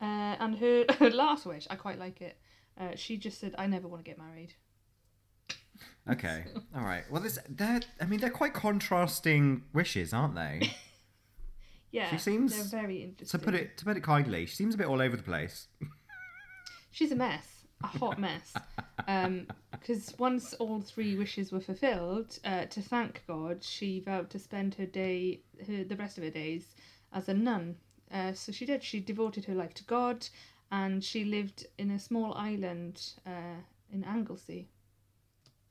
Uh, 0.00 0.36
and 0.40 0.58
her, 0.58 0.84
her 0.98 1.10
last 1.10 1.46
wish, 1.46 1.66
I 1.70 1.76
quite 1.76 1.98
like 1.98 2.20
it. 2.20 2.36
Uh, 2.78 2.96
she 2.96 3.16
just 3.16 3.40
said, 3.40 3.54
"I 3.58 3.66
never 3.66 3.86
want 3.88 4.04
to 4.04 4.10
get 4.10 4.18
married." 4.18 4.54
Okay. 6.10 6.44
All 6.76 6.82
right. 6.84 7.04
Well, 7.10 7.22
this 7.22 7.38
they're 7.48 7.80
I 8.00 8.04
mean 8.06 8.20
they're 8.20 8.30
quite 8.30 8.52
contrasting 8.54 9.62
wishes, 9.72 10.12
aren't 10.12 10.34
they? 10.34 10.70
Yeah, 11.92 12.10
She 12.10 12.18
seems- 12.18 12.52
they're 12.70 12.80
very 12.80 13.14
to 13.28 13.38
put 13.38 13.54
it 13.54 13.76
to 13.78 13.84
put 13.84 13.96
it 13.96 14.02
kindly, 14.02 14.46
she 14.46 14.56
seems 14.56 14.74
a 14.74 14.78
bit 14.78 14.88
all 14.88 15.00
over 15.00 15.16
the 15.16 15.22
place. 15.22 15.68
She's 16.90 17.12
a 17.12 17.14
mess, 17.14 17.46
a 17.84 17.86
hot 17.86 18.18
mess. 18.18 18.52
Because 19.70 20.12
once 20.18 20.54
all 20.54 20.80
three 20.80 21.16
wishes 21.16 21.52
were 21.52 21.60
fulfilled, 21.60 22.36
uh, 22.44 22.64
to 22.64 22.82
thank 22.82 23.22
God, 23.28 23.62
she 23.62 24.00
vowed 24.00 24.28
to 24.30 24.40
spend 24.40 24.74
her 24.74 24.86
day, 24.86 25.42
her 25.68 25.84
the 25.84 25.94
rest 25.94 26.18
of 26.18 26.24
her 26.24 26.30
days, 26.30 26.74
as 27.12 27.28
a 27.28 27.34
nun. 27.34 27.76
Uh, 28.14 28.32
so 28.32 28.52
she 28.52 28.64
did. 28.64 28.82
She 28.82 29.00
devoted 29.00 29.44
her 29.46 29.54
life 29.54 29.74
to 29.74 29.84
God, 29.84 30.26
and 30.70 31.02
she 31.02 31.24
lived 31.24 31.66
in 31.78 31.90
a 31.90 31.98
small 31.98 32.32
island 32.34 33.02
uh, 33.26 33.60
in 33.92 34.04
Anglesey. 34.04 34.68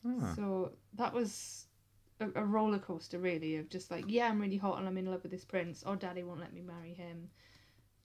Ah. 0.06 0.34
So 0.36 0.74
that 0.96 1.14
was 1.14 1.68
a, 2.20 2.28
a 2.36 2.46
roller 2.46 2.80
coaster, 2.80 3.18
really, 3.18 3.56
of 3.56 3.70
just 3.70 3.90
like, 3.90 4.04
yeah, 4.08 4.28
I'm 4.28 4.42
really 4.42 4.58
hot 4.58 4.78
and 4.78 4.88
I'm 4.88 4.98
in 4.98 5.06
love 5.06 5.24
with 5.24 5.32
this 5.32 5.46
prince. 5.46 5.84
Oh, 5.86 5.96
daddy 5.96 6.24
won't 6.24 6.42
let 6.42 6.54
me 6.54 6.62
marry 6.62 6.94
him. 6.94 7.30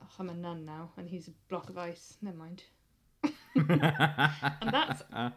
Oh, 0.00 0.06
I'm 0.20 0.30
a 0.30 0.34
nun 0.34 0.64
now, 0.64 0.90
and 0.96 1.08
he's 1.08 1.26
a 1.26 1.32
block 1.48 1.68
of 1.68 1.76
ice. 1.76 2.16
Never 2.22 2.36
mind. 2.36 2.62
And 3.54 4.70
that's 4.72 5.02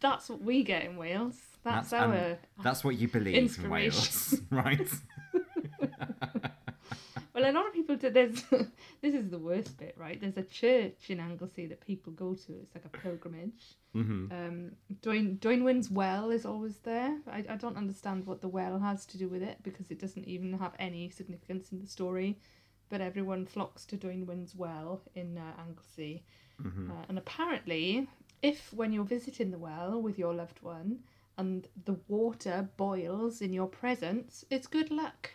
that's 0.00 0.28
what 0.28 0.40
we 0.40 0.62
get 0.62 0.84
in 0.84 0.96
Wales. 0.96 1.38
That's, 1.62 1.90
That's, 1.90 2.02
um, 2.04 2.12
our. 2.12 2.38
That's 2.62 2.84
what 2.84 2.96
you 2.96 3.08
believe 3.08 3.58
in 3.58 3.70
Wales, 3.70 4.40
right? 4.50 4.88
well, 7.34 7.50
a 7.50 7.52
lot 7.52 7.66
of 7.66 7.72
people 7.72 7.96
do. 7.96 8.10
There's 8.10 8.42
this 9.02 9.14
is 9.14 9.28
the 9.30 9.38
worst 9.38 9.76
bit, 9.78 9.94
right? 9.98 10.20
There's 10.20 10.36
a 10.36 10.42
church 10.44 11.10
in 11.10 11.20
Anglesey 11.20 11.66
that 11.66 11.80
people 11.80 12.12
go 12.12 12.34
to. 12.34 12.52
It's 12.62 12.74
like 12.74 12.84
a 12.84 12.88
pilgrimage. 12.88 13.76
hmm 13.92 14.26
Um, 14.30 14.72
Dwynwen's 15.02 15.90
well 15.90 16.30
is 16.30 16.46
always 16.46 16.78
there. 16.78 17.18
I, 17.26 17.44
I 17.48 17.56
don't 17.56 17.76
understand 17.76 18.26
what 18.26 18.40
the 18.40 18.48
well 18.48 18.78
has 18.78 19.04
to 19.06 19.18
do 19.18 19.28
with 19.28 19.42
it 19.42 19.58
because 19.62 19.90
it 19.90 19.98
doesn't 20.00 20.26
even 20.28 20.52
have 20.58 20.74
any 20.78 21.10
significance 21.10 21.72
in 21.72 21.80
the 21.80 21.86
story. 21.88 22.38
But 22.88 23.00
everyone 23.00 23.46
flocks 23.46 23.84
to 23.86 23.96
Dwynwen's 23.96 24.54
well 24.54 25.02
in 25.14 25.36
uh, 25.38 25.52
Anglesey. 25.60 26.22
hmm 26.60 26.90
Uh, 26.90 27.04
and 27.08 27.18
apparently, 27.18 28.08
if 28.42 28.72
when 28.72 28.92
you're 28.92 29.04
visiting 29.16 29.50
the 29.50 29.58
well 29.58 30.00
with 30.00 30.18
your 30.18 30.34
loved 30.34 30.62
one 30.62 31.00
and 31.36 31.66
the 31.84 31.96
water 32.08 32.68
boils 32.76 33.40
in 33.40 33.52
your 33.52 33.66
presence, 33.68 34.44
it's 34.50 34.66
good 34.68 34.90
luck. 34.90 35.30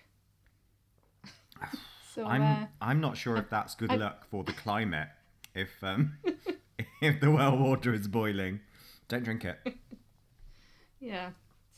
So, 2.13 2.25
I'm 2.25 2.41
uh, 2.41 2.65
I'm 2.81 2.99
not 3.01 3.17
sure 3.17 3.37
if 3.37 3.49
that's 3.49 3.75
good 3.75 3.91
I- 3.91 3.95
luck 3.95 4.25
for 4.29 4.43
the 4.43 4.53
climate. 4.53 5.09
If 5.55 5.69
um 5.83 6.17
if 7.01 7.19
the 7.19 7.31
well 7.31 7.57
water 7.57 7.93
is 7.93 8.07
boiling, 8.07 8.59
don't 9.07 9.23
drink 9.23 9.45
it. 9.45 9.59
yeah. 10.99 11.31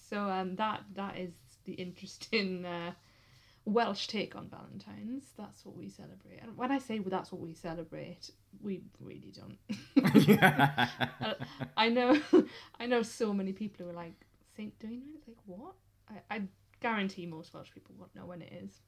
So 0.10 0.30
um, 0.30 0.56
that 0.58 0.82
that 0.96 1.18
is 1.18 1.32
the 1.66 1.74
interesting 1.74 2.66
uh, 2.66 2.92
Welsh 3.66 4.08
take 4.08 4.36
on 4.36 4.50
Valentine's. 4.50 5.26
That's 5.38 5.66
what 5.66 5.78
we 5.78 5.90
celebrate. 5.90 6.40
And 6.42 6.58
when 6.58 6.72
I 6.72 6.80
say 6.80 7.00
that's 7.00 7.32
what 7.32 7.42
we 7.42 7.54
celebrate, 7.54 8.30
we 8.62 8.82
really 9.00 9.34
don't. 9.34 10.28
yeah. 10.28 10.90
I 11.78 11.90
know, 11.90 12.20
I 12.80 12.88
know 12.88 13.04
so 13.04 13.34
many 13.34 13.54
people 13.54 13.86
who 13.86 13.92
are 13.92 13.96
like 13.96 14.14
Saint. 14.58 14.74
It's 14.82 15.28
like 15.28 15.38
what? 15.46 15.74
I, 16.10 16.36
I 16.36 16.42
guarantee 16.82 17.26
most 17.26 17.54
Welsh 17.54 17.70
people 17.74 17.96
won't 17.98 18.16
know 18.16 18.26
when 18.26 18.42
it 18.42 18.52
is. 18.52 18.82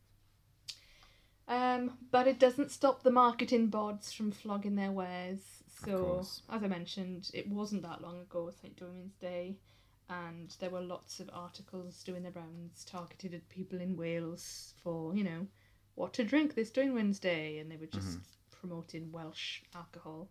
Um, 1.48 1.98
but 2.12 2.28
it 2.28 2.39
doesn't 2.39 2.72
stop 2.72 3.04
the 3.04 3.12
marketing 3.12 3.70
bods 3.70 4.14
from 4.14 4.32
flogging 4.32 4.76
their 4.76 4.91
wares. 4.91 5.39
So, 5.84 6.20
as 6.50 6.64
I 6.64 6.68
mentioned, 6.68 7.30
it 7.34 7.50
wasn't 7.50 7.82
that 7.84 8.02
long 8.02 8.22
ago, 8.22 8.50
St. 8.62 8.76
Dwynwen's 8.78 9.18
Day, 9.20 9.58
and 10.10 10.56
there 10.60 10.70
were 10.70 10.80
lots 10.82 11.20
of 11.20 11.30
articles 11.34 12.02
doing 12.04 12.24
the 12.24 12.32
rounds 12.32 12.86
targeted 12.86 13.34
at 13.34 13.50
people 13.50 13.82
in 13.82 13.98
Wales 13.98 14.74
for, 14.82 15.14
you 15.14 15.26
know, 15.26 15.46
what 15.96 16.14
to 16.14 16.24
drink 16.24 16.56
this 16.56 16.72
Dwynwen's 16.72 17.20
Day, 17.20 17.60
and 17.60 17.70
they 17.70 17.76
were 17.76 17.88
just 17.88 18.20
promoting 18.52 19.12
Welsh 19.12 19.62
alcohol. 19.76 20.30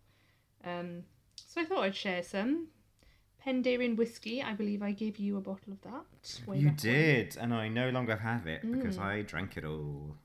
Um, 0.65 1.03
so 1.35 1.61
I 1.61 1.65
thought 1.65 1.83
I'd 1.83 1.95
share 1.95 2.23
some. 2.23 2.69
Penderyn 3.45 3.97
whiskey, 3.97 4.41
I 4.41 4.53
believe 4.53 4.81
I 4.81 4.91
gave 4.93 5.17
you 5.17 5.37
a 5.37 5.41
bottle 5.41 5.73
of 5.73 5.81
that. 5.81 6.55
You 6.55 6.71
did, 6.71 7.37
and 7.39 7.53
I 7.53 7.67
no 7.67 7.89
longer 7.89 8.15
have 8.15 8.47
it 8.47 8.61
because 8.61 8.97
Mm. 8.97 9.01
I 9.03 9.21
drank 9.21 9.57
it 9.57 9.65
all. 9.65 10.15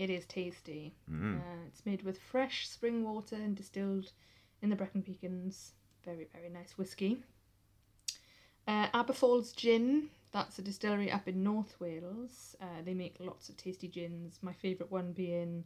It 0.00 0.08
is 0.08 0.24
tasty. 0.24 0.94
Mm. 1.12 1.40
Uh, 1.40 1.66
it's 1.66 1.84
made 1.84 2.02
with 2.04 2.18
fresh 2.18 2.66
spring 2.66 3.04
water 3.04 3.36
and 3.36 3.54
distilled 3.54 4.12
in 4.62 4.70
the 4.70 4.74
Brecon 4.76 5.02
Beacons. 5.02 5.72
Very, 6.06 6.26
very 6.32 6.48
nice 6.48 6.78
whiskey. 6.78 7.22
Uh, 8.66 8.86
Aber 8.94 9.12
Falls 9.12 9.52
Gin, 9.52 10.08
that's 10.32 10.58
a 10.58 10.62
distillery 10.62 11.12
up 11.12 11.28
in 11.28 11.42
North 11.42 11.78
Wales. 11.80 12.56
Uh, 12.62 12.80
they 12.82 12.94
make 12.94 13.16
lots 13.20 13.50
of 13.50 13.58
tasty 13.58 13.88
gins. 13.88 14.38
My 14.40 14.54
favourite 14.54 14.90
one 14.90 15.12
being 15.12 15.64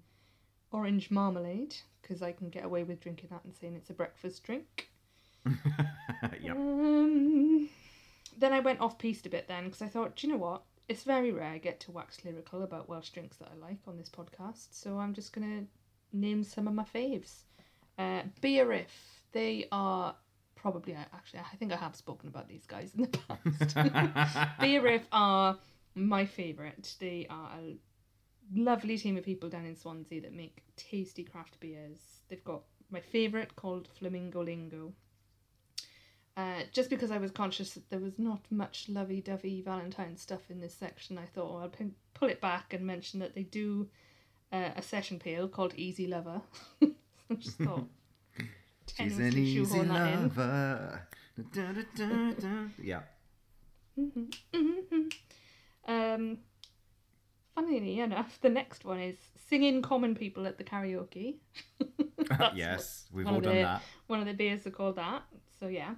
orange 0.72 1.12
marmalade, 1.12 1.76
because 2.02 2.20
I 2.20 2.32
can 2.32 2.48
get 2.48 2.64
away 2.64 2.82
with 2.82 2.98
drinking 2.98 3.28
that 3.30 3.44
and 3.44 3.54
saying 3.54 3.76
it's 3.76 3.90
a 3.90 3.94
breakfast 3.94 4.42
drink. 4.42 4.88
yep. 6.40 6.56
Um, 6.56 7.68
then 8.36 8.52
I 8.52 8.58
went 8.58 8.80
off 8.80 8.98
piste 8.98 9.26
a 9.26 9.30
bit 9.30 9.46
then 9.46 9.66
because 9.66 9.82
I 9.82 9.86
thought, 9.86 10.16
do 10.16 10.26
you 10.26 10.32
know 10.32 10.40
what? 10.40 10.62
It's 10.88 11.02
very 11.02 11.32
rare 11.32 11.50
I 11.50 11.58
get 11.58 11.80
to 11.80 11.92
wax 11.92 12.24
lyrical 12.24 12.62
about 12.62 12.88
Welsh 12.88 13.10
drinks 13.10 13.38
that 13.38 13.48
I 13.50 13.56
like 13.56 13.78
on 13.86 13.96
this 13.96 14.10
podcast, 14.10 14.68
so 14.70 14.98
I'm 14.98 15.14
just 15.14 15.32
gonna 15.32 15.64
name 16.12 16.44
some 16.44 16.68
of 16.68 16.74
my 16.74 16.84
faves. 16.84 17.44
Uh, 17.98 18.22
Beerif, 18.42 18.90
they 19.32 19.66
are 19.72 20.14
probably 20.56 20.94
actually 20.94 21.40
I 21.40 21.56
think 21.56 21.72
I 21.72 21.76
have 21.76 21.96
spoken 21.96 22.28
about 22.28 22.48
these 22.48 22.66
guys 22.66 22.94
in 22.94 23.02
the 23.02 23.18
past. 23.18 23.76
Beerif 24.60 25.02
are 25.10 25.58
my 25.94 26.26
favourite. 26.26 26.94
They 27.00 27.26
are 27.30 27.50
a 27.58 27.76
lovely 28.54 28.98
team 28.98 29.16
of 29.16 29.24
people 29.24 29.48
down 29.48 29.64
in 29.64 29.76
Swansea 29.76 30.20
that 30.20 30.34
make 30.34 30.62
tasty 30.76 31.24
craft 31.24 31.58
beers. 31.60 32.20
They've 32.28 32.44
got 32.44 32.62
my 32.90 33.00
favourite 33.00 33.56
called 33.56 33.88
Flamingo 33.98 34.42
Lingo. 34.42 34.92
Uh, 36.36 36.62
just 36.72 36.90
because 36.90 37.10
I 37.12 37.18
was 37.18 37.30
conscious 37.30 37.74
that 37.74 37.88
there 37.90 38.00
was 38.00 38.18
not 38.18 38.40
much 38.50 38.88
lovey 38.88 39.20
dovey 39.20 39.62
Valentine 39.62 40.16
stuff 40.16 40.50
in 40.50 40.60
this 40.60 40.74
section, 40.74 41.16
I 41.16 41.26
thought, 41.26 41.48
oh, 41.52 41.58
I'll 41.62 41.68
pin- 41.68 41.94
pull 42.12 42.28
it 42.28 42.40
back 42.40 42.72
and 42.74 42.84
mention 42.84 43.20
that 43.20 43.34
they 43.36 43.44
do 43.44 43.88
uh, 44.52 44.70
a 44.76 44.82
session 44.82 45.20
peel 45.20 45.46
called 45.48 45.74
Easy 45.76 46.08
Lover. 46.08 46.42
I 46.82 47.34
just 47.38 47.58
thought, 47.58 47.86
She's 48.96 49.16
an 49.18 49.28
easy 49.28 49.64
shoehorn 49.64 49.88
that 49.88 50.12
in. 50.14 50.22
lover. 50.24 51.06
Da, 51.52 51.72
da, 51.96 52.32
da. 52.32 52.64
Yeah. 52.82 53.00
Um, 55.86 56.38
funnily 57.54 58.00
enough, 58.00 58.38
the 58.40 58.48
next 58.48 58.84
one 58.84 59.00
is 59.00 59.16
singing 59.48 59.82
common 59.82 60.14
people 60.14 60.46
at 60.46 60.58
the 60.58 60.64
karaoke. 60.64 61.36
Yes, 62.54 63.04
we've 63.12 63.26
all 63.26 63.38
done 63.40 63.54
the- 63.56 63.62
that. 63.62 63.82
One 64.06 64.18
of 64.20 64.26
the 64.26 64.32
beers 64.32 64.66
are 64.66 64.70
called 64.70 64.96
that. 64.96 65.22
So 65.60 65.66
yeah, 65.68 65.94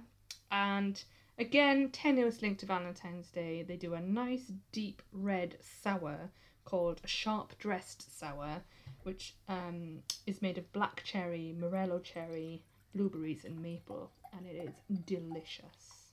and 0.51 1.03
again, 1.37 1.89
tenuous 1.91 2.41
link 2.41 2.59
to 2.59 2.65
Valentine's 2.65 3.29
Day. 3.29 3.63
They 3.63 3.77
do 3.77 3.93
a 3.93 4.01
nice 4.01 4.51
deep 4.71 5.01
red 5.11 5.57
sour 5.61 6.31
called 6.65 7.01
sharp 7.05 7.57
dressed 7.57 8.19
sour, 8.19 8.61
which 9.03 9.35
um, 9.47 9.99
is 10.25 10.41
made 10.41 10.57
of 10.57 10.71
black 10.73 11.01
cherry, 11.03 11.55
morello 11.57 11.99
cherry, 11.99 12.63
blueberries, 12.93 13.45
and 13.45 13.61
maple, 13.61 14.11
and 14.33 14.45
it 14.45 14.55
is 14.55 14.99
delicious. 15.05 16.11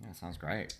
That 0.00 0.16
sounds 0.16 0.36
great. 0.36 0.76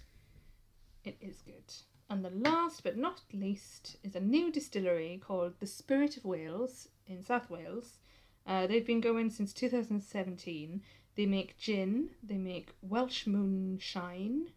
It 1.04 1.16
is 1.20 1.42
good. 1.42 1.72
And 2.10 2.24
the 2.24 2.30
last 2.30 2.82
but 2.82 2.96
not 2.96 3.20
least 3.32 3.96
is 4.02 4.16
a 4.16 4.20
new 4.20 4.50
distillery 4.50 5.20
called 5.24 5.54
the 5.60 5.66
Spirit 5.66 6.16
of 6.16 6.24
Wales 6.24 6.88
in 7.06 7.22
South 7.22 7.50
Wales. 7.50 7.98
Uh, 8.46 8.66
they've 8.66 8.86
been 8.86 9.00
going 9.00 9.28
since 9.28 9.52
2017. 9.52 10.82
They 11.18 11.26
make 11.26 11.58
gin, 11.58 12.10
they 12.22 12.36
make 12.38 12.70
Welsh 12.80 13.26
moonshine, 13.26 14.52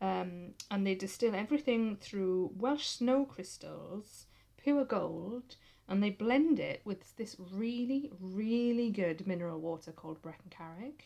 um, 0.00 0.54
and 0.68 0.84
they 0.84 0.96
distill 0.96 1.32
everything 1.32 1.94
through 1.94 2.50
Welsh 2.56 2.86
snow 2.86 3.24
crystals, 3.24 4.26
pure 4.56 4.84
gold, 4.84 5.54
and 5.88 6.02
they 6.02 6.10
blend 6.10 6.58
it 6.58 6.80
with 6.84 7.14
this 7.16 7.36
really, 7.38 8.10
really 8.18 8.90
good 8.90 9.28
mineral 9.28 9.60
water 9.60 9.92
called 9.92 10.20
Brecon 10.22 10.50
Carreg. 10.50 11.02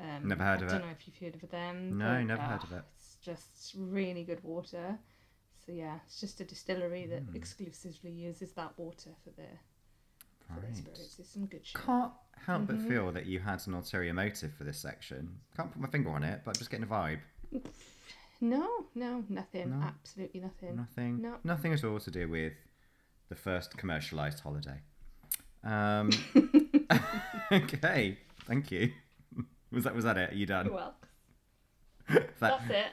Um, 0.00 0.26
Never 0.26 0.42
heard 0.42 0.62
I 0.62 0.62
of 0.62 0.62
it. 0.62 0.74
I 0.74 0.78
don't 0.78 0.86
know 0.88 0.92
if 0.98 1.06
you've 1.06 1.16
heard 1.32 1.40
of 1.40 1.48
them. 1.50 1.96
No, 1.96 2.14
but, 2.16 2.24
never 2.24 2.42
heard 2.42 2.60
ah, 2.62 2.66
of 2.66 2.72
it. 2.72 2.84
It's 2.96 3.16
just 3.22 3.74
really 3.78 4.24
good 4.24 4.42
water. 4.42 4.98
So 5.64 5.70
yeah, 5.70 6.00
it's 6.04 6.18
just 6.20 6.40
a 6.40 6.44
distillery 6.44 7.06
that 7.06 7.22
Hmm. 7.22 7.36
exclusively 7.36 8.10
uses 8.10 8.54
that 8.54 8.76
water 8.76 9.10
for 9.22 9.30
their 9.30 9.60
Right. 10.50 10.76
spirits. 10.76 11.16
It's 11.18 11.30
some 11.30 11.46
good 11.46 11.66
shit. 11.66 11.80
Can't 11.82 12.12
help 12.46 12.66
but 12.66 12.76
Mhm. 12.78 12.88
feel 12.88 13.12
that 13.12 13.26
you 13.26 13.40
had 13.40 13.66
an 13.66 13.74
ulterior 13.74 14.12
motive 14.14 14.52
for 14.54 14.64
this 14.64 14.78
section. 14.78 15.40
Can't 15.56 15.72
put 15.72 15.80
my 15.80 15.88
finger 15.88 16.10
on 16.10 16.22
it, 16.22 16.42
but 16.44 16.50
I'm 16.56 16.58
just 16.58 16.70
getting 16.70 16.84
a 16.84 16.88
vibe. 16.88 17.20
No, 18.40 18.86
no, 18.94 19.24
nothing. 19.28 19.70
No? 19.70 19.86
Absolutely 19.86 20.40
nothing. 20.40 20.76
Nothing. 20.76 21.22
No. 21.22 21.38
Nothing 21.44 21.72
at 21.72 21.82
all 21.84 21.98
to 22.00 22.10
do 22.10 22.28
with 22.28 22.52
the 23.28 23.34
first 23.34 23.76
commercialised 23.76 24.40
holiday. 24.40 24.80
Um, 25.62 26.10
okay, 27.52 28.18
thank 28.46 28.70
you. 28.70 28.92
Was 29.72 29.84
that 29.84 29.94
was 29.94 30.04
that 30.04 30.16
it? 30.18 30.30
Are 30.32 30.34
you 30.36 30.46
done? 30.46 30.72
Well, 30.72 30.94
That- 32.08 32.38
that's 32.38 32.70
it. 32.70 32.86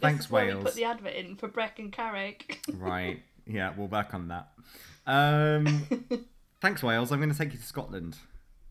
thanks, 0.00 0.18
this 0.18 0.26
is 0.26 0.30
where 0.32 0.46
Wales. 0.46 0.58
we 0.58 0.64
put 0.64 0.74
the 0.74 0.84
advert 0.84 1.14
in 1.14 1.36
for 1.36 1.48
Brecon 1.48 1.90
Carreg. 1.90 2.42
right. 2.78 3.22
Yeah, 3.46 3.72
we'll 3.76 3.88
back 3.88 4.12
on 4.12 4.28
that. 4.28 4.48
Um, 5.06 5.86
thanks, 6.60 6.82
Wales. 6.82 7.12
I'm 7.12 7.18
going 7.18 7.32
to 7.32 7.38
take 7.38 7.52
you 7.52 7.58
to 7.58 7.64
Scotland. 7.64 8.16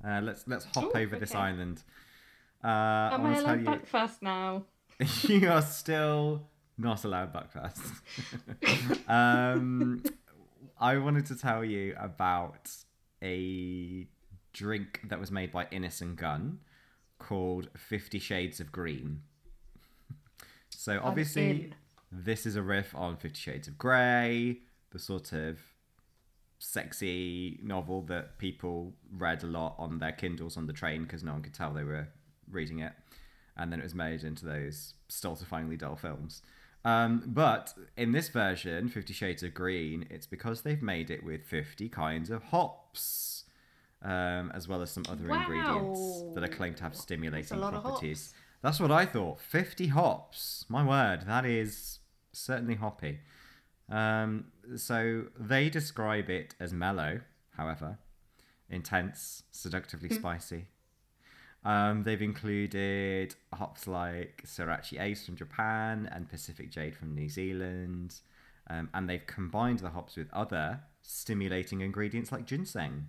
Uh, 0.06 0.22
let's 0.22 0.48
let's 0.48 0.66
hop 0.74 0.96
Ooh, 0.96 1.00
over 1.00 1.18
this 1.18 1.34
island. 1.34 1.84
Uh, 2.64 2.68
Am 2.68 3.26
I 3.26 3.38
allowed 3.38 3.66
back 3.66 3.86
fast 3.86 4.22
now? 4.22 4.64
you, 5.00 5.08
you 5.40 5.50
are 5.50 5.62
still 5.62 6.48
not 6.78 7.04
allowed 7.04 7.34
back 7.34 7.52
fast. 7.52 7.82
um, 9.08 10.04
I 10.80 10.98
wanted 10.98 11.26
to 11.28 11.36
tell 11.36 11.64
you 11.64 11.96
about 12.00 12.70
a 13.24 14.08
drink 14.54 15.02
that 15.10 15.20
was 15.20 15.32
made 15.32 15.52
by 15.52 15.68
Innis 15.72 16.02
and 16.02 16.16
Gunn 16.16 16.60
called 17.20 17.70
Fifty 17.76 18.20
Shades 18.20 18.60
of 18.60 18.72
Green. 18.72 19.22
So 20.70 21.00
obviously, 21.04 21.74
this 22.12 22.46
is 22.46 22.56
a 22.56 22.62
riff 22.62 22.96
on 22.96 23.18
Fifty 23.18 23.40
Shades 23.40 23.68
of 23.68 23.78
Grey, 23.78 24.60
the 24.92 25.00
sort 25.00 25.34
of 25.34 25.60
sexy 26.60 27.60
novel 27.62 28.02
that 28.04 28.38
people 28.38 28.94
read 29.12 29.44
a 29.44 29.48
lot 29.48 29.76
on 29.78 30.00
their 30.00 30.12
Kindles 30.12 30.58
on 30.58 30.68
the 30.68 30.74
train 30.74 31.04
because 31.04 31.24
no 31.24 31.34
one 31.34 31.42
could 31.42 31.54
tell 31.54 31.74
they 31.74 31.84
were 31.84 32.08
reading 32.50 32.80
it. 32.80 32.94
And 33.56 33.72
then 33.72 33.80
it 33.80 33.84
was 33.84 33.96
made 33.96 34.24
into 34.24 34.46
those 34.46 34.94
stultifyingly 35.10 35.78
dull 35.78 35.96
films. 35.96 36.42
Um, 36.86 37.24
but 37.26 37.74
in 37.98 38.12
this 38.12 38.30
version, 38.30 38.88
Fifty 38.88 39.14
Shades 39.14 39.44
of 39.44 39.54
Green, 39.54 40.06
it's 40.10 40.28
because 40.28 40.62
they've 40.62 40.82
made 40.82 41.10
it 41.10 41.24
with 41.24 41.44
50 41.44 41.90
kinds 41.90 42.30
of 42.30 42.44
hops, 42.44 43.44
um, 44.02 44.52
as 44.54 44.68
well 44.68 44.82
as 44.82 44.92
some 44.92 45.04
other 45.10 45.26
ingredients 45.34 46.24
that 46.34 46.44
are 46.44 46.48
claimed 46.48 46.78
to 46.78 46.84
have 46.84 46.96
stimulating 46.96 47.60
properties. 47.82 48.34
That's 48.62 48.80
what 48.80 48.92
I 48.92 49.06
thought. 49.06 49.42
50 49.42 49.88
hops. 49.88 50.66
My 50.70 50.84
word, 50.86 51.26
that 51.28 51.46
is 51.46 52.00
certainly 52.32 52.76
hoppy. 52.76 53.20
Um, 53.90 54.46
so 54.76 55.26
they 55.40 55.70
describe 55.70 56.30
it 56.30 56.56
as 56.60 56.74
mellow, 56.74 57.22
however, 57.56 58.00
intense, 58.70 59.44
seductively 59.52 60.10
spicy. 60.10 60.66
Um, 61.64 62.04
they've 62.04 62.22
included 62.22 63.36
hops 63.54 63.88
like 63.88 64.44
Sorachi 64.46 65.02
Ace 65.02 65.26
from 65.26 65.36
Japan 65.36 66.10
and 66.14 66.30
Pacific 66.30 66.72
Jade 66.72 66.96
from 66.96 67.14
New 67.14 67.30
Zealand. 67.30 68.16
Um, 68.70 68.90
and 68.94 69.10
they've 69.10 69.26
combined 69.26 69.80
the 69.80 69.90
hops 69.90 70.16
with 70.16 70.32
other 70.34 70.82
stimulating 71.02 71.82
ingredients 71.82 72.32
like 72.32 72.46
ginseng, 72.46 73.08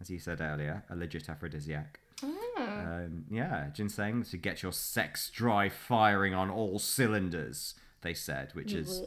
as 0.00 0.10
you 0.10 0.18
said 0.18 0.40
earlier, 0.40 0.84
a 0.90 0.96
legit 0.96 1.28
aphrodisiac. 1.28 2.00
Ah. 2.22 2.58
Um, 2.58 3.24
yeah, 3.30 3.68
ginseng 3.72 4.22
to 4.24 4.36
get 4.36 4.62
your 4.62 4.72
sex 4.72 5.30
drive 5.30 5.72
firing 5.72 6.34
on 6.34 6.50
all 6.50 6.78
cylinders, 6.78 7.74
they 8.02 8.14
said, 8.14 8.50
which 8.54 8.72
is 8.72 9.02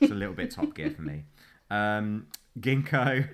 It's 0.00 0.10
a 0.10 0.14
little 0.14 0.34
bit 0.34 0.50
Top 0.50 0.74
Gear 0.74 0.90
for 0.90 1.02
me. 1.02 1.24
Um, 1.70 2.26
ginkgo 2.58 3.28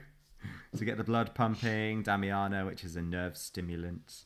to 0.76 0.84
get 0.84 0.96
the 0.96 1.04
blood 1.04 1.34
pumping. 1.34 2.04
Damiana, 2.04 2.66
which 2.66 2.84
is 2.84 2.96
a 2.96 3.02
nerve 3.02 3.36
stimulant. 3.36 4.24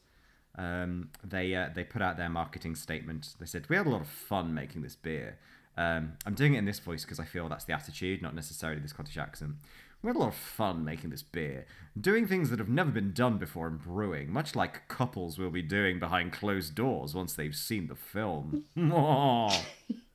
Um, 0.56 1.10
they 1.24 1.54
uh, 1.54 1.70
they 1.74 1.84
put 1.84 2.02
out 2.02 2.16
their 2.16 2.28
marketing 2.28 2.74
statement. 2.74 3.34
They 3.40 3.46
said 3.46 3.66
we 3.68 3.76
had 3.76 3.86
a 3.86 3.90
lot 3.90 4.02
of 4.02 4.08
fun 4.08 4.52
making 4.52 4.82
this 4.82 4.96
beer. 4.96 5.38
Um, 5.76 6.14
I'm 6.26 6.34
doing 6.34 6.54
it 6.54 6.58
in 6.58 6.64
this 6.66 6.78
voice 6.78 7.02
because 7.04 7.18
I 7.18 7.24
feel 7.24 7.48
that's 7.48 7.64
the 7.64 7.72
attitude, 7.72 8.20
not 8.20 8.34
necessarily 8.34 8.80
the 8.80 8.88
Scottish 8.88 9.16
accent. 9.16 9.54
We 10.02 10.08
had 10.08 10.16
a 10.16 10.18
lot 10.18 10.28
of 10.28 10.34
fun 10.34 10.84
making 10.84 11.10
this 11.10 11.22
beer, 11.22 11.64
doing 11.98 12.26
things 12.26 12.50
that 12.50 12.58
have 12.58 12.68
never 12.68 12.90
been 12.90 13.12
done 13.12 13.38
before 13.38 13.68
in 13.68 13.76
brewing, 13.76 14.32
much 14.32 14.56
like 14.56 14.88
couples 14.88 15.38
will 15.38 15.50
be 15.50 15.62
doing 15.62 16.00
behind 16.00 16.32
closed 16.32 16.74
doors 16.74 17.14
once 17.14 17.34
they've 17.34 17.54
seen 17.54 17.86
the 17.86 17.94
film. 17.94 18.64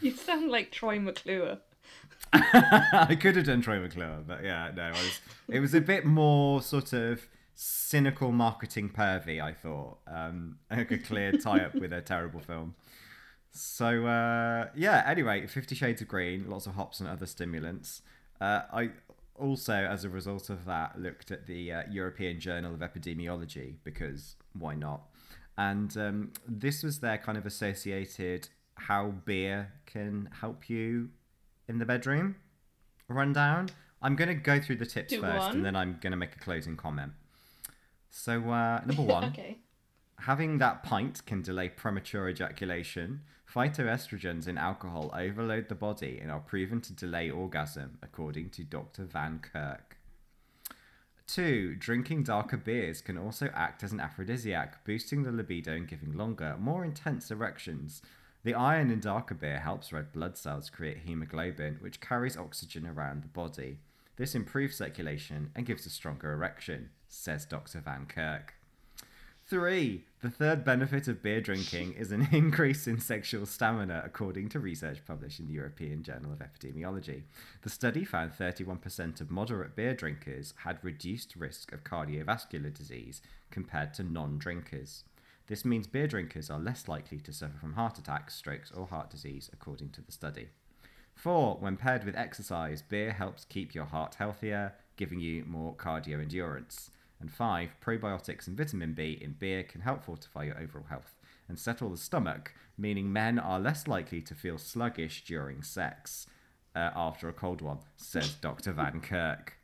You 0.00 0.12
sound 0.12 0.50
like 0.50 0.70
Troy 0.70 0.98
McClure. 0.98 1.58
I 2.32 3.16
could 3.20 3.36
have 3.36 3.46
done 3.46 3.62
Troy 3.62 3.80
McClure, 3.80 4.22
but 4.26 4.44
yeah, 4.44 4.70
no, 4.74 4.90
was, 4.90 5.20
it 5.48 5.60
was 5.60 5.74
a 5.74 5.80
bit 5.80 6.04
more 6.04 6.60
sort 6.62 6.92
of 6.92 7.26
cynical 7.54 8.32
marketing 8.32 8.90
pervy, 8.90 9.40
I 9.42 9.52
thought. 9.52 9.98
Um, 10.06 10.58
like 10.70 10.90
a 10.90 10.98
clear 10.98 11.32
tie 11.32 11.64
up 11.64 11.74
with 11.74 11.92
a 11.92 12.00
terrible 12.00 12.40
film. 12.40 12.74
So, 13.50 14.06
uh, 14.06 14.68
yeah, 14.74 15.02
anyway, 15.06 15.46
Fifty 15.46 15.74
Shades 15.74 16.02
of 16.02 16.08
Green, 16.08 16.50
lots 16.50 16.66
of 16.66 16.74
hops 16.74 17.00
and 17.00 17.08
other 17.08 17.26
stimulants. 17.26 18.02
Uh, 18.40 18.62
I 18.72 18.90
also, 19.34 19.72
as 19.72 20.04
a 20.04 20.10
result 20.10 20.50
of 20.50 20.66
that, 20.66 21.00
looked 21.00 21.30
at 21.30 21.46
the 21.46 21.72
uh, 21.72 21.82
European 21.90 22.38
Journal 22.38 22.74
of 22.74 22.80
Epidemiology 22.80 23.76
because 23.82 24.36
why 24.52 24.74
not? 24.74 25.02
And 25.56 25.96
um, 25.96 26.32
this 26.46 26.82
was 26.82 27.00
their 27.00 27.16
kind 27.16 27.38
of 27.38 27.46
associated 27.46 28.48
how 28.76 29.14
beer 29.24 29.72
can 29.86 30.28
help 30.40 30.68
you 30.70 31.10
in 31.68 31.78
the 31.78 31.84
bedroom 31.84 32.36
rundown. 33.08 33.68
I'm 34.02 34.16
going 34.16 34.28
to 34.28 34.34
go 34.34 34.60
through 34.60 34.76
the 34.76 34.86
tips 34.86 35.10
Do 35.10 35.20
first 35.20 35.46
one. 35.46 35.56
and 35.56 35.64
then 35.64 35.74
I'm 35.76 35.98
going 36.00 36.10
to 36.10 36.16
make 36.16 36.34
a 36.36 36.38
closing 36.38 36.76
comment. 36.76 37.12
So, 38.10 38.50
uh, 38.50 38.82
number 38.86 39.02
one, 39.02 39.24
okay. 39.24 39.58
having 40.20 40.58
that 40.58 40.82
pint 40.82 41.24
can 41.26 41.42
delay 41.42 41.68
premature 41.68 42.28
ejaculation. 42.28 43.22
Phytoestrogens 43.52 44.48
in 44.48 44.58
alcohol 44.58 45.10
overload 45.16 45.68
the 45.68 45.74
body 45.74 46.18
and 46.20 46.30
are 46.30 46.40
proven 46.40 46.80
to 46.82 46.92
delay 46.92 47.30
orgasm, 47.30 47.98
according 48.02 48.50
to 48.50 48.64
Dr. 48.64 49.04
Van 49.04 49.38
Kirk. 49.38 49.96
Two, 51.26 51.74
drinking 51.74 52.22
darker 52.24 52.56
beers 52.56 53.00
can 53.00 53.18
also 53.18 53.50
act 53.54 53.82
as 53.82 53.92
an 53.92 54.00
aphrodisiac, 54.00 54.84
boosting 54.84 55.22
the 55.22 55.32
libido 55.32 55.72
and 55.72 55.88
giving 55.88 56.16
longer, 56.16 56.56
more 56.58 56.84
intense 56.84 57.30
erections. 57.30 58.02
The 58.46 58.54
iron 58.54 58.92
in 58.92 59.00
darker 59.00 59.34
beer 59.34 59.58
helps 59.58 59.92
red 59.92 60.12
blood 60.12 60.38
cells 60.38 60.70
create 60.70 60.98
hemoglobin, 60.98 61.78
which 61.80 62.00
carries 62.00 62.36
oxygen 62.36 62.86
around 62.86 63.24
the 63.24 63.28
body. 63.28 63.80
This 64.14 64.36
improves 64.36 64.76
circulation 64.76 65.50
and 65.56 65.66
gives 65.66 65.84
a 65.84 65.90
stronger 65.90 66.32
erection, 66.32 66.90
says 67.08 67.44
Dr. 67.44 67.80
Van 67.80 68.06
Kirk. 68.06 68.54
Three, 69.48 70.04
the 70.22 70.30
third 70.30 70.64
benefit 70.64 71.08
of 71.08 71.24
beer 71.24 71.40
drinking 71.40 71.94
is 71.94 72.12
an 72.12 72.28
increase 72.32 72.86
in 72.86 73.00
sexual 73.00 73.46
stamina, 73.46 74.02
according 74.04 74.50
to 74.50 74.60
research 74.60 75.04
published 75.04 75.40
in 75.40 75.48
the 75.48 75.54
European 75.54 76.04
Journal 76.04 76.32
of 76.32 76.38
Epidemiology. 76.38 77.22
The 77.62 77.68
study 77.68 78.04
found 78.04 78.30
31% 78.30 79.20
of 79.20 79.28
moderate 79.28 79.74
beer 79.74 79.94
drinkers 79.94 80.54
had 80.58 80.78
reduced 80.84 81.34
risk 81.34 81.72
of 81.72 81.82
cardiovascular 81.82 82.72
disease 82.72 83.22
compared 83.50 83.92
to 83.94 84.04
non 84.04 84.38
drinkers. 84.38 85.02
This 85.46 85.64
means 85.64 85.86
beer 85.86 86.06
drinkers 86.08 86.50
are 86.50 86.58
less 86.58 86.88
likely 86.88 87.18
to 87.20 87.32
suffer 87.32 87.56
from 87.58 87.74
heart 87.74 87.98
attacks, 87.98 88.34
strokes, 88.34 88.72
or 88.72 88.86
heart 88.86 89.10
disease, 89.10 89.48
according 89.52 89.90
to 89.90 90.02
the 90.02 90.12
study. 90.12 90.48
Four, 91.14 91.56
when 91.60 91.76
paired 91.76 92.04
with 92.04 92.16
exercise, 92.16 92.82
beer 92.82 93.12
helps 93.12 93.44
keep 93.44 93.74
your 93.74 93.84
heart 93.86 94.16
healthier, 94.16 94.74
giving 94.96 95.20
you 95.20 95.44
more 95.46 95.74
cardio 95.74 96.20
endurance. 96.20 96.90
And 97.20 97.32
five, 97.32 97.70
probiotics 97.82 98.46
and 98.46 98.56
vitamin 98.56 98.92
B 98.92 99.18
in 99.20 99.32
beer 99.32 99.62
can 99.62 99.80
help 99.80 100.04
fortify 100.04 100.44
your 100.44 100.60
overall 100.60 100.86
health 100.90 101.16
and 101.48 101.58
settle 101.58 101.90
the 101.90 101.96
stomach, 101.96 102.52
meaning 102.76 103.12
men 103.12 103.38
are 103.38 103.58
less 103.58 103.86
likely 103.86 104.20
to 104.20 104.34
feel 104.34 104.58
sluggish 104.58 105.24
during 105.24 105.62
sex 105.62 106.26
uh, 106.74 106.90
after 106.94 107.28
a 107.28 107.32
cold 107.32 107.62
one, 107.62 107.78
says 107.96 108.34
Dr. 108.34 108.72
Van 108.72 109.00
Kirk. 109.00 109.54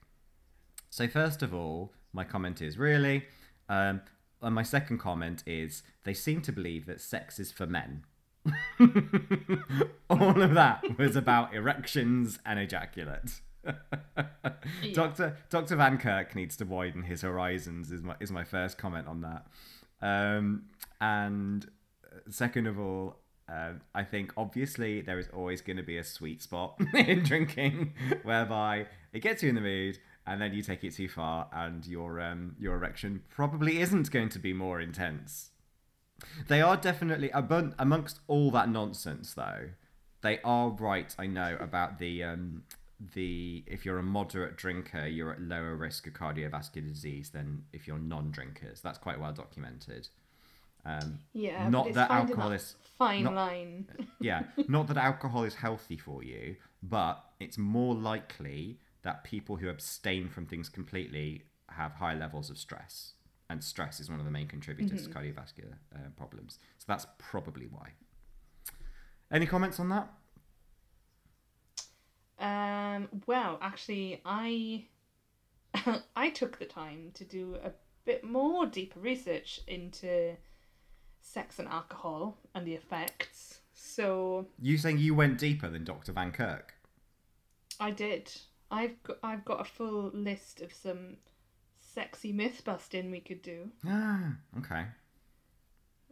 So, 0.89 1.09
first 1.09 1.43
of 1.43 1.53
all, 1.53 1.93
my 2.12 2.24
comment 2.24 2.62
is 2.62 2.78
really, 2.78 3.26
um, 3.68 4.01
and 4.43 4.55
my 4.55 4.62
second 4.62 4.99
comment 4.99 5.43
is 5.47 5.82
they 6.05 6.14
seem 6.14 6.43
to 6.43 6.53
believe 6.53 6.86
that 6.86 7.01
sex 7.01 7.38
is 7.38 7.53
for 7.53 7.66
men. 7.66 8.05
all 10.11 10.43
of 10.43 10.55
that 10.55 10.82
was 10.99 11.14
about 11.14 11.55
erections 11.55 12.38
and 12.45 12.59
ejaculate. 12.59 13.40
Doctor 14.93 15.36
Doctor 15.49 15.76
Van 15.76 15.99
Kirk 15.99 16.34
needs 16.34 16.57
to 16.57 16.64
widen 16.64 17.05
his 17.05 17.22
horizons. 17.22 17.93
Is 17.93 18.03
my 18.03 18.16
is 18.20 18.32
my 18.32 18.45
first 18.45 18.78
comment 18.78 19.07
on 19.07 19.20
that. 19.20 19.47
Um, 20.01 20.64
and 21.01 21.70
second 22.28 22.66
of 22.66 22.80
all, 22.80 23.20
uh, 23.49 23.72
I 23.95 24.03
think 24.03 24.32
obviously 24.36 25.01
there 25.01 25.18
is 25.18 25.28
always 25.32 25.61
going 25.61 25.76
to 25.76 25.82
be 25.82 25.99
a 25.99 26.05
sweet 26.05 26.43
spot 26.43 26.80
in 26.95 27.22
drinking, 27.22 27.95
whereby 28.22 28.86
it 29.12 29.20
gets 29.20 29.43
you 29.43 29.49
in 29.49 29.55
the 29.55 29.61
mood, 29.61 29.99
and 30.27 30.41
then 30.41 30.53
you 30.55 30.62
take 30.62 30.85
it 30.85 30.95
too 30.95 31.09
far, 31.09 31.49
and 31.53 31.87
your 31.87 32.20
um, 32.20 32.57
your 32.59 32.75
erection 32.77 33.23
probably 33.29 33.81
isn't 33.81 34.11
going 34.11 34.29
to 34.31 34.39
be 34.39 34.53
more 34.53 34.81
intense. 34.81 35.51
They 36.49 36.61
are 36.61 36.77
definitely 36.77 37.31
abun- 37.31 37.75
amongst 37.79 38.20
all 38.29 38.51
that 38.53 38.68
nonsense, 38.68 39.35
though. 39.35 39.70
They 40.23 40.39
are 40.45 40.68
right, 40.70 41.12
I 41.18 41.27
know, 41.27 41.57
about 41.59 41.99
the 41.99 42.23
um, 42.23 42.62
the 43.14 43.64
if 43.66 43.85
you're 43.85 43.99
a 43.99 44.03
moderate 44.05 44.57
drinker, 44.57 45.07
you're 45.07 45.33
at 45.33 45.41
lower 45.43 45.75
risk 45.75 46.07
of 46.07 46.12
cardiovascular 46.12 46.87
disease 46.87 47.31
than 47.31 47.64
if 47.73 47.89
you're 47.89 47.99
non-drinkers. 47.99 48.81
That's 48.81 48.99
quite 48.99 49.18
well 49.20 49.33
documented. 49.33 50.09
Um, 50.85 51.18
Yeah, 51.33 51.68
Not 51.68 51.93
that 51.95 52.11
alcohol 52.11 52.53
is 52.53 52.75
fine 52.99 53.25
not- 53.25 53.35
line. 53.35 53.87
yeah, 54.20 54.45
not 54.68 54.87
that 54.89 54.97
alcohol 54.97 55.43
is 55.45 55.55
healthy 55.55 55.97
for 55.97 56.23
you, 56.25 56.57
but 56.83 57.25
it's 57.41 57.57
more 57.59 57.95
likely 57.95 58.79
that 59.03 59.25
people 59.25 59.57
who 59.57 59.69
abstain 59.69 60.29
from 60.29 60.47
things 60.47 60.69
completely 60.69 61.43
have 61.69 61.93
high 61.95 62.15
levels 62.15 62.51
of 62.51 62.59
stress. 62.59 63.15
And 63.51 63.63
stress 63.63 64.01
is 64.01 64.09
one 64.09 64.19
of 64.19 64.25
the 64.25 64.31
main 64.31 64.49
contributors 64.49 65.07
to 65.07 65.13
cardiovascular 65.13 65.75
uh, 65.95 66.09
problems. 66.17 66.59
So 66.79 66.85
that's 66.89 67.07
probably 67.19 67.67
why. 67.67 67.91
Any 69.31 69.47
comments 69.47 69.79
on 69.79 69.89
that? 69.91 70.09
Um, 72.39 73.09
well, 73.27 73.59
actually, 73.61 74.21
I 74.25 74.87
I 76.17 76.31
took 76.31 76.59
the 76.59 76.65
time 76.65 77.11
to 77.15 77.25
do 77.25 77.57
a 77.63 77.73
bit 78.05 78.25
more 78.25 78.67
deeper 78.67 79.01
research 79.01 79.61
into 79.67 80.37
sex 81.21 81.59
and 81.59 81.69
alcohol 81.69 82.39
and 82.55 82.67
the 82.67 82.75
effects. 82.75 83.61
So 83.75 84.47
You 84.61 84.77
saying 84.79 84.99
you 84.99 85.15
went 85.15 85.39
deeper 85.39 85.69
than 85.69 85.85
Dr. 85.85 86.13
Van 86.13 86.33
Kirk? 86.33 86.75
I 87.81 87.91
did. 87.91 88.31
I've 88.73 89.03
got, 89.03 89.18
I've 89.23 89.45
got 89.45 89.61
a 89.61 89.64
full 89.64 90.11
list 90.14 90.62
of 90.62 90.73
some 90.73 91.18
sexy 91.79 92.33
myth 92.33 92.62
busting 92.64 93.11
we 93.11 93.20
could 93.20 93.43
do. 93.43 93.70
Ah, 93.87 94.33
okay. 94.59 94.87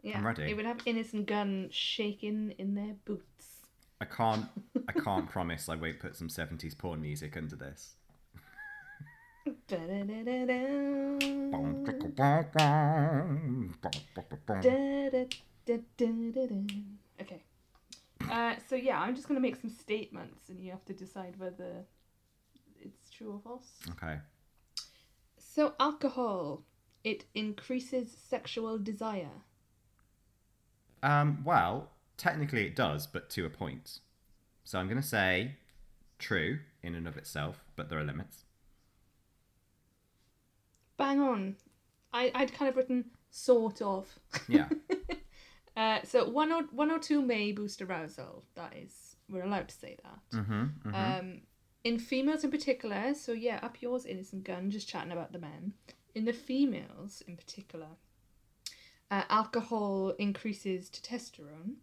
Yeah, 0.03 0.19
I'm 0.19 0.25
ready. 0.25 0.43
It 0.43 0.55
would 0.55 0.65
have 0.65 0.79
Innis 0.85 1.13
and 1.13 1.25
Gunn 1.25 1.69
shaking 1.71 2.53
in 2.59 2.75
their 2.75 2.95
boots. 3.03 3.65
I 3.99 4.05
can't 4.05 4.45
I 4.87 4.91
can't 5.03 5.29
promise 5.29 5.69
I 5.69 5.75
won't 5.75 5.99
put 5.99 6.15
some 6.15 6.27
70s 6.27 6.77
porn 6.77 7.01
music 7.01 7.35
under 7.35 7.55
this. 7.55 7.95
Okay. 17.19 17.41
Uh, 18.29 18.55
so 18.69 18.75
yeah, 18.75 18.99
I'm 18.99 19.15
just 19.15 19.27
gonna 19.27 19.39
make 19.39 19.55
some 19.55 19.71
statements, 19.71 20.49
and 20.49 20.63
you 20.63 20.69
have 20.71 20.85
to 20.85 20.93
decide 20.93 21.39
whether 21.39 21.85
true 23.21 23.33
or 23.33 23.39
false. 23.43 23.69
Okay. 23.91 24.17
So 25.37 25.73
alcohol, 25.79 26.63
it 27.03 27.25
increases 27.35 28.15
sexual 28.29 28.77
desire. 28.77 29.41
Um, 31.03 31.43
well, 31.43 31.89
technically 32.17 32.65
it 32.65 32.75
does, 32.75 33.07
but 33.07 33.29
to 33.31 33.45
a 33.45 33.49
point. 33.49 33.99
So 34.63 34.79
I'm 34.79 34.87
going 34.87 35.01
to 35.01 35.07
say 35.07 35.55
true 36.19 36.59
in 36.83 36.95
and 36.95 37.07
of 37.07 37.17
itself, 37.17 37.63
but 37.75 37.89
there 37.89 37.99
are 37.99 38.03
limits. 38.03 38.45
Bang 40.97 41.19
on. 41.19 41.55
I 42.13 42.31
I'd 42.35 42.53
kind 42.53 42.69
of 42.69 42.75
written 42.75 43.05
sort 43.29 43.81
of. 43.81 44.07
Yeah. 44.47 44.67
Uh, 45.77 45.99
so 46.03 46.29
one 46.29 46.51
or 46.51 46.63
one 46.73 46.91
or 46.91 46.99
two 46.99 47.21
may 47.21 47.53
boost 47.53 47.81
arousal. 47.81 48.43
That 48.55 48.73
is, 48.75 49.15
we're 49.29 49.43
allowed 49.43 49.69
to 49.69 49.73
say 49.75 49.95
that. 50.03 50.37
mm-hmm, 50.37 50.93
Um, 50.93 51.41
in 51.83 51.97
females 51.99 52.43
in 52.43 52.51
particular, 52.51 53.13
so 53.13 53.31
yeah, 53.31 53.59
up 53.63 53.81
yours, 53.81 54.05
Innis 54.05 54.33
and 54.33 54.43
Gunn, 54.43 54.69
just 54.71 54.87
chatting 54.87 55.11
about 55.11 55.31
the 55.31 55.39
men. 55.39 55.73
In 56.13 56.25
the 56.25 56.33
females 56.33 57.23
in 57.27 57.37
particular, 57.37 57.87
uh, 59.09 59.23
alcohol 59.29 60.09
increases 60.19 60.89
testosterone, 60.89 61.75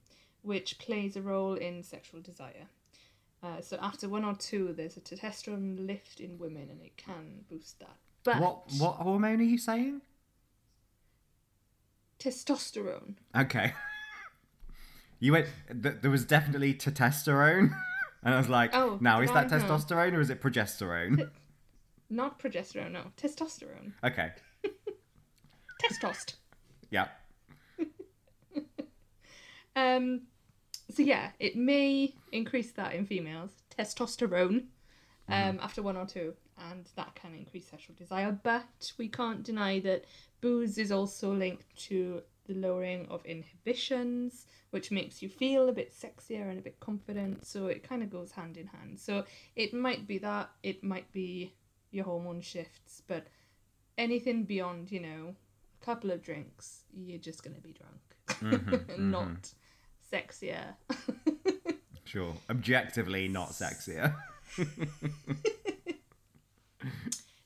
which 0.42 0.78
plays 0.78 1.16
a 1.16 1.22
role 1.22 1.54
in 1.54 1.82
sexual 1.82 2.20
desire. 2.20 2.68
Uh, 3.42 3.60
so 3.60 3.78
after 3.80 4.08
one 4.08 4.24
or 4.24 4.34
two, 4.34 4.72
there's 4.72 4.96
a 4.96 5.00
testosterone 5.00 5.86
lift 5.86 6.20
in 6.20 6.38
women, 6.38 6.68
and 6.70 6.82
it 6.82 6.96
can 6.96 7.44
boost 7.48 7.78
that. 7.80 7.96
But 8.24 8.40
What 8.40 8.62
what 8.78 8.94
hormone 8.96 9.40
are 9.40 9.44
you 9.44 9.58
saying? 9.58 10.02
testosterone? 12.18 13.14
Okay. 13.36 13.72
You 15.20 15.32
went. 15.32 15.48
Th- 15.82 15.96
there 16.00 16.12
was 16.12 16.24
definitely 16.24 16.74
testosterone, 16.74 17.74
and 18.22 18.34
I 18.34 18.38
was 18.38 18.48
like, 18.48 18.74
Oh, 18.74 18.98
now 19.00 19.20
is 19.20 19.30
that 19.32 19.48
did 19.48 19.62
I? 19.62 19.66
No. 19.66 19.74
testosterone 19.74 20.14
or 20.14 20.20
is 20.20 20.30
it 20.30 20.40
progesterone? 20.40 21.30
Not 22.10 22.38
progesterone, 22.38 22.92
no, 22.92 23.04
testosterone. 23.16 23.92
Okay. 24.02 24.32
Testost. 25.82 26.34
Yeah. 26.90 27.08
Um, 29.76 30.22
so 30.90 31.02
yeah, 31.02 31.30
it 31.38 31.54
may 31.56 32.12
increase 32.32 32.72
that 32.72 32.94
in 32.94 33.06
females, 33.06 33.50
testosterone, 33.78 34.64
um, 35.28 35.60
after 35.62 35.82
one 35.82 35.96
or 35.96 36.04
two, 36.06 36.34
and 36.70 36.88
that 36.96 37.14
can 37.14 37.32
increase 37.34 37.68
sexual 37.68 37.94
desire. 37.94 38.36
But 38.42 38.92
we 38.98 39.08
can't 39.08 39.44
deny 39.44 39.78
that 39.80 40.06
booze 40.40 40.78
is 40.78 40.90
also 40.90 41.32
linked 41.32 41.64
to 41.86 42.22
the 42.48 42.54
lowering 42.54 43.06
of 43.10 43.24
inhibitions, 43.24 44.46
which 44.70 44.90
makes 44.90 45.22
you 45.22 45.28
feel 45.28 45.68
a 45.68 45.72
bit 45.72 45.92
sexier 45.92 46.48
and 46.50 46.58
a 46.58 46.62
bit 46.62 46.80
confident. 46.80 47.46
So 47.46 47.66
it 47.66 47.88
kind 47.88 48.02
of 48.02 48.10
goes 48.10 48.32
hand 48.32 48.56
in 48.56 48.66
hand. 48.66 48.98
So 48.98 49.24
it 49.54 49.72
might 49.72 50.06
be 50.06 50.18
that, 50.18 50.50
it 50.62 50.82
might 50.82 51.10
be 51.12 51.52
your 51.90 52.04
hormone 52.04 52.40
shifts, 52.40 53.02
but 53.06 53.26
anything 53.96 54.44
beyond, 54.44 54.90
you 54.90 55.00
know, 55.00 55.34
a 55.80 55.84
couple 55.84 56.10
of 56.10 56.22
drinks, 56.22 56.82
you're 56.92 57.18
just 57.18 57.44
gonna 57.44 57.60
be 57.60 57.72
drunk, 57.72 58.60
mm-hmm, 58.60 59.10
not 59.10 59.42
mm-hmm. 60.12 60.16
sexier. 60.16 60.74
Sure. 62.08 62.32
Objectively 62.48 63.28
not 63.28 63.50
sexier. 63.50 64.14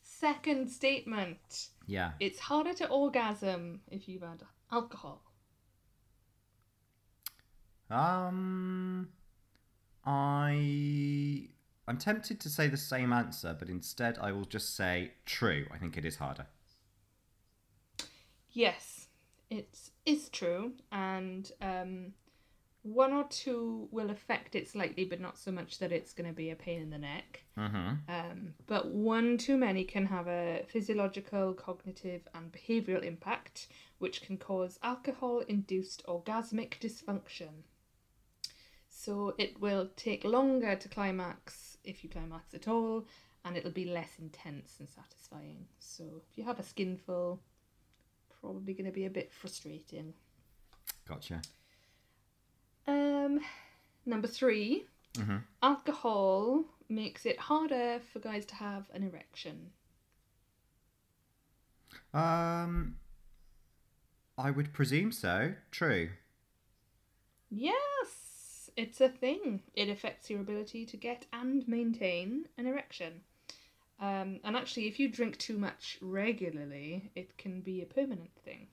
Second 0.04 0.70
statement: 0.70 1.70
yeah. 1.88 2.12
It's 2.20 2.38
harder 2.38 2.72
to 2.74 2.88
orgasm 2.88 3.80
if 3.90 4.08
you've 4.08 4.22
had 4.22 4.40
alcohol. 4.72 5.22
Um, 7.90 9.10
I 10.04 11.48
I'm 11.86 11.98
tempted 11.98 12.40
to 12.40 12.48
say 12.48 12.68
the 12.68 12.76
same 12.76 13.12
answer, 13.12 13.54
but 13.58 13.68
instead 13.68 14.18
I 14.18 14.32
will 14.32 14.46
just 14.46 14.74
say 14.74 15.12
true. 15.26 15.66
I 15.70 15.78
think 15.78 15.96
it 15.96 16.04
is 16.04 16.16
harder. 16.16 16.46
Yes, 18.50 19.08
it 19.50 19.90
is 20.06 20.28
true, 20.28 20.72
and 20.90 21.50
um, 21.60 22.12
one 22.82 23.12
or 23.12 23.24
two 23.24 23.88
will 23.92 24.10
affect 24.10 24.56
it 24.56 24.68
slightly, 24.68 25.04
but 25.04 25.20
not 25.20 25.38
so 25.38 25.52
much 25.52 25.78
that 25.78 25.92
it's 25.92 26.12
going 26.12 26.28
to 26.28 26.34
be 26.34 26.50
a 26.50 26.56
pain 26.56 26.80
in 26.80 26.90
the 26.90 26.98
neck. 26.98 27.44
Mm-hmm. 27.56 27.94
Um, 28.08 28.54
but 28.66 28.88
one 28.88 29.38
too 29.38 29.56
many 29.56 29.84
can 29.84 30.06
have 30.06 30.26
a 30.26 30.64
physiological, 30.68 31.54
cognitive, 31.54 32.22
and 32.34 32.50
behavioural 32.50 33.04
impact, 33.04 33.68
which 33.98 34.22
can 34.22 34.36
cause 34.36 34.80
alcohol 34.82 35.40
induced 35.46 36.04
orgasmic 36.06 36.80
dysfunction. 36.80 37.62
So 38.88 39.34
it 39.38 39.60
will 39.60 39.90
take 39.96 40.24
longer 40.24 40.74
to 40.74 40.88
climax 40.88 41.78
if 41.84 42.02
you 42.02 42.10
climax 42.10 42.52
at 42.52 42.66
all, 42.66 43.06
and 43.44 43.56
it'll 43.56 43.70
be 43.70 43.84
less 43.84 44.18
intense 44.18 44.76
and 44.80 44.88
satisfying. 44.88 45.66
So 45.78 46.04
if 46.28 46.36
you 46.36 46.44
have 46.44 46.58
a 46.58 46.64
skinful, 46.64 47.40
probably 48.40 48.74
going 48.74 48.86
to 48.86 48.92
be 48.92 49.06
a 49.06 49.10
bit 49.10 49.32
frustrating. 49.32 50.14
Gotcha. 51.08 51.42
Um, 52.86 53.40
number 54.06 54.26
3 54.28 54.86
Mhm. 55.14 55.44
alcohol 55.62 56.64
makes 56.88 57.24
it 57.26 57.38
harder 57.38 58.00
for 58.12 58.18
guys 58.18 58.44
to 58.46 58.54
have 58.56 58.90
an 58.92 59.02
erection. 59.04 59.72
Um, 62.12 62.98
I 64.36 64.50
would 64.50 64.72
presume 64.72 65.12
so. 65.12 65.54
True. 65.70 66.10
Yes, 67.50 68.70
it's 68.76 69.00
a 69.00 69.08
thing. 69.08 69.62
It 69.74 69.88
affects 69.88 70.30
your 70.30 70.40
ability 70.40 70.86
to 70.86 70.96
get 70.96 71.26
and 71.32 71.66
maintain 71.68 72.48
an 72.56 72.66
erection. 72.66 73.22
Um, 74.00 74.40
and 74.42 74.56
actually, 74.56 74.88
if 74.88 74.98
you 74.98 75.08
drink 75.08 75.38
too 75.38 75.58
much 75.58 75.98
regularly, 76.00 77.10
it 77.14 77.36
can 77.38 77.60
be 77.60 77.82
a 77.82 77.86
permanent 77.86 78.34
thing. 78.44 78.68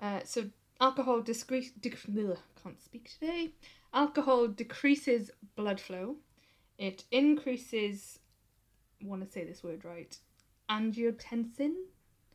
Uh, 0.00 0.20
so, 0.24 0.50
alcohol 0.80 1.22
discre- 1.22 1.72
dec- 1.80 2.30
ugh, 2.30 2.38
can't 2.62 2.80
speak 2.80 3.10
today. 3.18 3.52
Alcohol 3.92 4.48
decreases 4.48 5.30
blood 5.56 5.80
flow. 5.80 6.16
It 6.78 7.04
increases, 7.10 8.20
want 9.02 9.24
to 9.24 9.30
say 9.30 9.44
this 9.44 9.64
word 9.64 9.84
right, 9.84 10.16
angiotensin. 10.70 11.74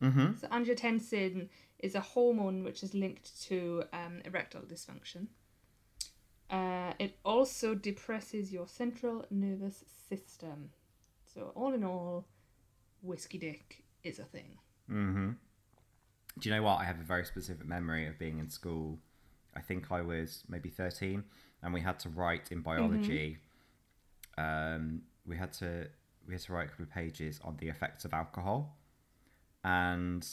Mm-hmm. 0.02 0.38
So 0.40 0.48
angiotensin 0.48 1.48
is 1.78 1.94
a 1.94 2.00
hormone 2.00 2.64
which 2.64 2.82
is 2.82 2.94
linked 2.94 3.42
to 3.44 3.84
um, 3.92 4.20
erectile 4.24 4.62
dysfunction. 4.62 5.28
Uh, 6.50 6.92
it 6.98 7.18
also 7.24 7.74
depresses 7.74 8.52
your 8.52 8.68
central 8.68 9.24
nervous 9.30 9.84
system. 10.08 10.70
So 11.32 11.52
all 11.54 11.72
in 11.72 11.84
all, 11.84 12.26
whiskey 13.02 13.38
dick 13.38 13.84
is 14.02 14.18
a 14.18 14.24
thing. 14.24 14.58
Mm-hmm. 14.90 15.30
Do 16.38 16.48
you 16.48 16.54
know 16.54 16.62
what? 16.62 16.80
I 16.80 16.84
have 16.84 17.00
a 17.00 17.04
very 17.04 17.24
specific 17.24 17.66
memory 17.66 18.06
of 18.06 18.18
being 18.18 18.38
in 18.38 18.50
school. 18.50 18.98
I 19.54 19.60
think 19.60 19.92
I 19.92 20.00
was 20.00 20.42
maybe 20.48 20.68
13, 20.68 21.22
and 21.62 21.72
we 21.72 21.80
had 21.80 21.98
to 22.00 22.08
write 22.08 22.50
in 22.50 22.60
biology. 22.60 23.38
Um, 24.36 25.02
we 25.26 25.36
had 25.36 25.52
to 25.54 25.88
we 26.26 26.34
had 26.34 26.42
to 26.42 26.52
write 26.52 26.66
a 26.66 26.68
couple 26.70 26.84
of 26.84 26.90
pages 26.90 27.40
on 27.44 27.56
the 27.58 27.68
effects 27.68 28.04
of 28.04 28.12
alcohol, 28.12 28.76
and 29.62 30.26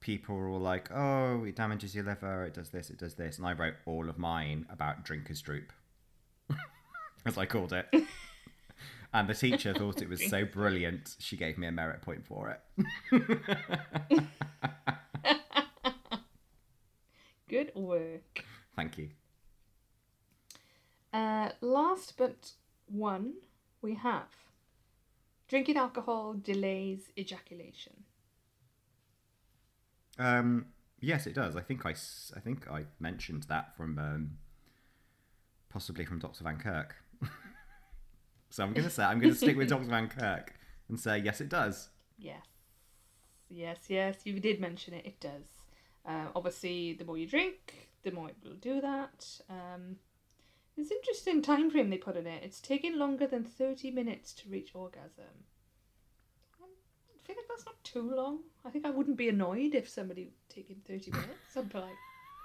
people 0.00 0.36
were 0.36 0.48
all 0.48 0.60
like, 0.60 0.90
"Oh, 0.92 1.44
it 1.44 1.56
damages 1.56 1.94
your 1.94 2.04
liver. 2.04 2.44
It 2.44 2.54
does 2.54 2.70
this. 2.70 2.90
It 2.90 2.98
does 2.98 3.14
this." 3.14 3.38
And 3.38 3.46
I 3.46 3.52
wrote 3.52 3.74
all 3.86 4.08
of 4.08 4.18
mine 4.18 4.66
about 4.70 5.04
drinker's 5.04 5.42
droop, 5.42 5.72
as 7.26 7.36
I 7.36 7.46
called 7.46 7.72
it. 7.72 7.86
And 9.14 9.28
the 9.28 9.34
teacher 9.34 9.72
thought 9.72 10.02
it 10.02 10.08
was 10.08 10.28
so 10.28 10.44
brilliant, 10.52 11.14
she 11.20 11.36
gave 11.36 11.56
me 11.56 11.68
a 11.68 11.72
merit 11.72 12.02
point 12.02 12.26
for 12.26 12.50
it. 12.50 12.60
Good 17.48 17.70
work. 17.76 18.44
Thank 18.74 18.98
you. 18.98 19.10
Uh, 21.12 21.50
last 21.60 22.14
but 22.18 22.50
one, 22.86 23.34
we 23.80 23.94
have 23.94 24.26
drinking 25.46 25.76
alcohol 25.76 26.34
delays 26.34 27.12
ejaculation. 27.16 27.92
Um, 30.18 30.66
yes, 31.00 31.28
it 31.28 31.34
does. 31.34 31.54
I 31.54 31.60
think 31.60 31.86
I, 31.86 31.90
I 31.90 32.40
think 32.40 32.68
I 32.68 32.86
mentioned 32.98 33.44
that 33.44 33.76
from 33.76 33.96
um, 33.96 34.30
possibly 35.68 36.04
from 36.04 36.18
Dr. 36.18 36.42
Van 36.42 36.56
Kirk. 36.56 36.96
So 38.54 38.62
I'm 38.62 38.72
gonna 38.72 38.88
say 38.88 39.02
I'm 39.02 39.18
gonna 39.18 39.34
stick 39.34 39.56
with 39.56 39.68
Dr. 39.74 39.86
Van 39.86 40.06
Kirk 40.06 40.54
and 40.88 40.98
say 40.98 41.18
yes, 41.18 41.40
it 41.40 41.48
does. 41.48 41.88
Yes. 42.16 42.46
Yes, 43.50 43.78
yes, 43.88 44.18
you 44.22 44.38
did 44.38 44.60
mention 44.60 44.94
it, 44.94 45.04
it 45.04 45.18
does. 45.18 45.64
Uh, 46.06 46.26
obviously, 46.36 46.92
the 46.92 47.04
more 47.04 47.18
you 47.18 47.26
drink, 47.26 47.88
the 48.04 48.12
more 48.12 48.28
it 48.28 48.36
will 48.44 48.54
do 48.54 48.80
that. 48.80 49.26
Um, 49.50 49.96
it's 50.76 50.92
interesting 50.92 51.42
time 51.42 51.68
frame 51.68 51.90
they 51.90 51.98
put 51.98 52.16
in 52.16 52.28
it. 52.28 52.44
It's 52.44 52.60
taking 52.60 52.96
longer 52.96 53.26
than 53.26 53.42
30 53.42 53.90
minutes 53.90 54.32
to 54.34 54.48
reach 54.48 54.70
orgasm. 54.72 55.34
I 56.62 57.26
feel 57.26 57.34
like 57.36 57.48
that's 57.48 57.66
not 57.66 57.82
too 57.82 58.08
long. 58.08 58.38
I 58.64 58.70
think 58.70 58.86
I 58.86 58.90
wouldn't 58.90 59.16
be 59.16 59.28
annoyed 59.28 59.74
if 59.74 59.88
somebody 59.88 60.30
taking 60.48 60.76
30 60.86 61.10
minutes. 61.10 61.56
I'd 61.56 61.72
be 61.72 61.78
like, 61.78 61.98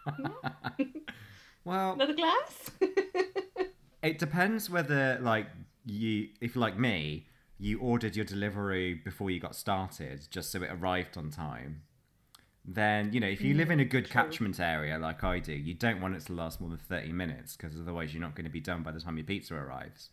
"Hmm, 0.08 0.84
Well, 1.66 1.94
another 1.94 2.14
glass? 2.16 2.72
it 4.02 4.18
depends 4.18 4.72
whether 4.72 5.20
like 5.22 5.48
you, 5.92 6.30
if 6.42 6.56
like 6.56 6.78
me, 6.78 7.28
you 7.58 7.80
ordered 7.80 8.16
your 8.16 8.26
delivery 8.26 8.94
before 8.94 9.30
you 9.32 9.40
got 9.40 9.56
started, 9.56 10.28
just 10.32 10.52
so 10.52 10.62
it 10.64 10.70
arrived 10.72 11.18
on 11.18 11.30
time. 11.32 11.82
Then 12.66 13.14
you 13.14 13.20
know, 13.20 13.28
if 13.28 13.42
you 13.42 13.54
live 13.56 13.72
in 13.72 13.80
a 13.80 13.86
good 13.86 14.06
true. 14.06 14.14
catchment 14.14 14.60
area 14.60 14.98
like 15.00 15.24
I 15.24 15.40
do, 15.40 15.54
you 15.54 15.74
don't 15.74 16.02
want 16.02 16.16
it 16.16 16.22
to 16.28 16.34
last 16.34 16.62
more 16.62 16.70
than 16.70 16.78
thirty 16.80 17.12
minutes 17.12 17.56
because 17.58 17.80
otherwise 17.80 18.14
you're 18.14 18.22
not 18.22 18.36
going 18.36 18.46
to 18.46 18.52
be 18.52 18.60
done 18.62 18.84
by 18.84 18.92
the 18.92 19.00
time 19.00 19.18
your 19.18 19.26
pizza 19.26 19.56
arrives. 19.56 20.10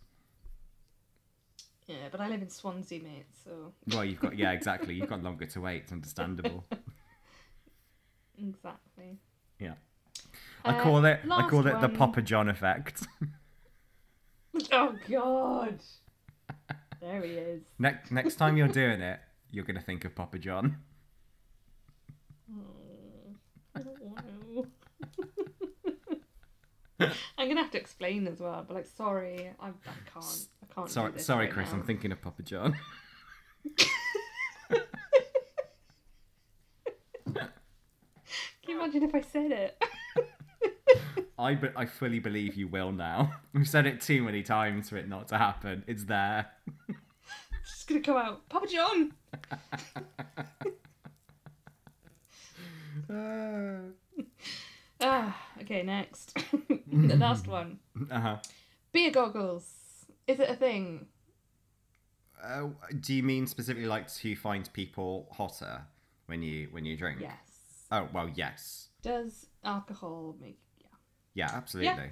yeah, 1.86 2.08
but 2.10 2.20
I 2.20 2.28
live 2.28 2.42
in 2.42 2.48
Swansea, 2.50 3.00
mate, 3.02 3.26
so. 3.44 3.72
Well, 3.92 4.04
you've 4.04 4.20
got 4.20 4.36
yeah, 4.38 4.52
exactly. 4.52 4.94
You've 4.94 5.08
got 5.08 5.22
longer 5.28 5.46
to 5.46 5.60
wait. 5.60 5.82
It's 5.84 5.92
understandable. 5.92 6.64
Exactly. 8.38 9.18
Yeah, 9.58 9.74
I 10.64 10.70
Uh, 10.70 10.82
call 10.82 11.04
it 11.04 11.20
I 11.30 11.48
call 11.48 11.66
it 11.66 11.80
the 11.80 11.88
one. 11.88 11.96
Papa 11.96 12.22
John 12.22 12.48
effect. 12.48 13.06
Oh, 14.72 14.94
God! 15.10 15.78
There 17.00 17.22
he 17.22 17.32
is. 17.32 17.62
next 17.78 18.10
next 18.10 18.36
time 18.36 18.56
you're 18.56 18.68
doing 18.68 19.00
it, 19.00 19.20
you're 19.50 19.64
to 19.76 19.82
think 19.82 20.04
of 20.04 20.14
Papa 20.14 20.38
John. 20.38 20.78
Oh, 22.50 23.34
I 23.74 23.80
don't 23.80 24.02
want 24.02 24.18
to. 26.98 27.12
I'm 27.38 27.48
gonna 27.48 27.60
have 27.62 27.70
to 27.72 27.78
explain 27.78 28.26
as 28.26 28.40
well. 28.40 28.64
But 28.66 28.74
like, 28.74 28.86
sorry, 28.86 29.50
I, 29.60 29.68
I 29.68 29.70
can't. 30.12 30.48
I 30.62 30.74
can't. 30.74 30.88
Sorry, 30.90 31.18
sorry, 31.18 31.44
right 31.46 31.54
Chris. 31.54 31.70
now. 31.72 31.78
I'm 31.78 31.84
thinking 31.84 32.12
of 32.12 32.22
Papa 32.22 32.42
John. 32.42 32.74
Can 37.34 38.74
you 38.74 38.80
imagine 38.80 39.02
if 39.02 39.14
I 39.14 39.20
said 39.20 39.52
it? 39.52 39.82
I 41.38 41.54
be- 41.54 41.68
I 41.76 41.86
fully 41.86 42.18
believe 42.18 42.54
you 42.54 42.68
will 42.68 42.92
now. 42.92 43.32
We've 43.52 43.68
said 43.68 43.86
it 43.86 44.00
too 44.00 44.22
many 44.22 44.42
times 44.42 44.88
for 44.90 44.96
it 44.96 45.08
not 45.08 45.28
to 45.28 45.38
happen. 45.38 45.84
It's 45.86 46.04
there. 46.04 46.46
It's 46.88 46.98
just 47.64 47.88
gonna 47.88 48.00
come 48.00 48.16
out, 48.16 48.48
Papa 48.48 48.66
John. 48.68 49.12
Ah, 55.00 55.36
okay, 55.60 55.82
next. 55.82 56.34
the 56.92 57.16
last 57.16 57.46
one. 57.46 57.78
uh-huh. 58.10 58.38
Beer 58.92 59.10
goggles. 59.10 59.70
Is 60.26 60.40
it 60.40 60.48
a 60.48 60.56
thing? 60.56 61.06
Uh, 62.42 62.68
do 63.00 63.14
you 63.14 63.22
mean 63.22 63.46
specifically 63.46 63.86
like 63.86 64.12
to 64.14 64.34
find 64.36 64.72
people 64.72 65.28
hotter 65.32 65.82
when 66.26 66.42
you 66.42 66.68
when 66.70 66.84
you 66.84 66.96
drink? 66.96 67.18
Yes. 67.20 67.36
Oh 67.90 68.08
well, 68.12 68.30
yes. 68.34 68.88
Does 69.02 69.46
alcohol 69.64 70.36
make? 70.40 70.58
Yeah. 71.36 71.50
Yeah, 71.50 71.56
absolutely. 71.56 72.10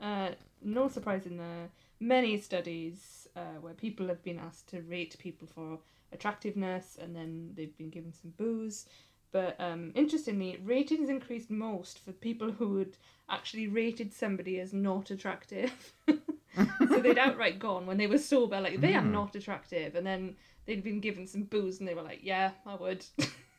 Uh, 0.00 0.30
no 0.62 0.88
surprise 0.88 1.26
in 1.26 1.36
the 1.36 1.68
many 2.00 2.38
studies 2.38 3.28
uh, 3.36 3.58
where 3.60 3.74
people 3.74 4.08
have 4.08 4.22
been 4.22 4.38
asked 4.38 4.68
to 4.70 4.80
rate 4.82 5.16
people 5.18 5.46
for 5.54 5.78
attractiveness 6.12 6.96
and 7.00 7.14
then 7.14 7.50
they've 7.54 7.76
been 7.76 7.90
given 7.90 8.12
some 8.12 8.32
booze. 8.36 8.86
But 9.32 9.56
um, 9.58 9.92
interestingly, 9.94 10.58
ratings 10.62 11.08
increased 11.08 11.50
most 11.50 11.98
for 11.98 12.12
people 12.12 12.52
who 12.52 12.78
had 12.78 12.96
actually 13.28 13.66
rated 13.66 14.12
somebody 14.12 14.60
as 14.60 14.72
not 14.72 15.10
attractive. 15.10 15.72
so 16.06 17.00
they'd 17.00 17.18
outright 17.18 17.58
gone 17.58 17.86
when 17.86 17.96
they 17.96 18.06
were 18.06 18.18
sober, 18.18 18.60
like 18.60 18.80
they 18.80 18.94
are 18.94 19.02
Mm. 19.02 19.10
not 19.12 19.34
attractive, 19.34 19.94
and 19.94 20.06
then 20.06 20.36
they'd 20.66 20.84
been 20.84 21.00
given 21.00 21.26
some 21.26 21.44
booze 21.44 21.80
and 21.80 21.88
they 21.88 21.94
were 21.94 22.02
like, 22.02 22.20
yeah, 22.22 22.50
I 22.66 22.74
would. 22.76 23.04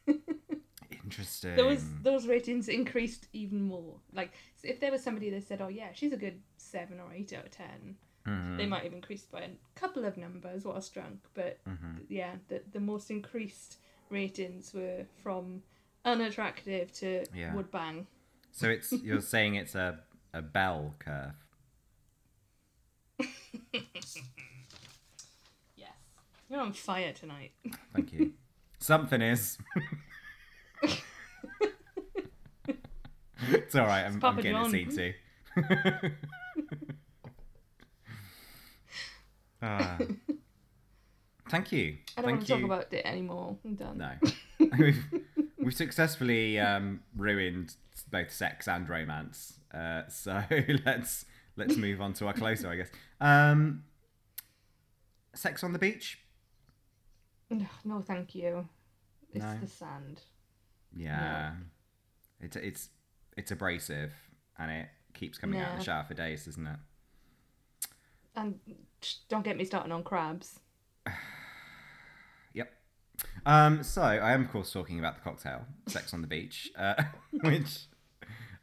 Interesting. 1.13 1.55
those 1.55 1.83
those 2.01 2.27
ratings 2.27 2.67
increased 2.69 3.27
even 3.33 3.61
more. 3.63 3.95
Like 4.13 4.31
so 4.55 4.67
if 4.67 4.79
there 4.79 4.91
was 4.91 5.03
somebody 5.03 5.29
that 5.29 5.47
said, 5.47 5.61
"Oh 5.61 5.67
yeah, 5.67 5.89
she's 5.93 6.11
a 6.13 6.17
good 6.17 6.41
seven 6.57 6.99
or 6.99 7.13
eight 7.13 7.33
out 7.33 7.45
of 7.45 7.51
10 7.51 7.97
Mhm. 8.25 8.57
they 8.57 8.65
might 8.65 8.83
have 8.83 8.93
increased 8.93 9.29
by 9.31 9.41
a 9.41 9.49
couple 9.75 10.05
of 10.05 10.15
numbers 10.15 10.63
whilst 10.63 10.93
drunk. 10.93 11.19
But 11.33 11.59
Mhm. 11.65 12.05
yeah, 12.09 12.37
the 12.47 12.63
the 12.71 12.79
most 12.79 13.11
increased 13.11 13.77
ratings 14.09 14.73
were 14.73 15.05
from 15.21 15.61
unattractive 16.05 16.91
to 16.93 17.25
Yeah. 17.33 17.53
would 17.53 17.69
bang. 17.71 18.07
So 18.51 18.69
it's 18.69 18.91
you're 19.03 19.21
saying 19.21 19.55
it's 19.55 19.75
a 19.75 20.03
a 20.33 20.41
bell 20.41 20.95
curve. 20.99 21.35
Yes, 25.75 25.91
you're 26.49 26.59
on 26.61 26.73
fire 26.73 27.13
tonight. 27.13 27.51
Thank 27.93 28.13
you. 28.13 28.33
Something 28.79 29.21
is. 29.21 29.57
It's 33.49 33.75
all 33.75 33.85
right. 33.85 34.05
I'm, 34.05 34.19
I'm 34.23 34.35
getting 34.37 34.51
John. 34.53 34.65
a 34.65 34.69
scene 34.69 34.89
too. 34.95 35.13
Ah. 39.65 39.97
thank 41.49 41.71
you. 41.71 41.95
I 42.17 42.21
thank 42.21 42.25
don't 42.25 42.25
want 42.25 42.45
to 42.47 42.53
you. 42.53 42.59
talk 42.59 42.65
about 42.65 42.93
it 42.93 43.05
anymore. 43.05 43.57
I'm 43.63 43.75
done. 43.75 43.97
No, 43.97 44.11
we've 44.77 45.05
we've 45.57 45.73
successfully 45.73 46.59
um, 46.59 46.99
ruined 47.15 47.73
both 48.11 48.29
sex 48.31 48.67
and 48.67 48.89
romance. 48.89 49.59
Uh, 49.73 50.01
so 50.09 50.43
let's 50.85 51.23
let's 51.55 51.77
move 51.77 52.01
on 52.01 52.11
to 52.15 52.27
our 52.27 52.33
closer, 52.33 52.67
I 52.69 52.75
guess. 52.75 52.89
Um, 53.21 53.83
sex 55.33 55.63
on 55.63 55.71
the 55.71 55.79
beach. 55.79 56.19
Ugh, 57.51 57.61
No, 57.85 58.01
thank 58.01 58.35
you. 58.35 58.67
It's 59.31 59.45
No. 59.45 59.57
the 59.61 59.67
sand. 59.67 60.19
Yeah, 60.95 61.53
it's 62.39 62.55
it's 62.55 62.89
it's 63.37 63.51
abrasive 63.51 64.13
and 64.59 64.71
it 64.71 64.87
keeps 65.13 65.37
coming 65.37 65.59
out 65.59 65.73
of 65.73 65.79
the 65.79 65.83
shower 65.83 66.03
for 66.03 66.13
days, 66.13 66.45
doesn't 66.45 66.67
it? 66.67 66.79
And 68.35 68.59
don't 69.29 69.43
get 69.43 69.57
me 69.57 69.65
starting 69.65 69.91
on 69.91 70.03
crabs. 70.03 70.59
Yep. 72.55 72.71
Um, 73.47 73.81
so 73.81 74.03
I 74.03 74.33
am 74.33 74.41
of 74.41 74.51
course 74.51 74.71
talking 74.71 74.99
about 74.99 75.15
the 75.15 75.21
cocktail, 75.21 75.65
Sex 75.87 76.13
on 76.13 76.21
the 76.21 76.27
Beach, 76.27 76.71
uh, 76.77 77.01
which 77.41 77.87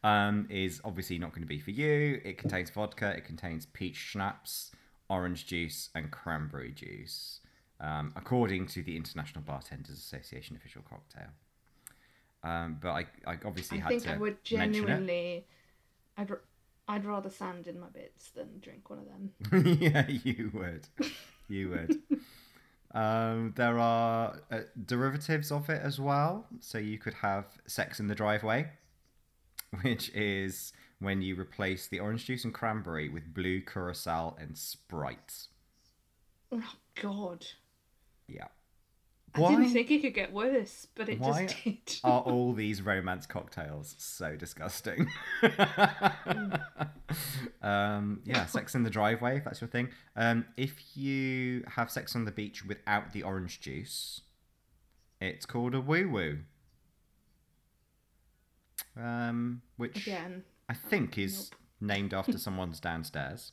um, 0.05 0.47
is 0.49 0.81
obviously 0.85 1.19
not 1.19 1.33
going 1.33 1.43
to 1.43 1.49
be 1.49 1.59
for 1.59 1.73
you. 1.73 2.21
It 2.25 2.39
contains 2.39 2.71
vodka, 2.71 3.09
it 3.09 3.25
contains 3.25 3.67
peach 3.67 3.97
schnapps, 3.97 4.71
orange 5.09 5.47
juice, 5.47 5.91
and 5.95 6.11
cranberry 6.13 6.71
juice, 6.71 7.41
um, 7.81 8.13
according 8.15 8.67
to 8.69 8.83
the 8.83 8.97
International 8.97 9.43
Bartenders 9.43 9.99
Association 9.99 10.55
official 10.57 10.83
cocktail. 10.89 11.31
Um, 12.43 12.79
but 12.81 12.91
I, 12.91 13.07
I 13.27 13.39
obviously 13.45 13.79
I 13.79 13.83
had 13.83 13.89
think 13.89 14.03
to 14.05 14.15
I 14.15 14.17
would 14.17 14.43
genuinely. 14.45 15.47
I'd, 16.17 16.31
I'd 16.89 17.05
rather 17.05 17.31
sand 17.31 17.67
in 17.67 17.79
my 17.79 17.89
bits 17.89 18.31
than 18.31 18.61
drink 18.61 18.89
one 18.91 18.99
of 18.99 19.07
them. 19.07 19.79
yeah, 19.81 20.07
you 20.09 20.51
would. 20.53 20.89
You 21.49 21.71
would. 21.71 21.99
um, 22.95 23.53
there 23.57 23.79
are 23.79 24.41
uh, 24.51 24.61
derivatives 24.87 25.53
of 25.53 25.69
it 25.71 25.83
as 25.83 26.01
well. 26.01 26.47
So 26.61 26.79
you 26.79 26.99
could 26.99 27.15
have 27.15 27.47
sex 27.67 28.01
in 28.01 28.09
the 28.09 28.15
driveway, 28.15 28.71
which 29.83 30.09
is 30.11 30.73
when 30.99 31.23
you 31.23 31.39
replace 31.39 31.87
the 31.87 32.01
orange 32.01 32.27
juice 32.27 32.45
and 32.45 32.53
cranberry 32.55 33.09
with 33.09 33.35
blue 33.35 33.61
curacao 33.61 34.37
and 34.39 34.57
Sprite. 34.57 35.47
Oh 36.53 36.73
God! 37.01 37.47
Yeah. 38.27 38.49
I 39.35 39.49
didn't 39.49 39.71
think 39.71 39.91
it 39.91 40.03
could 40.03 40.15
get 40.15 40.33
worse, 40.33 40.87
but 40.95 41.09
it 41.09 41.21
Why 41.21 41.47
just 41.47 41.65
did. 41.65 42.01
are 42.05 42.21
all 42.21 42.53
these 42.53 42.83
romance 42.83 43.27
cocktails 43.27 43.95
so 43.99 44.35
disgusting? 44.37 45.09
um, 47.63 48.21
yeah, 48.25 48.47
sex 48.47 48.75
in 48.75 48.83
the 48.83 48.91
driveway, 48.91 49.37
if 49.39 49.45
that's 49.45 49.61
your 49.61 49.69
thing. 49.69 49.89
Um, 50.17 50.47
if 50.57 50.97
you 50.97 51.65
have 51.69 51.91
sex 51.91 52.17
on 52.17 52.25
the 52.25 52.33
beach 52.33 52.65
without 52.65 53.13
the 53.13 53.23
orange 53.23 53.61
juice, 53.61 54.23
it's 55.21 55.47
called 55.47 55.75
a 55.75 55.81
woo 55.81 56.09
woo. 56.09 56.39
Um, 58.97 59.63
which 59.77 60.07
Again, 60.07 60.43
I 60.69 60.75
think 60.75 61.17
is 61.19 61.51
named 61.81 62.13
after 62.13 62.39
someone's 62.39 62.81
downstairs. 62.81 63.53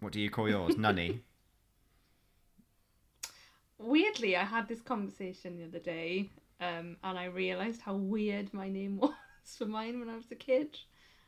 What 0.00 0.12
do 0.12 0.20
you 0.20 0.30
call 0.30 0.48
yours? 0.48 0.76
Nunny. 0.76 1.20
Weirdly, 3.82 4.36
I 4.36 4.44
had 4.44 4.68
this 4.68 4.80
conversation 4.80 5.56
the 5.58 5.64
other 5.64 5.78
day, 5.78 6.30
um, 6.60 6.96
and 7.02 7.18
I 7.18 7.26
realised 7.26 7.80
how 7.82 7.94
weird 7.94 8.52
my 8.54 8.68
name 8.68 8.98
was 9.00 9.12
for 9.56 9.66
mine 9.66 9.98
when 10.00 10.08
I 10.08 10.16
was 10.16 10.30
a 10.30 10.34
kid. 10.36 10.78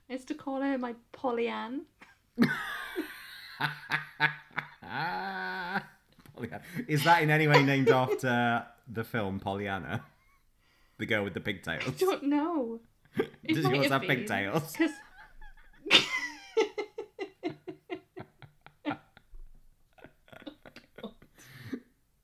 I 0.08 0.14
used 0.14 0.28
to 0.28 0.34
call 0.34 0.60
her 0.60 0.76
my 0.78 0.94
Pollyann. 1.12 1.82
Is 6.88 7.04
that 7.04 7.22
in 7.22 7.30
any 7.30 7.48
way 7.48 7.62
named 7.62 7.88
after 7.88 8.66
the 8.92 9.04
film 9.04 9.40
Pollyanna? 9.40 10.02
The 10.98 11.06
girl 11.06 11.24
with 11.24 11.34
the 11.34 11.40
pigtails? 11.40 11.84
I 11.86 11.90
don't 11.98 12.24
know. 12.24 12.80
It 13.44 13.54
Does 13.54 13.64
yours 13.66 13.88
have 13.90 14.02
pigtails? 14.02 14.74
'cause- 14.76 14.90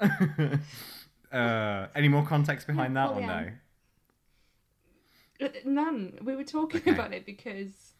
uh, 1.32 1.86
any 1.94 2.08
more 2.08 2.24
context 2.26 2.66
behind 2.66 2.96
that 2.96 3.10
or 3.10 3.20
no? 3.20 3.48
Uh, 5.40 5.48
None. 5.64 6.18
We 6.22 6.36
were 6.36 6.44
talking 6.44 6.80
Okay. 6.80 6.90
about 6.92 7.12
it 7.12 7.24
because, 7.24 7.94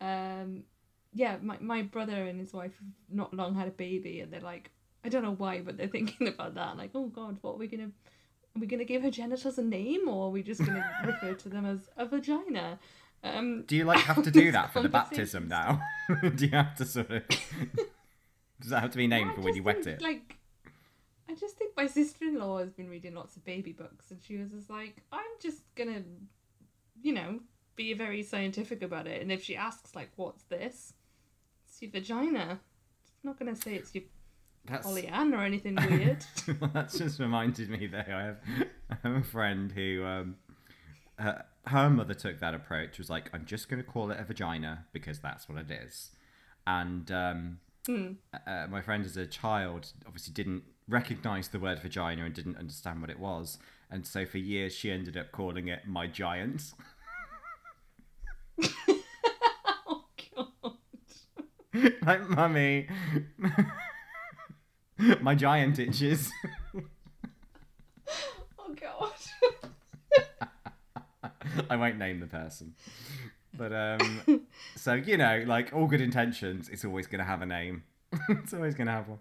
um, 0.00 0.64
yeah, 1.12 1.36
my, 1.42 1.56
my 1.60 1.82
brother 1.82 2.26
and 2.26 2.38
his 2.38 2.52
wife 2.52 2.72
have 2.78 2.88
not 3.10 3.32
long 3.34 3.54
had 3.54 3.68
a 3.68 3.72
baby, 3.72 4.20
and 4.20 4.32
they're 4.32 4.40
like, 4.40 4.70
I 5.04 5.08
don't 5.08 5.22
know 5.22 5.34
why, 5.34 5.60
but 5.60 5.76
they're 5.76 5.88
thinking 5.98 6.28
about 6.28 6.54
that. 6.54 6.76
Like, 6.76 6.90
oh 6.94 7.06
God, 7.06 7.38
what 7.40 7.52
are 7.54 7.58
we 7.58 7.66
gonna? 7.66 7.90
Are 8.54 8.60
we 8.60 8.66
gonna 8.66 8.84
give 8.84 9.02
her 9.02 9.10
genitals 9.10 9.56
a 9.58 9.62
name, 9.62 10.06
or 10.08 10.26
are 10.26 10.30
we 10.30 10.42
just 10.42 10.64
gonna 10.64 10.84
refer 11.04 11.32
to 11.34 11.48
them 11.48 11.64
as 11.64 11.88
a 11.96 12.04
vagina? 12.06 12.78
Um, 13.24 13.62
Do 13.66 13.76
you 13.76 13.84
like 13.84 14.00
have 14.00 14.22
to 14.24 14.30
do 14.30 14.52
that 14.52 14.72
for 14.72 14.80
the 14.82 14.88
baptism 14.88 15.48
now? 15.48 15.80
do 16.34 16.44
you 16.44 16.50
have 16.52 16.74
to 16.76 16.84
sort 16.84 17.10
of? 17.10 17.22
Does 18.60 18.70
that 18.70 18.80
have 18.80 18.90
to 18.90 18.98
be 18.98 19.06
named 19.06 19.34
for 19.34 19.40
when 19.40 19.54
you 19.54 19.62
wet 19.62 19.86
it? 19.86 20.02
Like, 20.02 20.36
I 21.32 21.34
just 21.34 21.56
think 21.56 21.74
my 21.76 21.86
sister 21.86 22.26
in 22.26 22.38
law 22.38 22.58
has 22.58 22.70
been 22.70 22.90
reading 22.90 23.14
lots 23.14 23.36
of 23.36 23.44
baby 23.44 23.72
books, 23.72 24.10
and 24.10 24.20
she 24.22 24.36
was 24.36 24.50
just 24.50 24.68
like, 24.68 25.02
I'm 25.10 25.30
just 25.40 25.62
gonna, 25.74 26.02
you 27.00 27.14
know, 27.14 27.40
be 27.74 27.94
very 27.94 28.22
scientific 28.22 28.82
about 28.82 29.06
it. 29.06 29.22
And 29.22 29.32
if 29.32 29.42
she 29.42 29.56
asks, 29.56 29.94
like, 29.94 30.10
what's 30.16 30.42
this? 30.44 30.92
It's 31.66 31.80
your 31.80 31.90
vagina. 31.90 32.60
It's 33.14 33.24
not 33.24 33.38
gonna 33.38 33.56
say 33.56 33.74
it's 33.76 33.94
your 33.94 34.04
That's 34.66 34.86
Pollyann 34.86 35.32
or 35.32 35.42
anything 35.42 35.76
weird. 35.88 36.24
Well, 36.60 36.70
that's 36.74 36.98
just 36.98 37.18
reminded 37.18 37.70
me 37.70 37.86
that 37.86 38.10
I 38.10 38.24
have, 38.24 38.38
I 38.90 38.96
have 39.02 39.16
a 39.16 39.24
friend 39.24 39.72
who 39.72 40.04
um, 40.04 40.36
her, 41.18 41.46
her 41.66 41.88
mother 41.88 42.14
took 42.14 42.40
that 42.40 42.52
approach. 42.52 42.98
Was 42.98 43.08
like, 43.08 43.30
I'm 43.32 43.46
just 43.46 43.70
going 43.70 43.82
to 43.82 43.88
call 43.88 44.10
it 44.10 44.20
a 44.20 44.24
vagina 44.24 44.84
because 44.92 45.18
that's 45.20 45.48
what 45.48 45.56
it 45.56 45.70
is. 45.70 46.10
And 46.66 47.10
um, 47.10 47.58
uh, 47.88 48.66
my 48.70 48.82
friend, 48.82 49.04
as 49.06 49.16
a 49.16 49.26
child, 49.26 49.92
obviously 50.06 50.34
didn't 50.34 50.64
recognize 50.92 51.48
the 51.48 51.58
word 51.58 51.80
vagina 51.80 52.24
and 52.24 52.34
didn't 52.34 52.56
understand 52.58 53.00
what 53.00 53.10
it 53.10 53.18
was. 53.18 53.58
And 53.90 54.06
so 54.06 54.24
for 54.24 54.38
years, 54.38 54.74
she 54.74 54.90
ended 54.90 55.16
up 55.16 55.32
calling 55.32 55.68
it 55.68 55.86
my 55.86 56.06
giant. 56.06 56.72
Oh 59.86 60.04
god. 60.34 60.72
like, 62.02 62.28
mummy, 62.28 62.88
my 65.20 65.34
giant 65.34 65.78
itches. 65.78 66.30
Oh 68.58 68.74
god. 68.80 69.12
I 71.70 71.76
won't 71.76 71.98
name 71.98 72.20
the 72.20 72.26
person. 72.26 72.74
But 73.54 73.72
um 73.72 74.46
so 74.76 74.94
you 74.94 75.16
know, 75.16 75.44
like 75.46 75.72
all 75.74 75.86
good 75.86 76.00
intentions, 76.00 76.68
it's 76.68 76.84
always 76.84 77.06
gonna 77.06 77.24
have 77.24 77.42
a 77.42 77.46
name. 77.46 77.84
it's 78.28 78.54
always 78.54 78.74
gonna 78.74 78.92
have 78.92 79.08
one. 79.08 79.18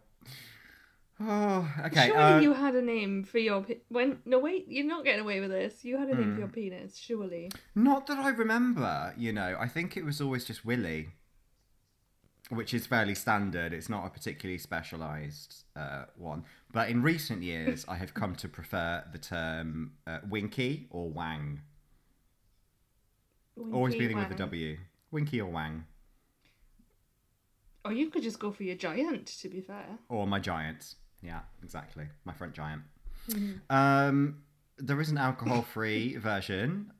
Oh, 1.23 1.69
okay. 1.85 2.07
Surely 2.07 2.21
uh, 2.23 2.39
you 2.39 2.53
had 2.53 2.73
a 2.73 2.81
name 2.81 3.23
for 3.25 3.37
your 3.37 3.61
pe- 3.61 3.81
when? 3.89 4.19
No, 4.25 4.39
wait, 4.39 4.65
you're 4.67 4.87
not 4.87 5.03
getting 5.03 5.21
away 5.21 5.39
with 5.39 5.51
this. 5.51 5.83
You 5.85 5.97
had 5.97 6.07
a 6.09 6.15
name 6.15 6.29
for 6.29 6.33
Hmm. 6.33 6.39
your 6.39 6.47
penis, 6.47 6.97
surely. 6.97 7.51
Not 7.75 8.07
that 8.07 8.17
I 8.17 8.29
remember, 8.29 9.13
you 9.17 9.31
know. 9.33 9.55
I 9.59 9.67
think 9.67 9.95
it 9.97 10.03
was 10.05 10.19
always 10.21 10.45
just 10.45 10.65
Willy, 10.65 11.09
which 12.49 12.73
is 12.73 12.87
fairly 12.87 13.13
standard. 13.13 13.71
It's 13.73 13.89
not 13.89 14.05
a 14.05 14.09
particularly 14.09 14.57
specialised 14.57 15.65
uh, 15.75 16.05
one. 16.15 16.43
But 16.71 16.89
in 16.89 17.01
recent 17.03 17.43
years, 17.43 17.85
I 17.87 17.95
have 17.97 18.13
come 18.13 18.35
to 18.37 18.47
prefer 18.47 19.03
the 19.11 19.19
term 19.19 19.91
uh, 20.07 20.19
Winky 20.29 20.87
or 20.89 21.09
Wang. 21.09 21.61
Always 23.57 23.91
Winky 23.93 24.07
beginning 24.07 24.23
with 24.29 24.31
a. 24.39 24.39
W. 24.43 24.77
Winky 25.11 25.41
or 25.41 25.51
Wang. 25.51 25.83
Or 27.83 27.91
you 27.91 28.09
could 28.09 28.23
just 28.23 28.39
go 28.39 28.51
for 28.51 28.63
your 28.63 28.75
giant. 28.75 29.27
To 29.41 29.49
be 29.49 29.59
fair. 29.61 29.99
Or 30.07 30.25
my 30.25 30.39
giant. 30.39 30.95
Yeah, 31.21 31.41
exactly. 31.63 32.05
My 32.25 32.33
front 32.33 32.53
giant. 32.53 32.81
Mm-hmm. 33.29 33.75
Um, 33.75 34.37
there 34.77 34.99
is 34.99 35.09
an 35.09 35.17
alcohol-free 35.17 36.15
version 36.17 36.91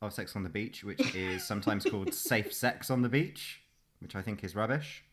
of 0.00 0.12
Sex 0.12 0.34
on 0.34 0.42
the 0.42 0.48
Beach, 0.48 0.82
which 0.82 1.14
is 1.14 1.44
sometimes 1.46 1.84
called 1.84 2.12
Safe 2.14 2.52
Sex 2.52 2.90
on 2.90 3.02
the 3.02 3.08
Beach, 3.08 3.60
which 4.00 4.16
I 4.16 4.22
think 4.22 4.42
is 4.42 4.56
rubbish. 4.56 5.04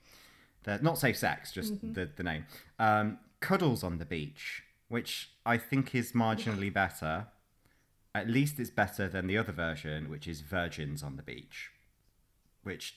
They're 0.64 0.80
not 0.82 0.98
safe 0.98 1.18
sex, 1.18 1.52
just 1.54 1.76
Mm-hmm. 1.76 1.94
the, 1.94 2.10
the 2.18 2.24
name. 2.24 2.46
Um, 2.80 3.20
Cuddles 3.40 3.84
on 3.84 3.98
the 3.98 4.06
Beach, 4.06 4.64
which 4.90 5.30
I 5.46 5.58
think 5.58 5.96
is 5.96 6.12
marginally 6.12 6.74
better. 6.74 7.28
At 8.14 8.28
least 8.28 8.60
it's 8.60 8.70
better 8.72 9.08
than 9.08 9.28
the 9.28 9.38
other 9.38 9.54
version, 9.54 10.10
which 10.10 10.28
is 10.28 10.42
Virgins 10.42 11.02
on 11.04 11.16
the 11.16 11.22
Beach, 11.24 11.70
which 12.64 12.96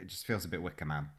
it 0.00 0.08
just 0.08 0.26
feels 0.26 0.44
a 0.44 0.48
bit 0.48 0.62
Wicker 0.62 0.84
Man. 0.86 1.10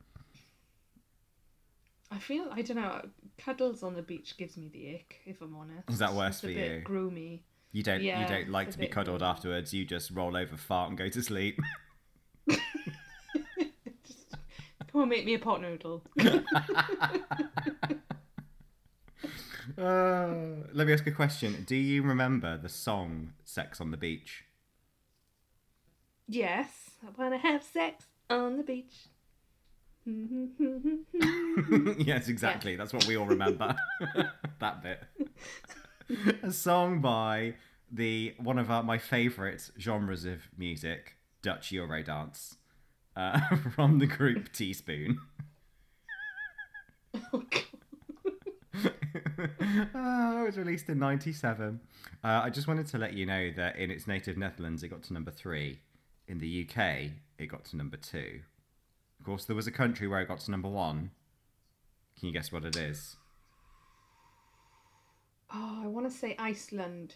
I 2.12 2.18
feel 2.20 2.48
I 2.52 2.62
don't 2.62 2.78
know. 2.78 3.02
Cuddles 3.38 3.84
on 3.84 3.94
the 3.96 4.02
beach 4.02 4.36
gives 4.38 4.58
me 4.58 4.70
the 4.72 4.96
ick. 4.96 5.22
If 5.26 5.42
I'm 5.42 5.56
honest. 5.56 5.90
Is 5.90 6.00
that 6.00 6.14
worse 6.14 6.36
it's 6.36 6.44
a 6.44 6.48
for 6.48 6.54
bit 6.54 6.72
you? 6.72 6.82
Groomy. 6.86 7.40
You 7.72 7.84
don't 7.84 8.02
Yeah, 8.02 8.22
you 8.22 8.28
don't 8.28 8.50
like 8.50 8.72
to 8.72 8.78
be 8.80 8.88
cuddled 8.88 9.22
weird. 9.22 9.30
afterwards. 9.30 9.74
You 9.74 9.86
just 9.86 10.10
roll 10.12 10.36
over, 10.36 10.58
fart, 10.58 10.90
and 10.90 10.98
go 10.98 11.08
to 11.08 11.22
sleep. 11.22 11.60
Come 14.92 15.02
on, 15.04 15.10
make 15.10 15.24
me 15.26 15.36
a 15.36 15.40
pot 15.40 15.62
noodle. 15.62 16.04
Uh, 19.78 20.66
let 20.74 20.88
me 20.88 20.94
ask 20.94 21.06
a 21.08 21.12
question. 21.12 21.64
Do 21.66 21.76
you 21.76 22.02
remember 22.02 22.58
the 22.58 22.68
song 22.68 23.34
"Sex 23.46 23.80
on 23.80 23.92
the 23.92 23.98
Beach"? 23.98 24.44
yes, 26.28 26.90
I 27.04 27.08
wanna 27.22 27.38
have 27.38 27.64
sex 27.64 28.06
on 28.30 28.58
the 28.58 28.64
beach. 28.64 29.08
yes, 31.98 32.28
exactly. 32.28 32.76
That's 32.76 32.94
what 32.94 33.06
we 33.08 33.16
all 33.18 33.26
remember. 33.26 33.76
that 34.60 34.82
bit. 34.82 35.04
a 36.44 36.52
song 36.52 37.02
by 37.02 37.56
the 37.92 38.34
one 38.38 38.58
of 38.58 38.72
our, 38.72 38.84
my 38.84 38.98
favourite 38.98 39.70
genres 39.80 40.26
of 40.26 40.48
music, 40.58 41.16
Dutch 41.42 41.72
Eurodance, 41.72 42.56
uh, 43.16 43.40
from 43.76 44.00
the 44.00 44.08
group 44.08 44.52
T-Spoon. 44.52 45.20
oh 47.34 47.44
god. 47.50 47.64
oh, 49.96 50.42
it 50.42 50.46
was 50.46 50.58
released 50.58 50.90
in 50.90 51.00
97. 51.00 51.80
Uh, 52.24 52.28
I 52.28 52.50
just 52.50 52.68
wanted 52.68 52.88
to 52.88 52.98
let 52.98 53.14
you 53.14 53.26
know 53.26 53.52
that 53.56 53.78
in 53.78 53.92
its 53.92 54.08
native 54.08 54.38
Netherlands, 54.38 54.84
it 54.84 54.90
got 54.90 55.04
to 55.04 55.14
number 55.14 55.32
three. 55.32 55.80
In 56.28 56.38
the 56.38 56.68
UK, 56.70 57.12
it 57.40 57.48
got 57.48 57.66
to 57.66 57.76
number 57.76 57.98
two. 57.98 58.42
Course, 59.30 59.46
there 59.46 59.56
was 59.56 59.68
a 59.68 59.72
country 59.72 60.08
where 60.08 60.20
it 60.22 60.28
got 60.28 60.40
to 60.40 60.50
number 60.50 60.68
one. 60.68 61.12
Can 62.18 62.30
you 62.30 62.34
guess 62.34 62.52
what 62.52 62.66
it 62.66 62.76
is? 62.76 63.16
Oh, 65.54 65.82
I 65.84 65.86
want 65.86 66.12
to 66.12 66.18
say 66.18 66.36
Iceland. 66.40 67.14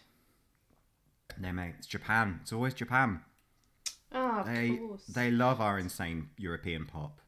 No, 1.40 1.50
mate, 1.50 1.74
it's 1.76 1.88
Japan. 1.88 2.38
It's 2.42 2.52
always 2.52 2.72
Japan. 2.72 3.22
Ah, 4.12 4.42
of 4.42 4.46
They 4.46 4.76
course. 4.76 5.06
they 5.06 5.32
love 5.32 5.60
our 5.60 5.76
insane 5.76 6.28
European 6.38 6.86
pop. 6.86 7.18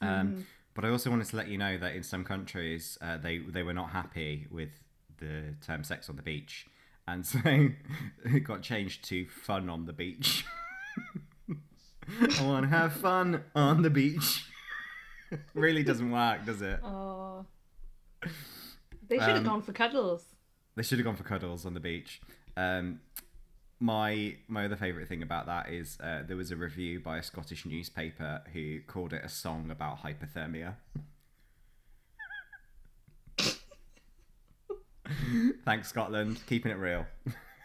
Um, 0.00 0.08
Mm-hmm. 0.08 0.40
But 0.74 0.84
I 0.84 0.90
also 0.90 1.10
wanted 1.10 1.26
to 1.26 1.36
let 1.36 1.48
you 1.48 1.58
know 1.58 1.76
that 1.76 1.96
in 1.96 2.04
some 2.04 2.22
countries 2.22 2.96
uh, 3.00 3.16
they 3.16 3.38
they 3.38 3.64
were 3.64 3.74
not 3.74 3.90
happy 3.90 4.46
with 4.48 4.70
the 5.18 5.56
term 5.60 5.82
"sex 5.82 6.08
on 6.08 6.14
the 6.14 6.22
beach," 6.22 6.66
and 7.08 7.26
so 7.26 7.40
it 8.24 8.44
got 8.44 8.62
changed 8.62 9.02
to 9.08 9.26
"fun 9.26 9.68
on 9.68 9.86
the 9.86 9.92
beach." 9.92 10.44
I 12.38 12.42
want 12.44 12.64
to 12.64 12.68
have 12.68 12.92
fun 12.94 13.42
on 13.54 13.82
the 13.82 13.90
beach. 13.90 14.44
really 15.54 15.82
doesn't 15.82 16.10
work, 16.10 16.44
does 16.46 16.62
it? 16.62 16.80
Oh. 16.82 17.44
They 19.08 19.16
should 19.18 19.28
have 19.28 19.36
Um, 19.38 19.44
gone 19.44 19.62
for 19.62 19.72
cuddles. 19.72 20.24
They 20.76 20.82
should 20.82 20.98
have 20.98 21.04
gone 21.04 21.16
for 21.16 21.24
cuddles 21.24 21.64
on 21.66 21.74
the 21.74 21.80
beach. 21.80 22.20
Um, 22.56 23.00
my 23.78 24.36
my 24.48 24.64
other 24.64 24.76
favourite 24.76 25.08
thing 25.08 25.22
about 25.22 25.46
that 25.46 25.68
is 25.68 25.98
uh, 26.02 26.22
there 26.26 26.36
was 26.36 26.50
a 26.50 26.56
review 26.56 26.98
by 27.00 27.18
a 27.18 27.22
Scottish 27.22 27.66
newspaper 27.66 28.42
who 28.52 28.80
called 28.86 29.12
it 29.12 29.22
a 29.24 29.28
song 29.28 29.70
about 29.70 30.02
hypothermia. 30.02 30.74
Thanks, 35.64 35.88
Scotland, 35.88 36.40
keeping 36.46 36.72
it 36.72 36.78
real. 36.78 37.06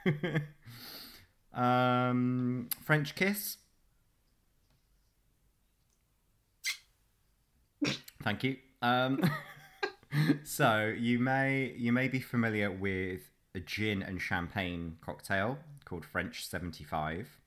um, 1.53 2.69
French 2.83 3.15
kiss. 3.15 3.57
Thank 8.21 8.43
you. 8.43 8.57
Um, 8.81 9.21
so 10.43 10.93
you 10.97 11.19
may 11.19 11.73
you 11.77 11.91
may 11.91 12.07
be 12.07 12.19
familiar 12.19 12.71
with 12.71 13.21
a 13.55 13.59
gin 13.59 14.01
and 14.01 14.21
champagne 14.21 14.97
cocktail 15.01 15.57
called 15.85 16.05
French 16.05 16.47
75. 16.47 17.37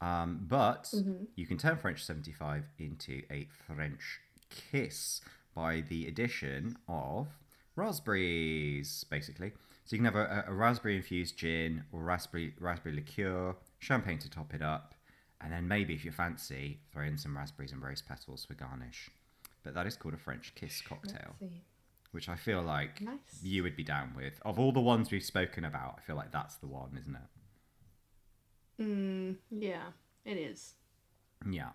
Um, 0.00 0.46
but 0.48 0.92
you 1.36 1.46
can 1.46 1.58
turn 1.58 1.76
French 1.76 2.04
75 2.04 2.64
into 2.78 3.22
a 3.30 3.46
French 3.66 4.20
kiss 4.50 5.20
by 5.54 5.82
the 5.88 6.06
addition 6.08 6.76
of 6.88 7.28
raspberries, 7.76 9.04
basically. 9.10 9.52
So 9.84 9.96
you 9.96 9.98
can 9.98 10.04
have 10.06 10.16
a, 10.16 10.44
a 10.48 10.52
raspberry 10.52 10.96
infused 10.96 11.36
gin 11.36 11.84
or 11.92 12.02
raspberry 12.02 12.54
raspberry 12.58 12.96
liqueur, 12.96 13.54
champagne 13.78 14.18
to 14.18 14.30
top 14.30 14.54
it 14.54 14.62
up, 14.62 14.94
and 15.40 15.52
then 15.52 15.68
maybe 15.68 15.94
if 15.94 16.04
you 16.04 16.10
fancy, 16.12 16.80
throw 16.92 17.04
in 17.04 17.18
some 17.18 17.36
raspberries 17.36 17.72
and 17.72 17.82
rose 17.82 18.02
petals 18.02 18.44
for 18.44 18.54
garnish. 18.54 19.10
But 19.62 19.74
that 19.74 19.86
is 19.86 19.96
called 19.96 20.14
a 20.14 20.18
French 20.18 20.54
kiss 20.54 20.80
cocktail 20.80 21.36
which 22.12 22.28
I 22.28 22.36
feel 22.36 22.62
like 22.62 23.00
Nice. 23.00 23.40
you 23.42 23.62
would 23.62 23.74
be 23.74 23.82
down 23.82 24.12
with. 24.14 24.34
Of 24.44 24.58
all 24.58 24.70
the 24.70 24.80
ones 24.80 25.10
we've 25.10 25.24
spoken 25.24 25.64
about, 25.64 25.96
I 25.98 26.02
feel 26.02 26.14
like 26.14 26.30
that's 26.30 26.56
the 26.56 26.66
one, 26.66 26.96
isn't 27.00 27.16
it? 27.16 28.82
Mm, 28.82 29.36
yeah, 29.50 29.86
it 30.24 30.36
is. 30.36 30.74
Yeah. 31.50 31.70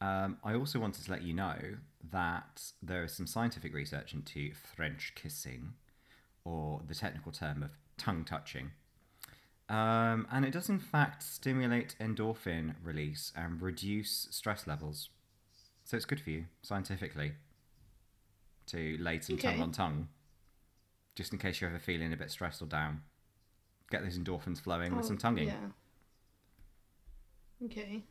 Um, 0.00 0.38
I 0.42 0.54
also 0.54 0.78
wanted 0.78 1.04
to 1.04 1.10
let 1.10 1.22
you 1.22 1.34
know 1.34 1.56
that 2.10 2.72
there 2.82 3.04
is 3.04 3.12
some 3.12 3.26
scientific 3.26 3.74
research 3.74 4.14
into 4.14 4.52
French 4.54 5.12
kissing, 5.14 5.74
or 6.44 6.80
the 6.86 6.94
technical 6.94 7.32
term 7.32 7.62
of 7.62 7.70
tongue 7.98 8.24
touching. 8.24 8.70
Um, 9.68 10.26
and 10.32 10.46
it 10.46 10.52
does, 10.52 10.70
in 10.70 10.78
fact, 10.78 11.22
stimulate 11.22 11.96
endorphin 12.00 12.76
release 12.82 13.32
and 13.36 13.60
reduce 13.60 14.28
stress 14.30 14.66
levels. 14.66 15.10
So 15.88 15.96
it's 15.96 16.04
good 16.04 16.20
for 16.20 16.28
you, 16.28 16.44
scientifically, 16.60 17.32
to 18.66 18.98
lay 19.00 19.20
some 19.20 19.38
tongue 19.38 19.62
on 19.62 19.72
tongue, 19.72 20.08
just 21.14 21.32
in 21.32 21.38
case 21.38 21.62
you're 21.62 21.70
ever 21.70 21.78
feeling 21.78 22.12
a 22.12 22.16
bit 22.16 22.30
stressed 22.30 22.60
or 22.60 22.66
down. 22.66 23.00
Get 23.90 24.02
those 24.02 24.18
endorphins 24.18 24.60
flowing 24.60 24.94
with 24.94 25.06
Oh, 25.06 25.08
some 25.08 25.16
tonguing. 25.16 25.48
Yeah. 25.48 25.54
Okay. 27.64 28.02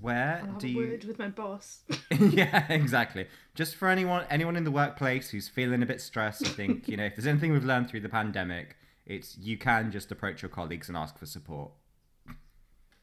Where 0.00 0.44
I'll 0.48 0.58
do 0.60 0.68
you? 0.68 0.76
word 0.76 1.02
with 1.02 1.18
my 1.18 1.26
boss. 1.26 1.80
yeah, 2.20 2.72
exactly. 2.72 3.26
Just 3.56 3.74
for 3.74 3.88
anyone 3.88 4.24
anyone 4.30 4.54
in 4.54 4.62
the 4.62 4.70
workplace 4.70 5.30
who's 5.30 5.48
feeling 5.48 5.82
a 5.82 5.86
bit 5.86 6.00
stressed, 6.00 6.46
I 6.46 6.50
think, 6.50 6.86
you 6.86 6.96
know, 6.96 7.04
if 7.06 7.16
there's 7.16 7.26
anything 7.26 7.50
we've 7.52 7.64
learned 7.64 7.88
through 7.90 8.02
the 8.02 8.08
pandemic, 8.08 8.76
It's 9.06 9.36
you 9.38 9.58
can 9.58 9.90
just 9.90 10.12
approach 10.12 10.40
your 10.40 10.50
colleagues 10.50 10.86
and 10.86 10.96
ask 10.96 11.18
for 11.18 11.26
support. 11.26 11.72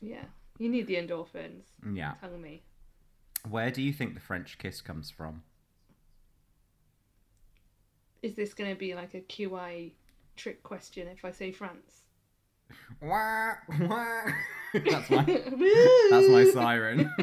Yeah. 0.01 0.23
You 0.57 0.69
need 0.69 0.87
the 0.87 0.95
endorphins. 0.95 1.63
Yeah. 1.93 2.13
Tell 2.21 2.37
me. 2.37 2.63
Where 3.49 3.71
do 3.71 3.81
you 3.81 3.93
think 3.93 4.13
the 4.13 4.19
French 4.19 4.57
kiss 4.57 4.81
comes 4.81 5.09
from? 5.09 5.43
Is 8.21 8.35
this 8.35 8.53
going 8.53 8.69
to 8.69 8.77
be 8.77 8.95
like 8.95 9.13
a 9.13 9.21
QI 9.21 9.91
trick 10.37 10.63
question 10.63 11.07
if 11.07 11.25
I 11.25 11.31
say 11.31 11.51
France? 11.51 12.03
Wah, 13.01 13.53
wah. 13.81 14.21
That's 14.73 15.09
my 15.11 15.23
that's 16.09 16.29
my 16.29 16.49
siren. 16.51 17.13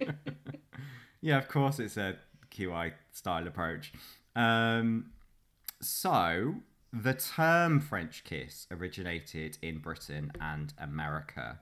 yeah, 1.20 1.36
of 1.36 1.48
course 1.48 1.78
it's 1.78 1.98
a 1.98 2.16
QI 2.50 2.92
style 3.12 3.46
approach. 3.46 3.92
Um, 4.34 5.10
so 5.82 6.54
the 6.94 7.12
term 7.12 7.80
French 7.80 8.24
kiss 8.24 8.66
originated 8.70 9.58
in 9.60 9.80
Britain 9.80 10.32
and 10.40 10.72
America 10.78 11.58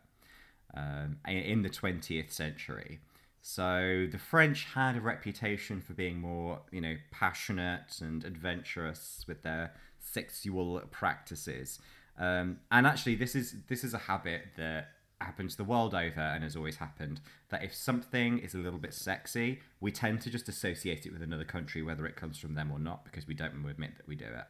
um, 0.77 1.17
in 1.27 1.63
the 1.63 1.71
20th 1.71 2.31
century. 2.31 3.01
So 3.41 4.07
the 4.11 4.19
French 4.19 4.65
had 4.75 4.97
a 4.97 5.01
reputation 5.01 5.81
for 5.81 5.95
being 5.95 6.21
more, 6.21 6.61
you 6.71 6.81
know, 6.81 6.95
passionate 7.11 8.01
and 8.01 8.25
adventurous 8.25 9.25
with 9.27 9.43
their 9.43 9.73
sexual 10.01 10.81
practices. 10.91 11.79
Um, 12.19 12.59
and 12.71 12.87
actually, 12.87 13.15
this 13.15 13.35
is 13.35 13.55
this 13.69 13.85
is 13.85 13.95
a 13.95 13.99
habit 13.99 14.43
that 14.57 14.89
happens 15.21 15.57
the 15.57 15.65
world 15.65 15.95
over 15.95 16.21
and 16.21 16.45
has 16.45 16.57
always 16.57 16.77
happened. 16.77 17.21
That 17.51 17.63
if 17.63 17.75
something 17.75 18.39
is 18.39 18.55
a 18.55 18.59
little 18.59 18.79
bit 18.79 18.95
sexy, 18.95 19.61
we 19.81 19.93
tend 19.93 20.21
to 20.23 20.31
just 20.31 20.49
associate 20.49 21.07
it 21.07 21.13
with 21.13 21.23
another 21.23 21.45
country, 21.45 21.83
whether 21.83 22.07
it 22.07 22.17
comes 22.17 22.39
from 22.39 22.55
them 22.55 22.71
or 22.71 22.79
not, 22.79 23.05
because 23.05 23.27
we 23.27 23.35
don't 23.35 23.53
want 23.53 23.65
to 23.65 23.71
admit 23.71 23.97
that 23.97 24.09
we 24.09 24.17
do 24.17 24.27
it. 24.27 24.47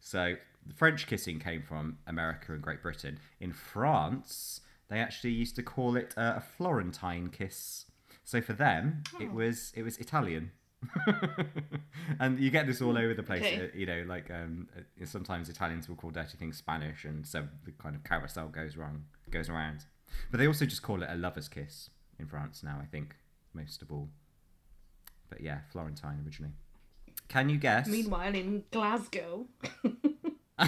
So 0.00 0.36
the 0.66 0.74
French 0.74 1.06
kissing 1.06 1.38
came 1.38 1.62
from 1.62 1.98
America 2.06 2.52
and 2.52 2.62
Great 2.62 2.82
Britain. 2.82 3.18
In 3.40 3.52
France, 3.52 4.60
they 4.88 5.00
actually 5.00 5.32
used 5.32 5.56
to 5.56 5.62
call 5.62 5.96
it 5.96 6.14
a 6.16 6.40
Florentine 6.40 7.28
kiss. 7.28 7.85
So 8.26 8.42
for 8.42 8.52
them, 8.54 9.04
it 9.20 9.32
was 9.32 9.72
it 9.76 9.84
was 9.84 9.96
Italian. 9.98 10.50
and 12.20 12.38
you 12.40 12.50
get 12.50 12.66
this 12.66 12.82
all 12.82 12.98
over 12.98 13.14
the 13.14 13.22
place. 13.22 13.40
Okay. 13.40 13.66
uh, 13.66 13.68
You 13.72 13.86
know, 13.86 14.02
like 14.06 14.28
um, 14.32 14.68
uh, 14.76 15.06
sometimes 15.06 15.48
Italians 15.48 15.88
will 15.88 15.94
call 15.94 16.10
dirty 16.10 16.36
things 16.36 16.56
Spanish, 16.58 17.04
and 17.04 17.24
so 17.24 17.46
the 17.64 17.70
kind 17.70 17.94
of 17.94 18.02
carousel 18.02 18.48
goes 18.48 18.76
wrong, 18.76 19.04
goes 19.30 19.48
around. 19.48 19.84
But 20.30 20.40
they 20.40 20.48
also 20.48 20.66
just 20.66 20.82
call 20.82 21.04
it 21.04 21.08
a 21.08 21.14
lover's 21.14 21.46
kiss 21.48 21.88
in 22.18 22.26
France 22.26 22.64
now. 22.64 22.80
I 22.82 22.86
think 22.86 23.14
most 23.54 23.80
of 23.80 23.92
all. 23.92 24.08
But 25.30 25.40
yeah, 25.40 25.60
Florentine 25.70 26.20
originally. 26.24 26.54
Can 27.28 27.48
you 27.48 27.58
guess? 27.58 27.86
Meanwhile, 27.86 28.34
in 28.34 28.64
Glasgow, 28.72 29.46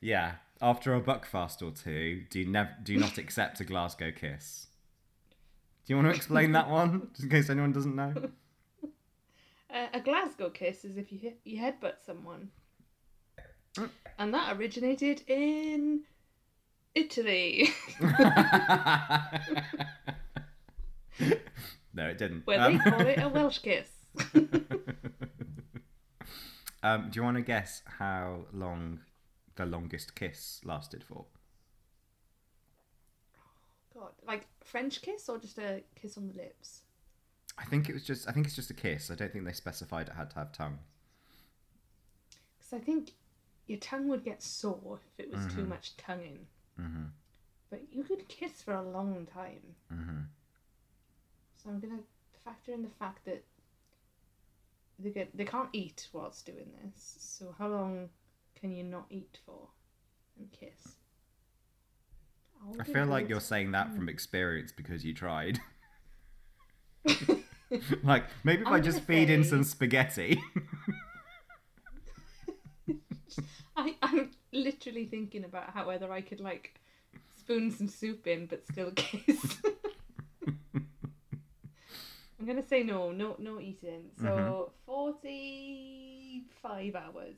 yeah. 0.00 0.32
After 0.60 0.94
a 0.94 1.00
buckfast 1.00 1.62
or 1.62 1.70
two, 1.70 2.24
do 2.30 2.44
nev- 2.44 2.82
do 2.82 2.96
not 2.98 3.16
accept 3.16 3.60
a 3.60 3.64
Glasgow 3.64 4.10
kiss. 4.10 4.66
Do 5.86 5.92
you 5.92 5.96
want 5.96 6.08
to 6.08 6.14
explain 6.16 6.52
that 6.52 6.68
one, 6.68 7.08
just 7.12 7.22
in 7.24 7.30
case 7.30 7.48
anyone 7.48 7.72
doesn't 7.72 7.94
know? 7.94 8.12
uh, 9.72 9.86
a 9.94 10.00
Glasgow 10.00 10.50
kiss 10.50 10.84
is 10.84 10.96
if 10.96 11.12
you 11.12 11.18
hit, 11.18 11.38
you 11.44 11.60
headbutt 11.60 12.04
someone, 12.04 12.50
and 14.18 14.34
that 14.34 14.56
originated 14.56 15.22
in 15.28 16.00
Italy, 16.94 17.68
no, 21.94 22.06
it 22.08 22.18
didn't. 22.18 22.46
where 22.46 22.60
Um, 22.60 22.78
they 22.84 22.90
call 22.90 23.00
it 23.06 23.18
a 23.22 23.28
Welsh 23.34 23.58
kiss. 23.60 23.88
um, 26.82 27.10
do 27.10 27.16
you 27.20 27.22
want 27.22 27.36
to 27.36 27.42
guess 27.42 27.82
how 27.98 28.46
long 28.52 29.00
the 29.58 29.66
longest 29.66 30.14
kiss 30.14 30.60
lasted 30.64 31.04
for? 31.04 31.26
God, 33.92 34.12
like 34.26 34.46
French 34.64 35.02
kiss 35.02 35.28
or 35.28 35.38
just 35.38 35.58
a 35.58 35.82
kiss 36.00 36.16
on 36.16 36.28
the 36.28 36.34
lips? 36.34 36.82
I 37.58 37.64
think 37.64 37.88
it 37.88 37.92
was 37.92 38.04
just. 38.04 38.28
I 38.28 38.32
think 38.32 38.46
it's 38.46 38.56
just 38.56 38.70
a 38.70 38.74
kiss. 38.74 39.10
I 39.10 39.16
don't 39.16 39.32
think 39.32 39.44
they 39.44 39.52
specified 39.52 40.08
it 40.08 40.14
had 40.14 40.30
to 40.30 40.36
have 40.36 40.52
tongue. 40.52 40.78
Because 42.56 42.72
I 42.72 42.78
think 42.78 43.12
your 43.66 43.78
tongue 43.78 44.08
would 44.08 44.24
get 44.24 44.42
sore 44.42 45.00
if 45.18 45.26
it 45.26 45.32
was 45.32 45.52
too 45.52 45.64
much 45.64 45.96
tonguing. 45.96 46.46
Mm-hmm. 46.80 47.04
But 47.70 47.82
you 47.92 48.04
could 48.04 48.28
kiss 48.28 48.62
for 48.62 48.74
a 48.74 48.82
long 48.82 49.26
time. 49.34 49.74
Mm-hmm. 49.92 50.20
So 51.56 51.70
I'm 51.70 51.80
gonna 51.80 52.00
factor 52.44 52.72
in 52.72 52.82
the 52.82 52.88
fact 52.98 53.24
that 53.24 53.42
they 54.98 55.10
get 55.10 55.36
they 55.36 55.44
can't 55.44 55.68
eat 55.72 56.08
whilst 56.12 56.46
doing 56.46 56.70
this. 56.84 57.16
So 57.18 57.54
how 57.58 57.68
long 57.68 58.08
can 58.58 58.72
you 58.72 58.84
not 58.84 59.06
eat 59.10 59.38
for 59.44 59.68
and 60.38 60.50
kiss? 60.52 60.96
I 62.78 62.84
feel 62.84 63.06
like 63.06 63.28
you're 63.28 63.40
saying 63.40 63.72
that 63.72 63.94
from 63.94 64.08
experience 64.08 64.72
because 64.72 65.04
you 65.04 65.14
tried. 65.14 65.60
like 68.02 68.24
maybe 68.44 68.62
if 68.62 68.68
i 68.68 68.76
I'm 68.76 68.82
just 68.82 68.98
gonna 68.98 69.06
feed 69.06 69.30
in 69.30 69.44
some 69.44 69.62
spaghetti. 69.62 70.40
I, 73.76 73.94
I'm 74.02 74.30
literally 74.52 75.06
thinking 75.06 75.44
about 75.44 75.70
how 75.70 75.86
whether 75.86 76.12
I 76.12 76.20
could 76.20 76.40
like 76.40 76.80
spoon 77.38 77.70
some 77.70 77.88
soup 77.88 78.26
in 78.26 78.46
but 78.46 78.66
still 78.66 78.90
kiss. 78.92 79.60
I'm 82.40 82.46
gonna 82.46 82.66
say 82.66 82.82
no, 82.82 83.12
no, 83.12 83.36
no 83.38 83.60
eating. 83.60 84.10
So 84.20 84.26
mm-hmm. 84.26 84.62
forty 84.84 86.44
five 86.62 86.96
hours. 86.96 87.36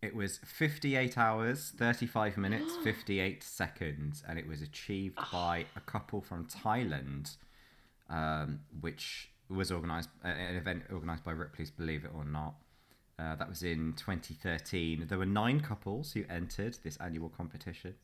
It 0.00 0.14
was 0.14 0.38
58 0.44 1.18
hours, 1.18 1.72
35 1.76 2.36
minutes, 2.36 2.76
58 2.84 3.42
seconds, 3.42 4.22
and 4.28 4.38
it 4.38 4.46
was 4.46 4.62
achieved 4.62 5.18
by 5.32 5.66
a 5.74 5.80
couple 5.80 6.20
from 6.20 6.46
Thailand, 6.46 7.36
um, 8.08 8.60
which 8.80 9.30
was 9.50 9.72
organised 9.72 10.10
uh, 10.24 10.28
an 10.28 10.56
event 10.56 10.84
organised 10.92 11.24
by 11.24 11.32
Ripley's 11.32 11.70
Believe 11.70 12.04
It 12.04 12.12
or 12.14 12.24
Not. 12.24 12.54
Uh, 13.18 13.34
that 13.34 13.48
was 13.48 13.64
in 13.64 13.94
2013. 13.94 15.06
There 15.08 15.18
were 15.18 15.26
nine 15.26 15.58
couples 15.60 16.12
who 16.12 16.22
entered 16.30 16.78
this 16.84 16.96
annual 16.98 17.28
competition, 17.28 17.94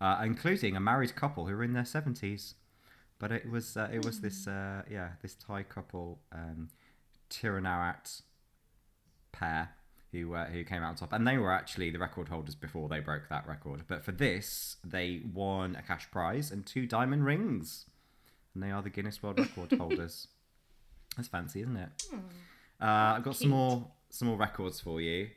uh, 0.00 0.22
including 0.24 0.76
a 0.76 0.80
married 0.80 1.14
couple 1.14 1.46
who 1.46 1.54
were 1.54 1.64
in 1.64 1.74
their 1.74 1.82
70s. 1.82 2.54
But 3.18 3.30
it 3.30 3.50
was 3.50 3.76
uh, 3.76 3.90
it 3.92 4.04
was 4.04 4.20
this 4.22 4.48
uh, 4.48 4.82
yeah 4.90 5.10
this 5.20 5.34
Thai 5.34 5.62
couple, 5.64 6.20
um, 6.32 6.70
Tiranarat 7.28 8.22
pair 9.32 9.70
who 10.14 10.34
uh, 10.34 10.46
who 10.46 10.64
came 10.64 10.82
out 10.82 10.90
on 10.90 10.94
top, 10.94 11.12
and 11.12 11.26
they 11.26 11.36
were 11.36 11.52
actually 11.52 11.90
the 11.90 11.98
record 11.98 12.28
holders 12.28 12.54
before 12.54 12.88
they 12.88 13.00
broke 13.00 13.28
that 13.28 13.46
record. 13.46 13.82
But 13.88 14.02
for 14.04 14.12
this, 14.12 14.76
they 14.84 15.22
won 15.32 15.76
a 15.76 15.82
cash 15.82 16.10
prize 16.10 16.50
and 16.50 16.64
two 16.64 16.86
diamond 16.86 17.26
rings, 17.26 17.86
and 18.54 18.62
they 18.62 18.70
are 18.70 18.80
the 18.80 18.90
Guinness 18.90 19.22
World 19.22 19.38
Record 19.38 19.72
holders. 19.78 20.28
That's 21.16 21.28
fancy, 21.28 21.60
isn't 21.62 21.76
it? 21.76 22.04
Uh, 22.80 23.16
I've 23.16 23.24
got 23.24 23.36
some 23.36 23.50
more 23.50 23.88
some 24.10 24.28
more 24.28 24.36
records 24.36 24.80
for 24.80 25.00
you. 25.00 25.30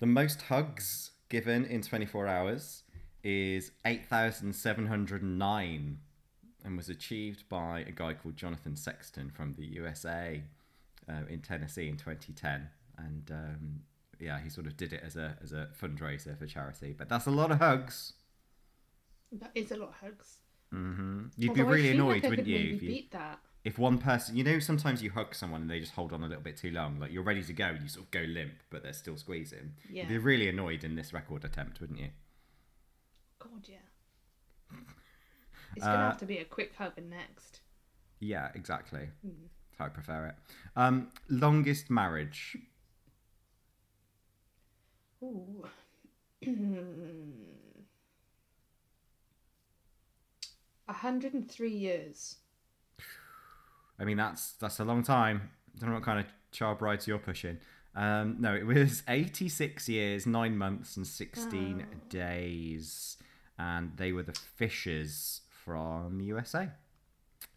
The 0.00 0.06
most 0.06 0.42
hugs 0.42 1.12
given 1.28 1.64
in 1.64 1.82
24 1.82 2.26
hours 2.26 2.82
is 3.22 3.70
8,709 3.84 5.98
and 6.64 6.76
was 6.76 6.88
achieved 6.88 7.48
by 7.48 7.80
a 7.80 7.92
guy 7.92 8.14
called 8.14 8.36
Jonathan 8.36 8.76
Sexton 8.76 9.30
from 9.30 9.54
the 9.54 9.64
USA 9.66 10.42
uh, 11.08 11.22
in 11.28 11.40
Tennessee 11.40 11.88
in 11.88 11.96
2010. 11.96 12.68
And 12.98 13.30
um, 13.30 13.80
yeah, 14.20 14.38
he 14.40 14.48
sort 14.50 14.66
of 14.66 14.76
did 14.76 14.92
it 14.92 15.02
as 15.04 15.16
a 15.16 15.36
as 15.42 15.52
a 15.52 15.68
fundraiser 15.80 16.38
for 16.38 16.46
charity. 16.46 16.94
But 16.96 17.08
that's 17.08 17.26
a 17.26 17.30
lot 17.30 17.50
of 17.50 17.58
hugs. 17.58 18.12
That 19.32 19.50
is 19.54 19.70
a 19.70 19.76
lot 19.76 19.90
of 19.90 19.94
hugs. 19.96 20.38
hmm 20.70 21.26
You'd 21.36 21.50
Although 21.50 21.64
be 21.64 21.70
really 21.70 21.90
annoyed, 21.90 22.22
like 22.22 22.30
wouldn't 22.30 22.48
you? 22.48 22.74
If, 22.76 22.82
you? 22.82 22.88
beat 22.88 23.10
that. 23.12 23.38
if 23.64 23.78
one 23.78 23.98
person, 23.98 24.36
you 24.36 24.44
know, 24.44 24.58
sometimes 24.58 25.02
you 25.02 25.10
hug 25.10 25.34
someone 25.34 25.62
and 25.62 25.70
they 25.70 25.80
just 25.80 25.92
hold 25.94 26.12
on 26.12 26.22
a 26.22 26.26
little 26.26 26.42
bit 26.42 26.56
too 26.56 26.70
long. 26.70 26.98
Like 26.98 27.12
you're 27.12 27.22
ready 27.22 27.42
to 27.42 27.52
go, 27.52 27.66
and 27.66 27.82
you 27.82 27.88
sort 27.88 28.06
of 28.06 28.10
go 28.10 28.20
limp, 28.22 28.54
but 28.70 28.82
they're 28.82 28.92
still 28.92 29.16
squeezing. 29.16 29.74
Yeah. 29.90 30.02
You'd 30.02 30.08
be 30.08 30.18
really 30.18 30.48
annoyed 30.48 30.82
in 30.84 30.94
this 30.96 31.12
record 31.12 31.44
attempt, 31.44 31.80
wouldn't 31.80 31.98
you? 32.00 32.08
God, 33.38 33.66
yeah. 33.68 33.76
It's 35.76 35.84
gonna 35.84 35.98
Uh, 35.98 36.10
have 36.10 36.18
to 36.18 36.26
be 36.26 36.38
a 36.38 36.44
quick 36.44 36.74
hug 36.76 36.92
and 36.96 37.08
next. 37.10 37.60
Yeah, 38.18 38.48
exactly. 38.56 39.08
That's 39.22 39.78
how 39.78 39.84
I 39.86 39.88
prefer 39.88 40.26
it. 40.26 40.34
Um, 40.76 41.12
longest 41.28 41.90
marriage. 41.90 42.56
Ooh. 45.22 45.64
A 50.88 50.92
hundred 50.92 51.34
and 51.34 51.48
three 51.48 51.70
years. 51.72 52.36
I 53.98 54.04
mean, 54.04 54.16
that's 54.16 54.52
that's 54.52 54.80
a 54.80 54.84
long 54.84 55.02
time. 55.02 55.50
I 55.76 55.78
don't 55.80 55.90
know 55.90 55.94
what 55.96 56.04
kind 56.04 56.18
of 56.18 56.26
child 56.50 56.78
brides 56.78 57.06
you're 57.06 57.18
pushing. 57.18 57.58
Um, 57.94 58.36
no, 58.40 58.54
it 58.54 58.66
was 58.66 59.02
86 59.08 59.88
years, 59.88 60.26
nine 60.26 60.56
months, 60.56 60.96
and 60.96 61.06
16 61.06 61.84
Oh. 61.88 61.96
days, 62.08 63.16
and 63.58 63.96
they 63.96 64.12
were 64.12 64.22
the 64.22 64.32
Fishers 64.32 65.42
from 65.48 66.18
the 66.18 66.24
USA, 66.26 66.70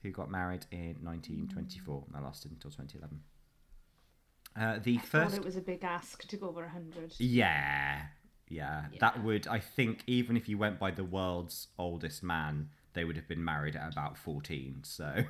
who 0.03 0.11
got 0.11 0.29
married 0.29 0.65
in 0.71 0.97
1924. 1.01 2.03
and 2.07 2.15
That 2.15 2.23
lasted 2.23 2.51
until 2.51 2.71
2011. 2.71 3.19
Uh, 4.55 4.79
the 4.83 4.97
Thought 4.97 5.07
first 5.07 5.37
it 5.37 5.43
was 5.43 5.55
a 5.57 5.61
big 5.61 5.83
ask 5.83 6.27
to 6.27 6.37
go 6.37 6.47
over 6.49 6.61
100. 6.61 7.15
Yeah, 7.17 8.01
yeah, 8.49 8.85
That 8.99 9.23
would, 9.23 9.47
I 9.47 9.59
think, 9.59 10.03
even 10.05 10.37
if 10.37 10.47
you 10.47 10.57
went 10.59 10.77
by 10.79 10.91
the 10.91 11.03
world's 11.03 11.69
oldest 11.79 12.21
man, 12.21 12.69
they 12.93 13.03
would 13.03 13.15
have 13.15 13.27
been 13.27 13.43
married 13.43 13.75
at 13.75 13.91
about 13.91 14.15
14. 14.17 14.81
So, 14.83 15.11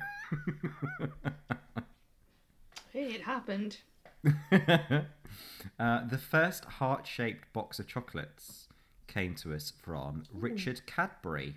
Hey, 2.92 3.14
it 3.14 3.22
happened. 3.22 3.78
uh, 4.52 6.06
the 6.06 6.18
first 6.18 6.64
heart 6.64 7.06
shaped 7.06 7.52
box 7.52 7.78
of 7.78 7.86
chocolates 7.88 8.68
came 9.06 9.34
to 9.36 9.54
us 9.54 9.72
from 9.82 10.24
Richard 10.32 10.86
Cadbury 10.86 11.56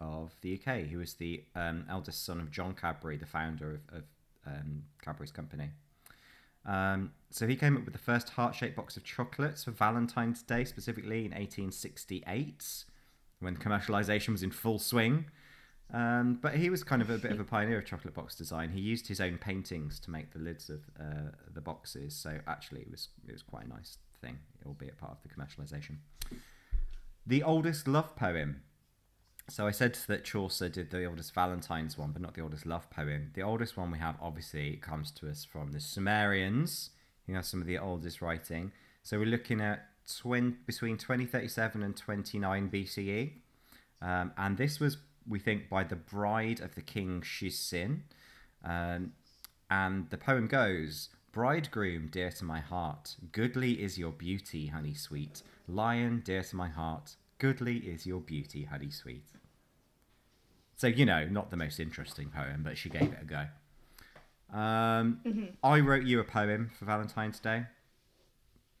of 0.00 0.36
the 0.42 0.54
UK, 0.54 0.82
who 0.82 0.98
was 0.98 1.14
the 1.14 1.42
um, 1.56 1.84
eldest 1.90 2.24
son 2.24 2.38
of 2.38 2.50
John 2.50 2.74
Cadbury, 2.74 3.16
the 3.16 3.26
founder 3.26 3.72
of, 3.72 3.80
of 3.98 4.04
um, 4.46 4.84
Cadbury's 5.02 5.32
company. 5.32 5.70
Um, 6.68 7.12
so 7.30 7.46
he 7.46 7.56
came 7.56 7.76
up 7.76 7.84
with 7.84 7.94
the 7.94 7.98
first 7.98 8.30
heart-shaped 8.30 8.76
box 8.76 8.96
of 8.96 9.04
chocolates 9.04 9.64
for 9.64 9.70
Valentine's 9.70 10.42
Day, 10.42 10.64
specifically 10.64 11.24
in 11.24 11.32
1868, 11.32 12.84
when 13.40 13.56
commercialization 13.56 14.28
was 14.28 14.42
in 14.42 14.50
full 14.50 14.78
swing. 14.78 15.26
Um, 15.92 16.38
but 16.42 16.56
he 16.56 16.68
was 16.68 16.84
kind 16.84 17.00
of 17.00 17.08
a 17.08 17.16
bit 17.16 17.30
of 17.30 17.40
a 17.40 17.44
pioneer 17.44 17.78
of 17.78 17.86
chocolate 17.86 18.12
box 18.12 18.34
design. 18.34 18.70
He 18.70 18.80
used 18.80 19.08
his 19.08 19.20
own 19.20 19.38
paintings 19.38 19.98
to 20.00 20.10
make 20.10 20.32
the 20.32 20.38
lids 20.38 20.68
of 20.68 20.82
uh, 21.00 21.30
the 21.54 21.62
boxes, 21.62 22.14
so 22.14 22.38
actually 22.46 22.82
it 22.82 22.90
was 22.90 23.08
it 23.26 23.32
was 23.32 23.42
quite 23.42 23.64
a 23.64 23.68
nice 23.68 23.96
thing, 24.20 24.38
albeit 24.66 24.98
part 24.98 25.12
of 25.12 25.18
the 25.22 25.28
commercialization. 25.28 25.96
The 27.26 27.42
oldest 27.42 27.88
love 27.88 28.14
poem. 28.16 28.62
So 29.50 29.66
I 29.66 29.70
said 29.70 29.98
that 30.08 30.24
Chaucer 30.24 30.68
did 30.68 30.90
the 30.90 31.06
oldest 31.06 31.32
Valentine's 31.34 31.96
one, 31.96 32.12
but 32.12 32.20
not 32.20 32.34
the 32.34 32.42
oldest 32.42 32.66
love 32.66 32.88
poem. 32.90 33.30
The 33.32 33.42
oldest 33.42 33.78
one 33.78 33.90
we 33.90 33.98
have 33.98 34.16
obviously 34.20 34.76
comes 34.76 35.10
to 35.12 35.28
us 35.28 35.44
from 35.44 35.72
the 35.72 35.80
Sumerians, 35.80 36.90
who 37.26 37.32
have 37.32 37.46
some 37.46 37.62
of 37.62 37.66
the 37.66 37.78
oldest 37.78 38.20
writing. 38.20 38.72
So 39.02 39.18
we're 39.18 39.24
looking 39.24 39.62
at 39.62 39.86
twin, 40.20 40.58
between 40.66 40.98
2037 40.98 41.82
and 41.82 41.96
29 41.96 42.70
BCE. 42.70 43.32
Um, 44.02 44.32
and 44.36 44.58
this 44.58 44.80
was, 44.80 44.98
we 45.26 45.38
think, 45.38 45.70
by 45.70 45.82
the 45.82 45.96
bride 45.96 46.60
of 46.60 46.74
the 46.74 46.82
king 46.82 47.22
Shu-Sin. 47.22 48.04
Um, 48.62 49.12
and 49.70 50.10
the 50.10 50.18
poem 50.18 50.46
goes 50.46 51.08
Bridegroom, 51.32 52.08
dear 52.08 52.30
to 52.32 52.44
my 52.44 52.60
heart, 52.60 53.16
goodly 53.32 53.82
is 53.82 53.98
your 53.98 54.12
beauty, 54.12 54.66
honey 54.66 54.94
sweet. 54.94 55.42
Lion, 55.66 56.20
dear 56.22 56.42
to 56.42 56.56
my 56.56 56.68
heart, 56.68 57.16
goodly 57.38 57.78
is 57.78 58.06
your 58.06 58.20
beauty, 58.20 58.64
honey 58.64 58.90
sweet. 58.90 59.24
So, 60.78 60.86
you 60.86 61.04
know, 61.04 61.26
not 61.26 61.50
the 61.50 61.56
most 61.56 61.80
interesting 61.80 62.28
poem, 62.30 62.62
but 62.62 62.78
she 62.78 62.88
gave 62.88 63.02
it 63.12 63.18
a 63.20 63.24
go. 63.24 64.56
Um, 64.56 65.50
I 65.62 65.80
wrote 65.80 66.04
you 66.04 66.20
a 66.20 66.24
poem 66.24 66.70
for 66.78 66.84
Valentine's 66.84 67.40
Day. 67.40 67.64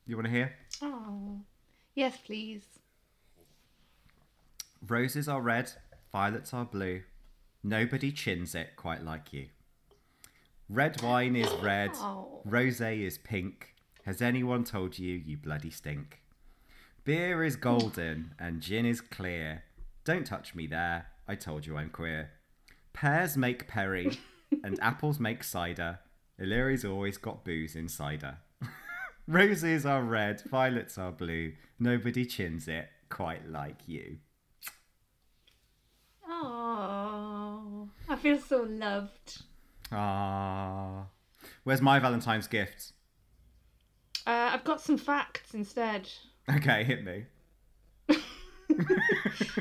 You 0.06 0.14
want 0.14 0.26
to 0.26 0.32
hear? 0.32 0.52
Oh, 0.80 1.40
yes, 1.96 2.16
please. 2.24 2.62
Roses 4.86 5.28
are 5.28 5.40
red, 5.42 5.72
violets 6.12 6.54
are 6.54 6.64
blue. 6.64 7.02
Nobody 7.64 8.12
chins 8.12 8.54
it 8.54 8.76
quite 8.76 9.02
like 9.02 9.32
you. 9.32 9.46
Red 10.68 11.02
wine 11.02 11.34
is 11.34 11.50
red, 11.54 11.90
Oh. 11.94 12.42
rosé 12.46 13.00
is 13.04 13.18
pink. 13.18 13.74
Has 14.04 14.22
anyone 14.22 14.62
told 14.62 15.00
you 15.00 15.14
you 15.16 15.36
bloody 15.36 15.70
stink? 15.70 16.20
Beer 17.02 17.42
is 17.42 17.56
golden 17.56 18.34
and 18.38 18.60
gin 18.60 18.86
is 18.86 19.00
clear. 19.00 19.64
Don't 20.04 20.24
touch 20.26 20.54
me 20.54 20.68
there, 20.68 21.08
I 21.28 21.34
told 21.34 21.66
you 21.66 21.76
I'm 21.76 21.90
queer. 21.90 22.30
Pears 22.94 23.36
make 23.36 23.68
perry 23.68 24.18
and 24.64 24.78
apples 24.80 25.20
make 25.20 25.44
cider. 25.44 25.98
Illyria's 26.38 26.84
always 26.86 27.18
got 27.18 27.44
booze 27.44 27.76
in 27.76 27.88
cider. 27.88 28.38
Roses 29.28 29.84
are 29.84 30.02
red, 30.02 30.40
violets 30.50 30.96
are 30.96 31.12
blue. 31.12 31.52
Nobody 31.78 32.24
chins 32.24 32.66
it 32.66 32.88
quite 33.10 33.46
like 33.46 33.86
you. 33.86 34.16
Oh, 36.26 37.88
I 38.08 38.16
feel 38.16 38.38
so 38.38 38.62
loved. 38.62 39.42
Ah, 39.92 41.06
where's 41.64 41.82
my 41.82 41.98
Valentine's 41.98 42.46
gift? 42.46 42.92
Uh, 44.26 44.50
I've 44.52 44.64
got 44.64 44.80
some 44.80 44.96
facts 44.98 45.52
instead. 45.54 46.08
Okay, 46.50 46.84
hit 46.84 47.04
me. 47.04 47.24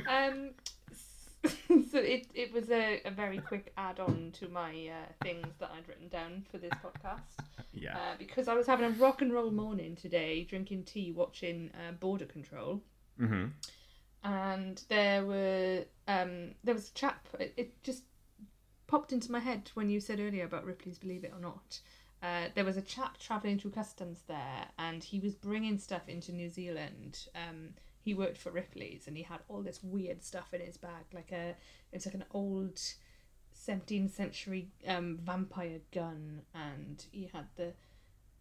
Um, 0.08 0.52
so 1.92 2.00
it, 2.00 2.28
it 2.34 2.52
was 2.54 2.70
a, 2.70 3.02
a 3.06 3.12
very 3.12 3.40
quick 3.40 3.72
add 3.78 4.00
on 4.00 4.32
to 4.40 4.48
my 4.50 4.72
uh, 4.72 5.14
things 5.24 5.48
that 5.60 5.72
I'd 5.76 5.88
written 5.88 6.08
down 6.10 6.46
for 6.52 6.58
this 6.58 6.72
podcast. 6.84 7.22
Yeah. 7.80 7.96
Uh, 7.96 8.16
because 8.18 8.48
I 8.48 8.56
was 8.56 8.66
having 8.66 8.88
a 8.88 8.90
rock 8.96 9.22
and 9.22 9.32
roll 9.32 9.52
morning 9.52 9.96
today, 9.96 10.44
drinking 10.44 10.86
tea, 10.86 11.12
watching 11.12 11.70
uh, 11.76 11.92
Border 11.92 12.26
Control. 12.26 12.82
Mm-hmm. 13.22 13.46
and 14.24 14.84
there 14.90 15.24
were 15.26 15.86
um 16.08 16.56
there 16.64 16.74
was 16.74 16.90
a 16.90 16.94
chap 16.94 17.28
it, 17.40 17.54
it 17.58 17.84
just 17.84 18.04
popped 18.88 19.12
into 19.12 19.32
my 19.32 19.40
head 19.40 19.70
when 19.74 19.90
you 19.90 20.00
said 20.00 20.20
earlier 20.20 20.46
about 20.46 20.66
Ripley's 20.66 20.98
Believe 20.98 21.24
It 21.24 21.34
or 21.36 21.40
Not. 21.40 21.80
Uh, 22.24 22.46
there 22.56 22.66
was 22.66 22.78
a 22.78 22.82
chap 22.82 23.18
traveling 23.20 23.60
through 23.60 23.72
customs 23.72 24.24
there, 24.28 24.66
and 24.80 25.04
he 25.04 25.20
was 25.20 25.36
bringing 25.36 25.78
stuff 25.78 26.08
into 26.08 26.32
New 26.32 26.50
Zealand. 26.50 27.28
Um, 27.36 27.70
he 28.08 28.14
worked 28.14 28.38
for 28.38 28.52
Ripley's, 28.52 29.06
and 29.06 29.18
he 29.18 29.24
had 29.24 29.40
all 29.50 29.62
this 29.62 29.84
weird 29.84 30.24
stuff 30.24 30.54
in 30.54 30.62
his 30.62 30.78
bag, 30.78 31.04
like 31.14 31.34
a 31.34 31.56
it's 31.92 32.06
like 32.06 32.16
an 32.16 32.24
old 32.32 32.80
17th 33.68 34.12
century 34.12 34.70
um, 34.88 35.20
vampire 35.22 35.82
gun, 35.94 36.44
and 36.56 37.04
he 37.12 37.30
had 37.34 37.48
the 37.58 37.74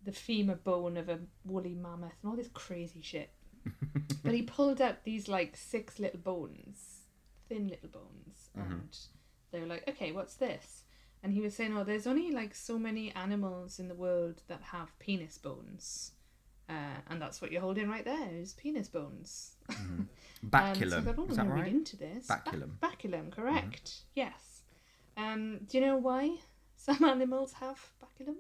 the 0.05 0.13
femur 0.13 0.55
bone 0.55 0.97
of 0.97 1.09
a 1.09 1.19
woolly 1.45 1.75
mammoth, 1.75 2.15
and 2.23 2.31
all 2.31 2.37
this 2.37 2.51
crazy 2.55 3.03
shit. 3.03 3.31
But 4.23 4.35
he 4.35 4.43
pulled 4.43 4.81
out 4.81 5.03
these 5.03 5.27
like 5.27 5.57
six 5.57 5.99
little 5.99 6.21
bones, 6.21 7.01
thin 7.49 7.67
little 7.67 7.89
bones, 7.89 8.51
and 8.55 8.97
they 9.51 9.59
were 9.59 9.67
like, 9.67 9.89
"Okay, 9.89 10.13
what's 10.13 10.35
this?" 10.35 10.85
And 11.25 11.33
he 11.33 11.41
was 11.41 11.57
saying, 11.57 11.77
"Oh, 11.77 11.83
there's 11.83 12.07
only 12.07 12.31
like 12.31 12.55
so 12.55 12.79
many 12.79 13.13
animals 13.17 13.81
in 13.81 13.89
the 13.89 13.97
world 13.97 14.43
that 14.47 14.63
have 14.63 14.97
penis 15.01 15.39
bones, 15.39 16.13
uh, 16.69 16.73
and 17.11 17.21
that's 17.21 17.41
what 17.41 17.53
you're 17.53 17.61
holding 17.61 17.89
right 17.89 18.05
there 18.05 18.29
is 18.33 18.53
penis 18.55 18.89
bones." 18.89 19.53
Um, 20.43 20.53
so 20.53 20.59
I 20.59 20.73
Baculum. 20.75 21.15
thought, 21.17 21.31
Is 21.31 21.37
that 21.39 21.49
right? 21.49 21.67
into 21.67 21.97
this. 21.97 22.27
Ba- 22.27 22.43
Baculum. 22.47 22.71
baculum, 22.81 23.31
correct. 23.33 24.03
Yes. 24.15 24.63
Um, 25.17 25.61
do 25.67 25.79
you 25.79 25.85
know 25.85 25.97
why 25.97 26.37
some 26.77 27.03
animals 27.03 27.55
have 27.55 27.81
baculum? 28.03 28.37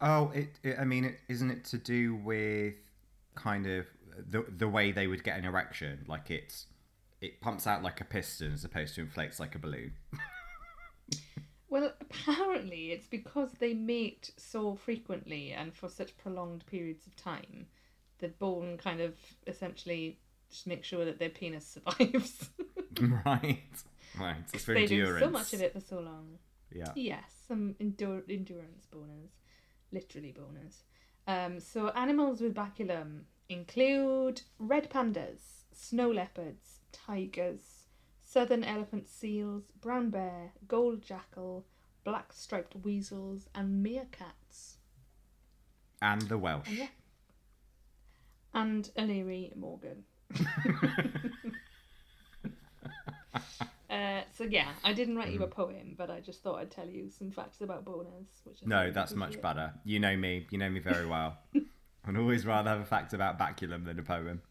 Oh, 0.00 0.30
it, 0.34 0.48
it. 0.62 0.78
I 0.78 0.84
mean, 0.84 1.04
it, 1.04 1.18
isn't 1.28 1.50
it 1.50 1.64
to 1.66 1.76
do 1.78 2.14
with 2.14 2.74
kind 3.34 3.66
of 3.66 3.86
the 4.30 4.44
the 4.48 4.68
way 4.68 4.92
they 4.92 5.06
would 5.08 5.24
get 5.24 5.38
an 5.38 5.44
erection? 5.44 6.04
Like 6.06 6.30
it's 6.30 6.66
it 7.20 7.40
pumps 7.40 7.66
out 7.66 7.82
like 7.82 8.00
a 8.00 8.04
piston 8.04 8.52
as 8.54 8.64
opposed 8.64 8.94
to 8.94 9.00
inflates 9.02 9.40
like 9.40 9.54
a 9.56 9.58
balloon. 9.58 9.92
Well, 11.70 11.92
apparently 12.00 12.92
it's 12.92 13.06
because 13.06 13.52
they 13.58 13.74
mate 13.74 14.30
so 14.36 14.74
frequently 14.74 15.52
and 15.52 15.74
for 15.74 15.88
such 15.88 16.16
prolonged 16.16 16.64
periods 16.66 17.06
of 17.06 17.14
time. 17.16 17.66
The 18.20 18.28
bone 18.28 18.78
kind 18.78 19.00
of 19.00 19.14
essentially 19.46 20.18
just 20.50 20.66
makes 20.66 20.88
sure 20.88 21.04
that 21.04 21.18
their 21.18 21.28
penis 21.28 21.66
survives. 21.86 22.48
right. 23.26 23.62
Right. 24.18 24.36
It's 24.54 24.64
for 24.64 24.74
they 24.74 24.84
endurance. 24.84 25.18
do 25.20 25.24
so 25.26 25.30
much 25.30 25.52
of 25.52 25.60
it 25.60 25.72
for 25.72 25.80
so 25.80 26.00
long. 26.00 26.38
Yeah. 26.74 26.92
Yes, 26.96 27.30
some 27.46 27.74
endure- 27.78 28.24
endurance 28.28 28.86
boners, 28.92 29.30
literally 29.92 30.34
boners. 30.38 30.76
Um, 31.26 31.60
so 31.60 31.88
animals 31.90 32.40
with 32.40 32.54
baculum 32.54 33.20
include 33.48 34.42
red 34.58 34.90
pandas, 34.90 35.40
snow 35.72 36.10
leopards, 36.10 36.80
tigers, 36.92 37.77
southern 38.28 38.62
elephant 38.62 39.08
seals, 39.08 39.64
brown 39.80 40.10
bear, 40.10 40.52
gold 40.66 41.02
jackal, 41.02 41.64
black 42.04 42.32
striped 42.32 42.76
weasels, 42.76 43.48
and 43.54 43.84
meerkats. 43.84 44.74
And 46.02 46.22
the 46.22 46.36
Welsh. 46.36 46.68
And 46.68 46.76
yeah. 46.76 46.88
And 48.54 48.90
O'Leary 48.98 49.52
Morgan. 49.56 50.04
uh, 53.90 54.20
so 54.36 54.44
yeah, 54.44 54.72
I 54.84 54.92
didn't 54.92 55.16
write 55.16 55.32
you 55.32 55.42
a 55.42 55.48
poem, 55.48 55.94
but 55.96 56.10
I 56.10 56.20
just 56.20 56.42
thought 56.42 56.56
I'd 56.56 56.70
tell 56.70 56.88
you 56.88 57.10
some 57.10 57.30
facts 57.30 57.62
about 57.62 57.84
boners. 57.84 58.26
Which 58.44 58.58
I 58.62 58.66
No, 58.66 58.90
that's 58.90 59.14
much 59.14 59.40
better. 59.40 59.72
You 59.84 60.00
know 60.00 60.16
me. 60.16 60.46
You 60.50 60.58
know 60.58 60.68
me 60.68 60.80
very 60.80 61.06
well. 61.06 61.38
I'd 62.06 62.16
always 62.16 62.46
rather 62.46 62.70
have 62.70 62.80
a 62.80 62.84
fact 62.84 63.14
about 63.14 63.38
baculum 63.38 63.84
than 63.84 63.98
a 63.98 64.02
poem. 64.02 64.42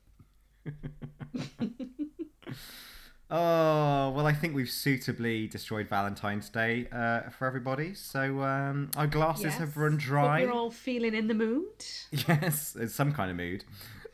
Oh, 3.30 4.12
well, 4.16 4.26
I 4.26 4.32
think 4.32 4.56
we've 4.56 4.70
suitably 4.70 5.48
destroyed 5.48 5.90
Valentine's 5.90 6.48
Day 6.49 6.88
uh, 6.94 7.30
for 7.30 7.45
everybody. 7.45 7.94
So 7.94 8.41
um, 8.41 8.90
our 8.95 9.08
glasses 9.08 9.45
yes. 9.45 9.58
have 9.58 9.76
run 9.76 9.98
dry. 9.98 10.45
We're 10.45 10.52
all 10.52 10.72
feeling 10.72 11.14
in 11.14 11.28
the 11.28 11.34
mood. 11.34 11.68
Yes, 12.28 12.76
it's 12.80 12.95
some 12.95 13.12
kind 13.12 13.30
of 13.30 13.38
mood. 13.38 13.66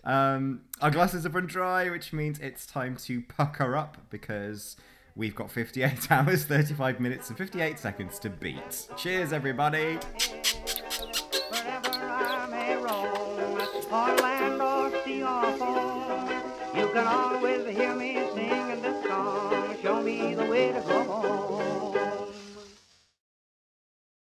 Um, 0.04 0.62
our 0.82 0.90
glasses 0.90 1.24
have 1.24 1.36
run 1.36 1.46
dry, 1.46 1.90
which 1.90 2.12
means 2.12 2.40
it's 2.40 2.66
time 2.66 2.96
to 2.98 3.22
pucker 3.22 3.76
up 3.76 3.98
because 4.10 4.78
we've 5.16 5.36
got 5.36 5.52
58 5.52 6.12
hours, 6.12 6.46
35 6.46 7.00
minutes, 7.00 7.30
and 7.30 7.38
58 7.38 7.78
seconds 7.78 8.18
to 8.20 8.30
beat. 8.30 8.88
Cheers, 8.98 9.32
everybody. 9.32 10.00
Hey, 17.94 18.23